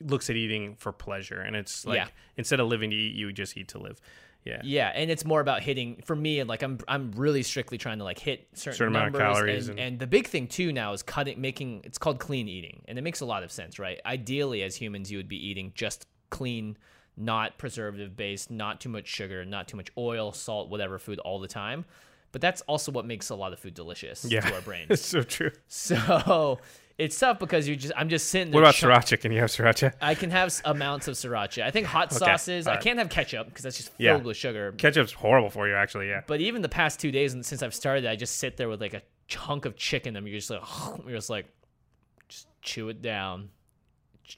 looks 0.00 0.30
at 0.30 0.36
eating 0.36 0.74
for 0.76 0.92
pleasure. 0.92 1.40
And 1.40 1.54
it's 1.56 1.86
like 1.86 1.96
Yeah. 1.96 2.08
instead 2.36 2.60
of 2.60 2.68
living 2.68 2.90
to 2.90 2.96
eat, 2.96 3.14
you 3.14 3.32
just 3.32 3.56
eat 3.56 3.68
to 3.68 3.78
live. 3.78 4.00
Yeah. 4.44 4.60
Yeah, 4.64 4.90
and 4.94 5.10
it's 5.10 5.24
more 5.24 5.40
about 5.40 5.62
hitting 5.62 6.00
for 6.04 6.16
me. 6.16 6.42
Like 6.44 6.62
I'm, 6.62 6.78
I'm 6.88 7.12
really 7.12 7.42
strictly 7.42 7.76
trying 7.78 7.98
to 7.98 8.04
like 8.04 8.18
hit 8.18 8.48
certain, 8.54 8.76
Certain 8.78 8.96
amount 8.96 9.14
of 9.14 9.20
calories 9.20 9.68
and, 9.68 9.78
and- 9.78 9.88
and 9.88 9.98
the 9.98 10.06
big 10.06 10.26
thing 10.26 10.46
too 10.46 10.72
now 10.72 10.92
is 10.92 11.02
cutting, 11.02 11.40
making. 11.40 11.82
It's 11.84 11.98
called 11.98 12.18
clean 12.18 12.48
eating, 12.48 12.82
and 12.88 12.98
it 12.98 13.02
makes 13.02 13.20
a 13.20 13.26
lot 13.26 13.42
of 13.42 13.52
sense, 13.52 13.78
right? 13.78 14.00
Ideally, 14.06 14.62
as 14.62 14.76
humans, 14.76 15.10
you 15.12 15.18
would 15.18 15.28
be 15.28 15.36
eating 15.46 15.72
just 15.74 16.06
clean, 16.30 16.78
not 17.16 17.58
preservative 17.58 18.16
based, 18.16 18.50
not 18.50 18.80
too 18.80 18.88
much 18.88 19.06
sugar, 19.08 19.44
not 19.44 19.68
too 19.68 19.76
much 19.76 19.90
oil, 19.98 20.32
salt, 20.32 20.70
whatever 20.70 20.98
food 20.98 21.18
all 21.18 21.38
the 21.38 21.48
time. 21.48 21.84
But 22.32 22.40
that's 22.40 22.62
also 22.62 22.92
what 22.92 23.04
makes 23.06 23.28
a 23.30 23.34
lot 23.34 23.52
of 23.52 23.58
food 23.58 23.74
delicious 23.74 24.24
Yeah. 24.24 24.40
to 24.40 24.54
our 24.54 24.60
brains. 24.60 24.86
It's 24.90 25.04
so 25.04 25.22
true. 25.22 25.50
so 25.66 26.60
it's 27.00 27.18
tough 27.18 27.38
because 27.38 27.66
you 27.66 27.76
just, 27.76 27.92
I'm 27.96 28.08
just 28.08 28.28
sitting. 28.28 28.52
What 28.52 28.60
there 28.60 28.70
about 28.70 28.74
chunk- 28.74 28.92
sriracha? 29.04 29.20
Can 29.20 29.32
you 29.32 29.40
have 29.40 29.50
sriracha? 29.50 29.94
I 30.00 30.14
can 30.14 30.30
have 30.30 30.46
s- 30.46 30.62
amounts 30.64 31.08
of 31.08 31.14
sriracha. 31.14 31.62
I 31.62 31.70
think 31.70 31.86
hot 31.86 32.12
sauces. 32.12 32.66
I 32.66 32.70
alright. 32.72 32.84
can't 32.84 32.98
have 32.98 33.08
ketchup 33.08 33.46
because 33.48 33.62
that's 33.64 33.76
just 33.76 33.88
filled 33.94 34.20
Yeah. 34.20 34.26
with 34.26 34.36
sugar. 34.36 34.72
Ketchup's 34.72 35.12
horrible 35.12 35.50
for 35.50 35.66
you, 35.68 35.74
actually. 35.74 36.08
Yeah. 36.08 36.20
But 36.26 36.40
even 36.40 36.62
the 36.62 36.68
past 36.68 37.00
two 37.00 37.10
days 37.10 37.34
and 37.34 37.44
since 37.44 37.62
I've 37.62 37.74
started, 37.74 38.06
I 38.06 38.16
just 38.16 38.36
sit 38.36 38.56
there 38.56 38.68
with 38.68 38.80
like 38.80 38.94
a 38.94 39.02
chunk 39.28 39.64
of 39.64 39.76
chicken, 39.76 40.16
and 40.16 40.26
you're 40.28 40.38
just 40.38 40.50
like, 40.50 40.62
you're 41.06 41.16
just 41.16 41.30
like, 41.30 41.46
just 42.28 42.46
chew 42.62 42.88
it 42.88 43.00
down, 43.02 43.48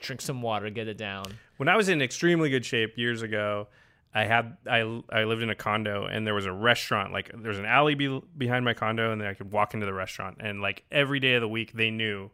drink 0.01 0.21
some 0.21 0.43
water, 0.43 0.71
get 0.71 0.89
it 0.89 0.97
down. 0.99 1.25
when 1.59 1.69
I 1.69 1.77
was 1.77 1.89
in 1.89 2.01
extremely 2.03 2.51
good 2.51 2.65
shape 2.65 2.97
years 2.97 3.23
ago, 3.23 3.69
I 4.15 4.25
had 4.25 4.57
I 4.71 5.01
I 5.11 5.25
lived 5.25 5.43
in 5.43 5.49
a 5.51 5.55
condo 5.55 6.05
and 6.07 6.27
there 6.27 6.35
was 6.35 6.45
a 6.45 6.53
restaurant 6.53 7.13
like 7.15 7.31
there's 7.35 7.59
an 7.59 7.65
alley 7.65 7.95
be, 7.95 8.21
behind 8.37 8.63
my 8.65 8.75
condo 8.75 9.11
and 9.11 9.19
then 9.21 9.29
I 9.29 9.33
could 9.35 9.51
walk 9.53 9.73
into 9.73 9.87
the 9.87 9.95
restaurant 9.95 10.37
and 10.41 10.61
like 10.61 10.85
every 10.93 11.19
day 11.19 11.33
of 11.35 11.41
the 11.41 11.49
week 11.49 11.73
they 11.73 11.91
knew 11.91 12.31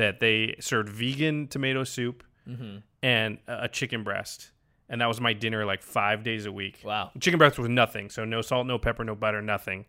that 0.00 0.18
they 0.18 0.56
served 0.60 0.88
vegan 0.88 1.46
tomato 1.46 1.84
soup 1.84 2.24
and 3.02 3.38
a 3.46 3.68
chicken 3.68 4.02
breast 4.02 4.50
and 4.88 5.00
that 5.00 5.06
was 5.06 5.20
my 5.20 5.32
dinner 5.32 5.64
like 5.64 5.82
five 5.82 6.24
days 6.24 6.46
a 6.46 6.52
week. 6.52 6.80
Wow. 6.84 7.12
chicken 7.20 7.38
breast 7.38 7.58
was 7.60 7.68
nothing, 7.68 8.10
so 8.10 8.24
no 8.24 8.42
salt, 8.42 8.66
no 8.66 8.76
pepper, 8.76 9.04
no 9.04 9.14
butter, 9.14 9.40
nothing. 9.40 9.84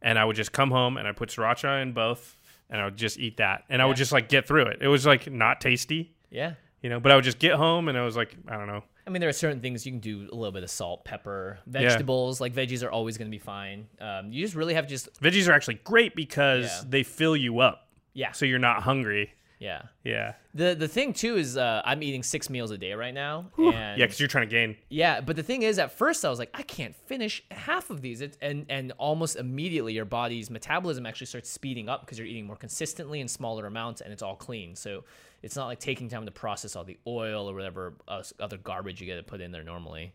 And 0.00 0.16
I 0.16 0.24
would 0.24 0.36
just 0.36 0.52
come 0.52 0.70
home 0.70 0.96
and 0.96 1.08
I 1.08 1.12
put 1.12 1.30
sriracha 1.30 1.82
in 1.82 1.92
both 1.92 2.36
and 2.70 2.80
I 2.80 2.84
would 2.84 2.96
just 2.96 3.18
eat 3.18 3.38
that 3.38 3.64
and 3.68 3.82
I 3.82 3.86
would 3.86 3.96
just 3.96 4.12
like 4.12 4.28
get 4.28 4.46
through 4.46 4.66
it. 4.66 4.78
It 4.80 4.86
was 4.88 5.06
like 5.06 5.28
not 5.30 5.60
tasty 5.60 6.14
Yeah. 6.30 6.54
you 6.82 6.90
know. 6.90 7.00
But 7.00 7.10
I 7.10 7.16
would 7.16 7.24
just 7.24 7.38
get 7.40 7.54
home 7.54 7.88
and 7.88 7.98
I 7.98 8.04
was 8.04 8.16
like, 8.16 8.36
I 8.46 8.56
don't 8.56 8.68
know. 8.68 8.84
I 9.06 9.10
mean, 9.10 9.20
there 9.20 9.28
are 9.28 9.32
certain 9.34 9.60
things 9.60 9.84
you 9.84 9.92
can 9.92 10.00
do 10.00 10.28
a 10.30 10.34
little 10.36 10.52
bit 10.52 10.62
of 10.62 10.70
salt, 10.70 11.04
pepper, 11.04 11.58
vegetables. 11.66 12.40
Like 12.40 12.54
veggies 12.54 12.84
are 12.84 12.90
always 12.92 13.18
going 13.18 13.28
to 13.30 13.34
be 13.34 13.42
fine. 13.42 13.86
Um, 14.00 14.30
you 14.32 14.42
just 14.44 14.54
really 14.54 14.74
have 14.74 14.84
to 14.84 14.90
just 14.90 15.20
Veggies 15.20 15.48
are 15.48 15.52
actually 15.52 15.80
great 15.84 16.14
because 16.14 16.66
Yeah. 16.66 16.82
they 16.88 17.02
fill 17.02 17.36
you 17.36 17.58
up, 17.60 17.88
yeah, 18.12 18.30
so 18.32 18.44
you're 18.46 18.58
not 18.60 18.82
hungry. 18.84 19.34
Yeah. 19.58 19.82
Yeah, 20.04 20.34
The 20.54 20.74
the 20.74 20.88
thing 20.88 21.12
too 21.12 21.36
is 21.36 21.56
uh, 21.56 21.82
I'm 21.84 22.02
eating 22.02 22.22
six 22.22 22.50
meals 22.50 22.70
a 22.70 22.78
day 22.78 22.92
right 22.92 23.14
now, 23.14 23.46
and 23.56 23.72
yeah, 23.72 23.96
because 23.96 24.20
you're 24.20 24.28
trying 24.28 24.48
to 24.48 24.54
gain. 24.54 24.76
Yeah, 24.88 25.20
but 25.20 25.36
the 25.36 25.42
thing 25.42 25.62
is, 25.62 25.78
at 25.78 25.92
first 25.92 26.24
I 26.24 26.30
was 26.30 26.38
like, 26.38 26.50
I 26.54 26.62
can't 26.62 26.94
finish 26.94 27.42
half 27.50 27.90
of 27.90 28.00
these, 28.02 28.20
it's, 28.20 28.36
and 28.42 28.66
and 28.68 28.92
almost 28.98 29.36
immediately 29.36 29.92
your 29.94 30.04
body's 30.04 30.50
metabolism 30.50 31.06
actually 31.06 31.28
starts 31.28 31.50
speeding 31.50 31.88
up 31.88 32.02
because 32.02 32.18
you're 32.18 32.28
eating 32.28 32.46
more 32.46 32.56
consistently 32.56 33.20
in 33.20 33.28
smaller 33.28 33.66
amounts, 33.66 34.00
and 34.00 34.12
it's 34.12 34.22
all 34.22 34.36
clean. 34.36 34.76
So 34.76 35.04
it's 35.42 35.56
not 35.56 35.66
like 35.66 35.78
taking 35.78 36.08
time 36.08 36.24
to 36.26 36.32
process 36.32 36.76
all 36.76 36.84
the 36.84 36.98
oil 37.06 37.48
or 37.48 37.54
whatever 37.54 37.94
uh, 38.08 38.22
other 38.40 38.56
garbage 38.56 39.00
you 39.00 39.06
get 39.06 39.16
to 39.16 39.22
put 39.22 39.40
in 39.40 39.52
there 39.52 39.64
normally. 39.64 40.12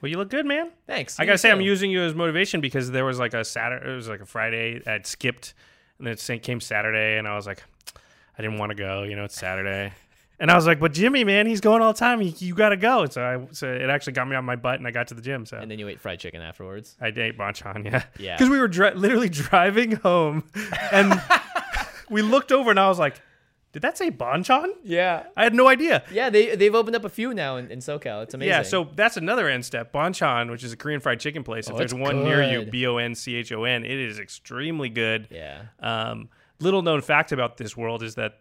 Well, 0.00 0.10
you 0.10 0.18
look 0.18 0.28
good, 0.30 0.44
man. 0.46 0.70
Thanks. 0.86 1.18
I 1.18 1.24
gotta 1.24 1.38
say, 1.38 1.50
I'm 1.50 1.60
using 1.60 1.90
you 1.90 2.02
as 2.02 2.14
motivation 2.14 2.60
because 2.60 2.90
there 2.90 3.04
was 3.04 3.18
like 3.18 3.34
a 3.34 3.44
Saturday, 3.44 3.90
it 3.90 3.94
was 3.94 4.08
like 4.08 4.20
a 4.20 4.26
Friday. 4.26 4.82
I'd 4.86 5.06
skipped, 5.06 5.54
and 5.98 6.06
then 6.06 6.14
it 6.14 6.42
came 6.42 6.60
Saturday, 6.60 7.18
and 7.18 7.26
I 7.26 7.34
was 7.34 7.46
like, 7.46 7.62
I 8.38 8.42
didn't 8.42 8.58
want 8.58 8.70
to 8.70 8.76
go. 8.76 9.02
You 9.02 9.16
know, 9.16 9.24
it's 9.24 9.34
Saturday. 9.38 9.92
And 10.38 10.50
I 10.50 10.54
was 10.54 10.66
like, 10.66 10.78
but 10.78 10.92
Jimmy, 10.92 11.24
man, 11.24 11.46
he's 11.46 11.62
going 11.62 11.80
all 11.80 11.94
the 11.94 11.98
time. 11.98 12.20
He, 12.20 12.28
you 12.44 12.54
got 12.54 12.68
to 12.68 12.76
go. 12.76 13.02
And 13.04 13.12
so 13.12 13.22
I, 13.22 13.54
so 13.54 13.72
it 13.72 13.88
actually 13.88 14.12
got 14.12 14.28
me 14.28 14.36
on 14.36 14.44
my 14.44 14.54
butt, 14.56 14.74
and 14.78 14.86
I 14.86 14.90
got 14.90 15.08
to 15.08 15.14
the 15.14 15.22
gym. 15.22 15.46
So 15.46 15.56
And 15.56 15.70
then 15.70 15.78
you 15.78 15.88
ate 15.88 15.98
fried 15.98 16.20
chicken 16.20 16.42
afterwards. 16.42 16.94
I 17.00 17.06
ate 17.08 17.38
Bonchon, 17.38 17.86
yeah. 17.86 18.04
Yeah. 18.18 18.34
Because 18.36 18.50
we 18.50 18.58
were 18.58 18.68
dri- 18.68 18.92
literally 18.94 19.30
driving 19.30 19.92
home, 19.92 20.44
and 20.92 21.18
we 22.10 22.20
looked 22.22 22.52
over, 22.52 22.68
and 22.70 22.78
I 22.78 22.88
was 22.88 22.98
like, 22.98 23.18
"Did 23.72 23.80
that 23.80 23.96
say 23.96 24.10
Bonchon?" 24.10 24.66
Yeah. 24.84 25.24
I 25.38 25.44
had 25.44 25.54
no 25.54 25.68
idea. 25.68 26.02
Yeah, 26.12 26.28
they 26.28 26.54
they've 26.54 26.74
opened 26.74 26.96
up 26.96 27.06
a 27.06 27.08
few 27.08 27.32
now 27.32 27.56
in, 27.56 27.70
in 27.70 27.78
SoCal. 27.78 28.22
It's 28.24 28.34
amazing. 28.34 28.50
Yeah, 28.50 28.62
so 28.62 28.88
that's 28.94 29.16
another 29.16 29.48
end 29.48 29.64
step. 29.64 29.90
Bonchon, 29.90 30.50
which 30.50 30.62
is 30.64 30.72
a 30.72 30.76
Korean 30.76 31.00
fried 31.00 31.18
chicken 31.18 31.44
place. 31.44 31.66
If 31.68 31.74
Oh, 31.74 31.78
there's 31.78 31.92
it's 31.94 31.98
one 32.00 32.24
near 32.24 32.42
you. 32.44 32.66
B 32.66 32.86
O 32.86 32.98
N 32.98 33.14
C 33.14 33.36
H 33.36 33.52
O 33.52 33.64
N, 33.64 33.86
it 33.86 33.90
is 33.98 34.18
extremely 34.18 34.90
good. 34.90 35.28
yeah, 35.30 35.62
Um, 35.80 36.28
little 36.60 36.82
known 36.82 37.00
fact 37.02 37.32
about 37.32 37.56
this 37.56 37.76
world 37.76 38.02
is 38.02 38.14
that 38.16 38.40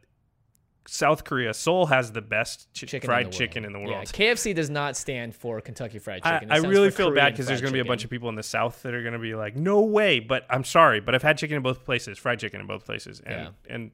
South 0.87 1.23
Korea, 1.23 1.51
Seoul 1.53 1.87
has 1.87 2.11
the 2.11 2.21
best 2.21 2.67
chi- 2.79 2.85
chicken 2.85 3.07
fried 3.07 3.25
in 3.25 3.31
the 3.31 3.35
chicken 3.37 3.65
in 3.65 3.73
the 3.73 3.79
Yeah, 3.79 3.87
world. 3.87 4.05
KFC 4.05 4.53
does 4.53 4.69
not 4.69 4.95
stand 4.95 5.33
for 5.35 5.59
Kentucky 5.59 5.97
Fried 5.97 6.21
Chicken. 6.23 6.49
It 6.49 6.53
I 6.53 6.59
stands 6.59 6.75
really 6.77 6.91
feel 6.91 7.11
bad 7.11 7.33
because 7.33 7.47
there's 7.47 7.59
going 7.61 7.73
to 7.73 7.75
be 7.75 7.79
a 7.79 7.85
bunch 7.85 8.03
of 8.03 8.11
people 8.11 8.29
in 8.29 8.35
the 8.35 8.43
South 8.43 8.83
that 8.83 8.93
are 8.93 9.01
going 9.01 9.13
to 9.13 9.19
be 9.19 9.33
like, 9.33 9.55
"No 9.55 9.81
way!" 9.81 10.19
But 10.19 10.45
I'm 10.47 10.63
sorry, 10.63 10.99
but 10.99 11.15
I've 11.15 11.23
had 11.23 11.39
chicken 11.39 11.57
in 11.57 11.63
both 11.63 11.83
places, 11.85 12.19
fried 12.19 12.39
chicken 12.39 12.61
in 12.61 12.67
both 12.67 12.85
places, 12.85 13.19
and 13.25 13.35
Yeah. 13.67 13.73
and 13.75 13.91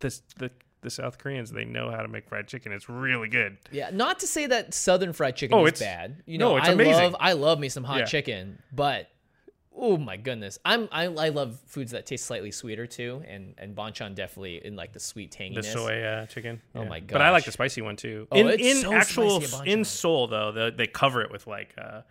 this 0.00 0.22
the 0.38 0.50
the 0.80 0.88
South 0.90 1.18
Koreans 1.18 1.52
they 1.52 1.66
know 1.66 1.90
how 1.90 2.00
to 2.00 2.08
make 2.08 2.26
fried 2.26 2.48
chicken. 2.48 2.72
It's 2.72 2.88
really 2.88 3.28
good. 3.28 3.58
Yeah, 3.70 3.90
not 3.92 4.18
to 4.20 4.26
say 4.26 4.46
that 4.46 4.72
Southern 4.72 5.12
fried 5.12 5.36
chicken 5.36 5.56
Oh, 5.58 5.66
is 5.66 5.78
bad. 5.78 6.22
You 6.24 6.38
no, 6.38 6.52
know, 6.52 6.56
it's 6.56 6.68
I 6.68 6.72
amazing. 6.72 6.94
love 6.94 7.16
I 7.20 7.34
love 7.34 7.58
me 7.60 7.68
some 7.68 7.84
hot 7.84 7.98
Yeah. 7.98 8.04
chicken, 8.06 8.58
but 8.72 9.06
oh 9.76 9.96
my 9.96 10.16
goodness, 10.16 10.58
I'm 10.64 10.88
I, 10.92 11.04
I 11.04 11.28
love 11.30 11.58
foods 11.66 11.92
that 11.92 12.06
taste 12.06 12.26
slightly 12.26 12.50
sweeter 12.50 12.86
too, 12.86 13.22
and 13.26 13.54
and 13.58 13.74
Bonchon 13.74 14.14
definitely 14.14 14.64
in 14.64 14.76
like 14.76 14.92
the 14.92 15.00
sweet 15.00 15.32
tanginess 15.32 15.56
The 15.56 15.62
soy 15.62 16.02
uh, 16.02 16.26
chicken. 16.26 16.60
Oh 16.74 16.82
yeah. 16.82 16.88
my 16.88 17.00
god 17.00 17.12
But 17.12 17.22
I 17.22 17.30
like 17.30 17.44
the 17.44 17.52
spicy 17.52 17.82
one 17.82 17.96
too. 17.96 18.26
Oh, 18.30 18.38
in 18.38 18.46
it's 18.48 18.62
in 18.62 18.76
so 18.82 18.92
actual 18.92 19.40
spicy 19.40 19.70
in 19.70 19.84
Seoul 19.84 20.26
though, 20.28 20.52
the, 20.52 20.72
they 20.76 20.86
cover 20.86 21.22
it 21.22 21.30
with 21.30 21.46
like 21.46 21.74
uh, 21.78 22.02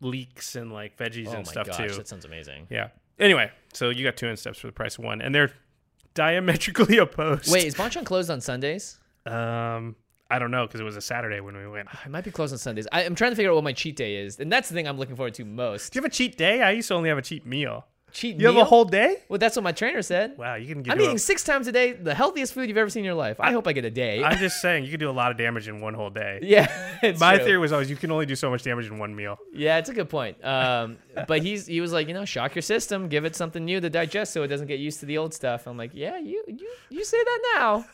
leeks 0.00 0.56
and 0.56 0.72
like 0.72 0.96
veggies 0.96 1.28
oh 1.28 1.32
and 1.32 1.46
my 1.46 1.52
stuff 1.52 1.66
gosh, 1.66 1.76
too. 1.76 1.88
that 1.96 2.08
sounds 2.08 2.24
amazing. 2.24 2.66
Yeah. 2.70 2.88
Anyway, 3.18 3.50
so 3.72 3.90
you 3.90 4.04
got 4.04 4.16
two 4.16 4.26
end 4.28 4.38
steps 4.38 4.58
for 4.58 4.66
the 4.66 4.72
price 4.72 4.98
of 4.98 5.04
one, 5.04 5.20
and 5.20 5.34
they're 5.34 5.52
diametrically 6.14 6.98
opposed. 6.98 7.50
Wait, 7.50 7.64
is 7.64 7.74
Bonchon 7.74 8.04
closed 8.04 8.30
on 8.30 8.40
Sundays? 8.40 8.98
Um, 9.26 9.96
I 10.30 10.38
don't 10.38 10.50
know 10.50 10.66
because 10.66 10.80
it 10.80 10.84
was 10.84 10.96
a 10.96 11.00
Saturday 11.02 11.40
when 11.40 11.56
we 11.56 11.66
went. 11.68 11.88
It 12.04 12.10
might 12.10 12.24
be 12.24 12.30
closed 12.30 12.52
on 12.52 12.58
Sundays. 12.58 12.86
I, 12.92 13.04
I'm 13.04 13.14
trying 13.14 13.32
to 13.32 13.36
figure 13.36 13.50
out 13.50 13.54
what 13.56 13.64
my 13.64 13.72
cheat 13.72 13.96
day 13.96 14.16
is, 14.16 14.40
and 14.40 14.50
that's 14.50 14.68
the 14.68 14.74
thing 14.74 14.88
I'm 14.88 14.98
looking 14.98 15.16
forward 15.16 15.34
to 15.34 15.44
most. 15.44 15.92
Do 15.92 15.98
you 15.98 16.02
have 16.02 16.10
a 16.10 16.14
cheat 16.14 16.36
day? 16.36 16.62
I 16.62 16.70
used 16.72 16.88
to 16.88 16.94
only 16.94 17.08
have 17.08 17.18
a 17.18 17.22
cheat 17.22 17.44
meal. 17.46 17.86
Cheat 18.12 18.38
You 18.38 18.46
have 18.46 18.54
meal? 18.54 18.62
a 18.62 18.66
whole 18.66 18.84
day? 18.84 19.16
Well, 19.28 19.40
that's 19.40 19.56
what 19.56 19.64
my 19.64 19.72
trainer 19.72 20.00
said. 20.00 20.38
Wow, 20.38 20.54
you 20.54 20.72
can 20.72 20.84
get. 20.84 20.92
I'm 20.92 20.98
do 20.98 21.02
a- 21.02 21.06
eating 21.08 21.18
six 21.18 21.42
times 21.42 21.66
a 21.66 21.72
day, 21.72 21.92
the 21.94 22.14
healthiest 22.14 22.54
food 22.54 22.68
you've 22.68 22.78
ever 22.78 22.88
seen 22.88 23.00
in 23.00 23.06
your 23.06 23.14
life. 23.14 23.40
I 23.40 23.50
hope 23.50 23.66
I 23.66 23.72
get 23.72 23.84
a 23.84 23.90
day. 23.90 24.22
I'm 24.22 24.38
just 24.38 24.60
saying, 24.62 24.84
you 24.84 24.90
can 24.92 25.00
do 25.00 25.10
a 25.10 25.12
lot 25.12 25.32
of 25.32 25.36
damage 25.36 25.66
in 25.66 25.80
one 25.80 25.94
whole 25.94 26.10
day. 26.10 26.38
yeah, 26.42 26.98
it's 27.02 27.18
My 27.18 27.34
true. 27.36 27.44
theory 27.44 27.58
was 27.58 27.72
always 27.72 27.90
you 27.90 27.96
can 27.96 28.12
only 28.12 28.24
do 28.26 28.36
so 28.36 28.50
much 28.50 28.62
damage 28.62 28.86
in 28.86 28.98
one 28.98 29.16
meal. 29.16 29.36
Yeah, 29.52 29.78
it's 29.78 29.88
a 29.88 29.94
good 29.94 30.08
point. 30.08 30.42
Um, 30.44 30.98
but 31.26 31.42
he's 31.42 31.66
he 31.66 31.80
was 31.80 31.92
like, 31.92 32.06
you 32.06 32.14
know, 32.14 32.24
shock 32.24 32.54
your 32.54 32.62
system, 32.62 33.08
give 33.08 33.24
it 33.24 33.34
something 33.34 33.64
new 33.64 33.80
to 33.80 33.90
digest, 33.90 34.32
so 34.32 34.44
it 34.44 34.48
doesn't 34.48 34.68
get 34.68 34.78
used 34.78 35.00
to 35.00 35.06
the 35.06 35.18
old 35.18 35.34
stuff. 35.34 35.66
I'm 35.66 35.76
like, 35.76 35.90
yeah, 35.92 36.16
you 36.18 36.44
you 36.46 36.68
you 36.90 37.04
say 37.04 37.18
that 37.22 37.40
now. 37.56 37.84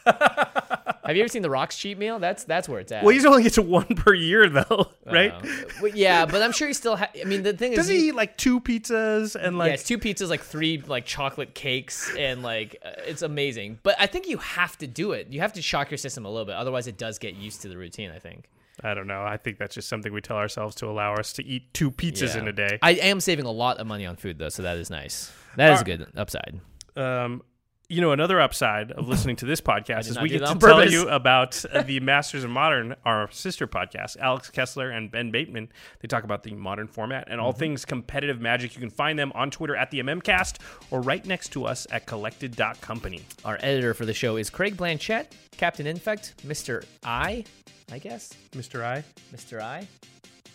Have 1.11 1.17
you 1.17 1.23
ever 1.25 1.29
seen 1.29 1.43
the 1.43 1.51
Rock's 1.51 1.77
cheat 1.77 1.99
meal? 1.99 2.21
That's 2.21 2.45
that's 2.45 2.69
where 2.69 2.79
it's 2.79 2.93
at. 2.93 3.03
Well, 3.03 3.13
he 3.13 3.27
only 3.27 3.43
gets 3.43 3.59
one 3.59 3.85
per 3.85 4.15
year 4.15 4.49
though, 4.49 4.87
right? 5.07 5.33
Uh, 5.33 5.41
well, 5.83 5.91
yeah, 5.93 6.25
but 6.25 6.41
I'm 6.41 6.53
sure 6.53 6.69
he 6.69 6.73
still. 6.75 6.95
Ha- 6.97 7.11
I 7.21 7.25
mean, 7.25 7.43
the 7.43 7.53
thing 7.53 7.73
is, 7.73 7.79
Does 7.79 7.91
is, 7.91 8.01
he 8.01 8.09
eat 8.09 8.15
like 8.15 8.37
two 8.37 8.61
pizzas 8.61 9.35
and 9.35 9.59
like? 9.59 9.67
yeah, 9.69 9.75
it's 9.75 9.83
two 9.83 9.99
pizzas, 9.99 10.29
like 10.31 10.41
three 10.43 10.81
like 10.87 11.05
chocolate 11.07 11.55
cakes, 11.55 12.15
and 12.17 12.45
like 12.45 12.77
uh, 12.85 12.91
it's 13.07 13.23
amazing. 13.23 13.81
But 13.83 13.97
I 13.99 14.07
think 14.07 14.29
you 14.29 14.39
have 14.39 14.79
to 14.79 14.87
do 14.87 15.11
it. 15.13 15.27
You 15.31 15.41
have 15.41 15.53
to 15.55 15.63
shock 15.63 15.91
your 15.91 15.99
system 15.99 16.25
a 16.25 16.31
little 16.31 16.47
bit, 16.47 16.55
otherwise 16.55 16.87
it 16.87 16.97
does 16.97 17.19
get 17.19 17.35
used 17.35 17.63
to 17.63 17.69
the 17.69 17.77
routine. 17.77 18.13
I 18.13 18.21
think. 18.21 18.49
I 18.83 18.95
don't 18.95 19.07
know. 19.09 19.23
I 19.25 19.37
think 19.37 19.59
that's 19.59 19.75
just 19.75 19.89
something 19.89 20.11
we 20.13 20.21
tell 20.23 20.39
ourselves 20.39 20.75
to 20.77 20.87
allow 20.87 21.15
us 21.15 21.35
to 21.35 21.45
eat 21.45 21.75
two 21.75 21.91
pizzas 21.91 22.35
Yeah. 22.35 22.41
in 22.43 22.49
a 22.49 22.53
day. 22.53 22.79
I 22.81 22.93
am 22.93 23.21
saving 23.21 23.45
a 23.45 23.51
lot 23.51 23.77
of 23.79 23.87
money 23.87 24.07
on 24.07 24.17
food 24.17 24.39
though, 24.39 24.49
so 24.49 24.63
that 24.63 24.79
is 24.79 24.89
nice. 24.89 25.31
That 25.57 25.73
is 25.75 25.81
a 25.83 25.85
good 25.85 26.07
upside. 26.17 26.61
um, 26.97 27.43
you 27.91 28.01
know, 28.01 28.13
another 28.13 28.41
upside 28.41 28.93
of 28.93 29.09
listening 29.09 29.37
to 29.37 29.45
this 29.47 29.61
podcast 29.73 30.09
is 30.09 30.19
we 30.19 30.29
get 30.29 30.47
to 30.47 30.55
tell 30.55 30.89
you 30.89 31.09
about 31.09 31.63
the 31.85 31.99
Masters 32.01 32.45
of 32.45 32.51
Modern, 32.51 32.95
our 33.05 33.31
sister 33.31 33.67
podcast. 33.67 34.17
Alex 34.19 34.49
Kessler 34.49 34.91
and 34.91 35.11
Ben 35.11 35.31
Bateman. 35.31 35.69
They 36.01 36.07
talk 36.09 36.25
about 36.25 36.43
the 36.45 36.53
modern 36.55 36.87
format 36.87 37.25
and 37.29 37.39
Mm-hmm. 37.41 37.45
all 37.47 37.53
things 37.53 37.85
competitive 37.85 38.41
magic. 38.41 38.75
You 38.75 38.81
can 38.81 38.91
find 38.91 39.19
them 39.19 39.33
on 39.35 39.51
Twitter 39.51 39.75
at 39.77 39.91
the 39.91 40.01
MMCast 40.01 40.59
or 40.91 41.01
right 41.01 41.25
next 41.27 41.49
to 41.53 41.65
us 41.67 41.87
at 41.91 42.07
collected.company. 42.07 43.23
Our 43.45 43.59
editor 43.61 43.93
for 43.95 44.07
the 44.07 44.15
show 44.15 44.37
is 44.37 44.49
Craig 44.51 44.77
Blanchett, 44.77 45.27
Captain 45.57 45.87
Infect, 45.87 46.35
Mister 46.45 46.85
I, 47.05 47.45
I 47.91 47.99
guess, 47.99 48.33
Mr. 48.53 48.85
I, 48.85 49.03
Mister 49.33 49.61
I, 49.61 49.87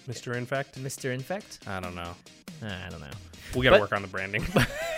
Mr. 0.08 0.36
Infect. 0.36 0.78
Mister 0.78 1.12
Infect. 1.12 1.60
I 1.68 1.80
don't 1.82 1.96
know. 1.96 2.14
I 2.64 2.90
don't 2.90 3.02
know. 3.02 3.08
We 3.56 3.64
got 3.64 3.76
to 3.76 3.80
work 3.82 3.92
on 3.94 4.02
the 4.02 4.08
branding. 4.08 4.44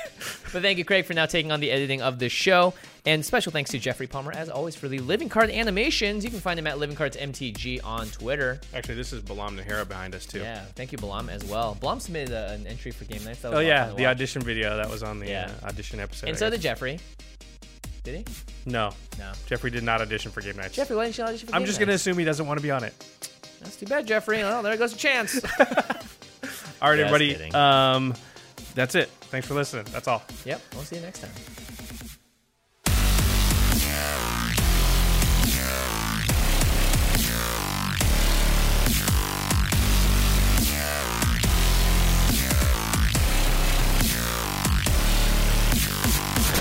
But 0.53 0.61
thank 0.61 0.77
you, 0.77 0.85
Craig, 0.85 1.05
for 1.05 1.13
now 1.13 1.25
taking 1.25 1.51
on 1.51 1.59
the 1.59 1.71
editing 1.71 2.01
of 2.01 2.19
this 2.19 2.31
show. 2.31 2.73
And 3.05 3.25
special 3.25 3.51
thanks 3.51 3.71
to 3.71 3.79
Jeffrey 3.79 4.07
Palmer, 4.07 4.31
as 4.33 4.49
always, 4.49 4.75
for 4.75 4.87
the 4.87 4.99
Living 4.99 5.29
Card 5.29 5.49
animations. 5.49 6.25
You 6.25 6.29
can 6.29 6.39
find 6.39 6.59
him 6.59 6.67
at 6.67 6.77
Living 6.77 6.95
Cards 6.95 7.15
MTG 7.15 7.83
on 7.85 8.07
Twitter. 8.07 8.59
Actually, 8.73 8.95
this 8.95 9.13
is 9.13 9.21
Balam 9.21 9.57
Nahara 9.57 9.87
behind 9.87 10.13
us 10.15 10.25
too. 10.25 10.39
Yeah, 10.39 10.63
thank 10.75 10.91
you, 10.91 10.97
Balam, 10.97 11.29
as 11.29 11.43
well. 11.45 11.77
Balam 11.81 12.01
submitted 12.01 12.33
uh, 12.33 12.51
an 12.53 12.67
entry 12.67 12.91
for 12.91 13.05
Game 13.05 13.23
Knights. 13.23 13.41
That 13.41 13.49
was 13.51 13.57
Oh 13.57 13.61
a 13.61 13.65
yeah, 13.65 13.93
the 13.95 14.05
audition 14.07 14.41
video 14.41 14.75
that 14.77 14.89
was 14.89 15.03
on 15.03 15.19
the 15.19 15.27
Yeah. 15.29 15.51
uh, 15.63 15.67
audition 15.67 15.99
episode. 15.99 16.29
And 16.29 16.37
so 16.37 16.47
guess. 16.49 16.57
did 16.57 16.61
Jeffrey. 16.61 16.99
Did 18.03 18.25
he? 18.27 18.33
no, 18.65 18.91
No. 19.19 19.31
Jeffrey 19.47 19.69
did 19.71 19.83
not 19.83 20.01
audition 20.01 20.31
for 20.31 20.41
Game 20.41 20.55
Knights. 20.57 20.75
Jeffrey, 20.75 20.95
why 20.95 21.05
didn't 21.05 21.17
you 21.17 21.23
audition 21.25 21.47
for 21.49 21.55
I'm 21.55 21.61
Game 21.61 21.67
just 21.67 21.79
gonna 21.79 21.91
Nights? 21.91 22.01
assume 22.03 22.17
he 22.17 22.25
doesn't 22.25 22.47
want 22.47 22.57
to 22.57 22.63
be 22.63 22.71
on 22.71 22.83
it. 22.83 22.93
That's 23.61 23.75
too 23.77 23.85
bad, 23.85 24.05
Jeffrey. 24.07 24.41
Oh, 24.43 24.61
there 24.61 24.75
goes 24.77 24.93
a 24.93 24.97
chance. 24.97 25.39
All 25.59 26.89
right, 26.91 26.97
Just 26.97 27.05
everybody. 27.11 27.33
kidding. 27.33 27.55
Um, 27.55 28.13
that's 28.75 28.95
it. 28.95 29.09
Thanks 29.29 29.47
for 29.47 29.53
listening. 29.53 29.85
That's 29.91 30.07
all. 30.07 30.23
yep, 30.45 30.61
we'll 30.73 30.83
see 30.83 30.95
you 30.97 31.01
next 31.01 31.19
time. 31.19 31.31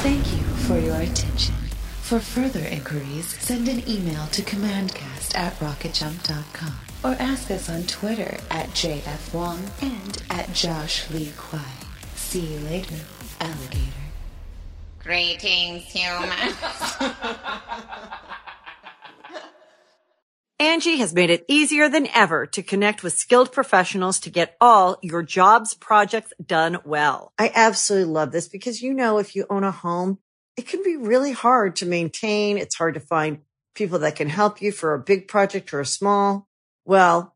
Thank 0.02 0.32
you 0.32 0.42
for 0.66 0.78
your 0.78 0.96
attention. 0.96 1.54
For 2.02 2.20
further 2.20 2.60
inquiries, 2.60 3.26
send 3.40 3.68
an 3.68 3.82
email 3.88 4.26
to 4.28 4.42
commandcast 4.42 5.36
at 5.36 5.58
rocketjump.com 5.58 6.74
or 7.02 7.16
ask 7.20 7.50
us 7.50 7.68
on 7.68 7.82
Twitter 7.84 8.38
at 8.50 8.68
JF 8.68 9.34
Wong 9.34 9.60
and 9.82 10.22
at 10.30 10.52
Josh 10.52 11.10
Lee 11.10 11.32
Kwai. 11.36 11.85
See 12.16 12.40
you 12.40 12.58
later, 12.60 12.96
alligator. 13.40 13.92
Greetings, 14.98 15.84
humans. 15.84 16.56
Angi 20.60 20.96
has 20.96 21.14
made 21.14 21.28
it 21.28 21.44
easier 21.48 21.88
than 21.88 22.08
ever 22.14 22.46
to 22.46 22.62
connect 22.62 23.02
with 23.02 23.12
skilled 23.12 23.52
professionals 23.52 24.18
to 24.20 24.30
get 24.30 24.56
all 24.60 24.98
your 25.02 25.22
jobs 25.22 25.74
projects 25.74 26.32
done 26.44 26.78
well. 26.84 27.32
I 27.38 27.52
absolutely 27.54 28.12
love 28.12 28.32
this 28.32 28.48
because, 28.48 28.80
you 28.80 28.94
know, 28.94 29.18
if 29.18 29.36
you 29.36 29.44
own 29.50 29.64
a 29.64 29.70
home, 29.70 30.18
it 30.56 30.66
can 30.66 30.82
be 30.82 30.96
really 30.96 31.32
hard 31.32 31.76
to 31.76 31.86
maintain. 31.86 32.56
It's 32.56 32.76
hard 32.76 32.94
to 32.94 33.00
find 33.00 33.42
people 33.74 33.98
that 33.98 34.16
can 34.16 34.30
help 34.30 34.62
you 34.62 34.72
for 34.72 34.94
a 34.94 34.98
big 34.98 35.28
project 35.28 35.74
or 35.74 35.80
a 35.80 35.86
small. 35.86 36.48
Well, 36.86 37.35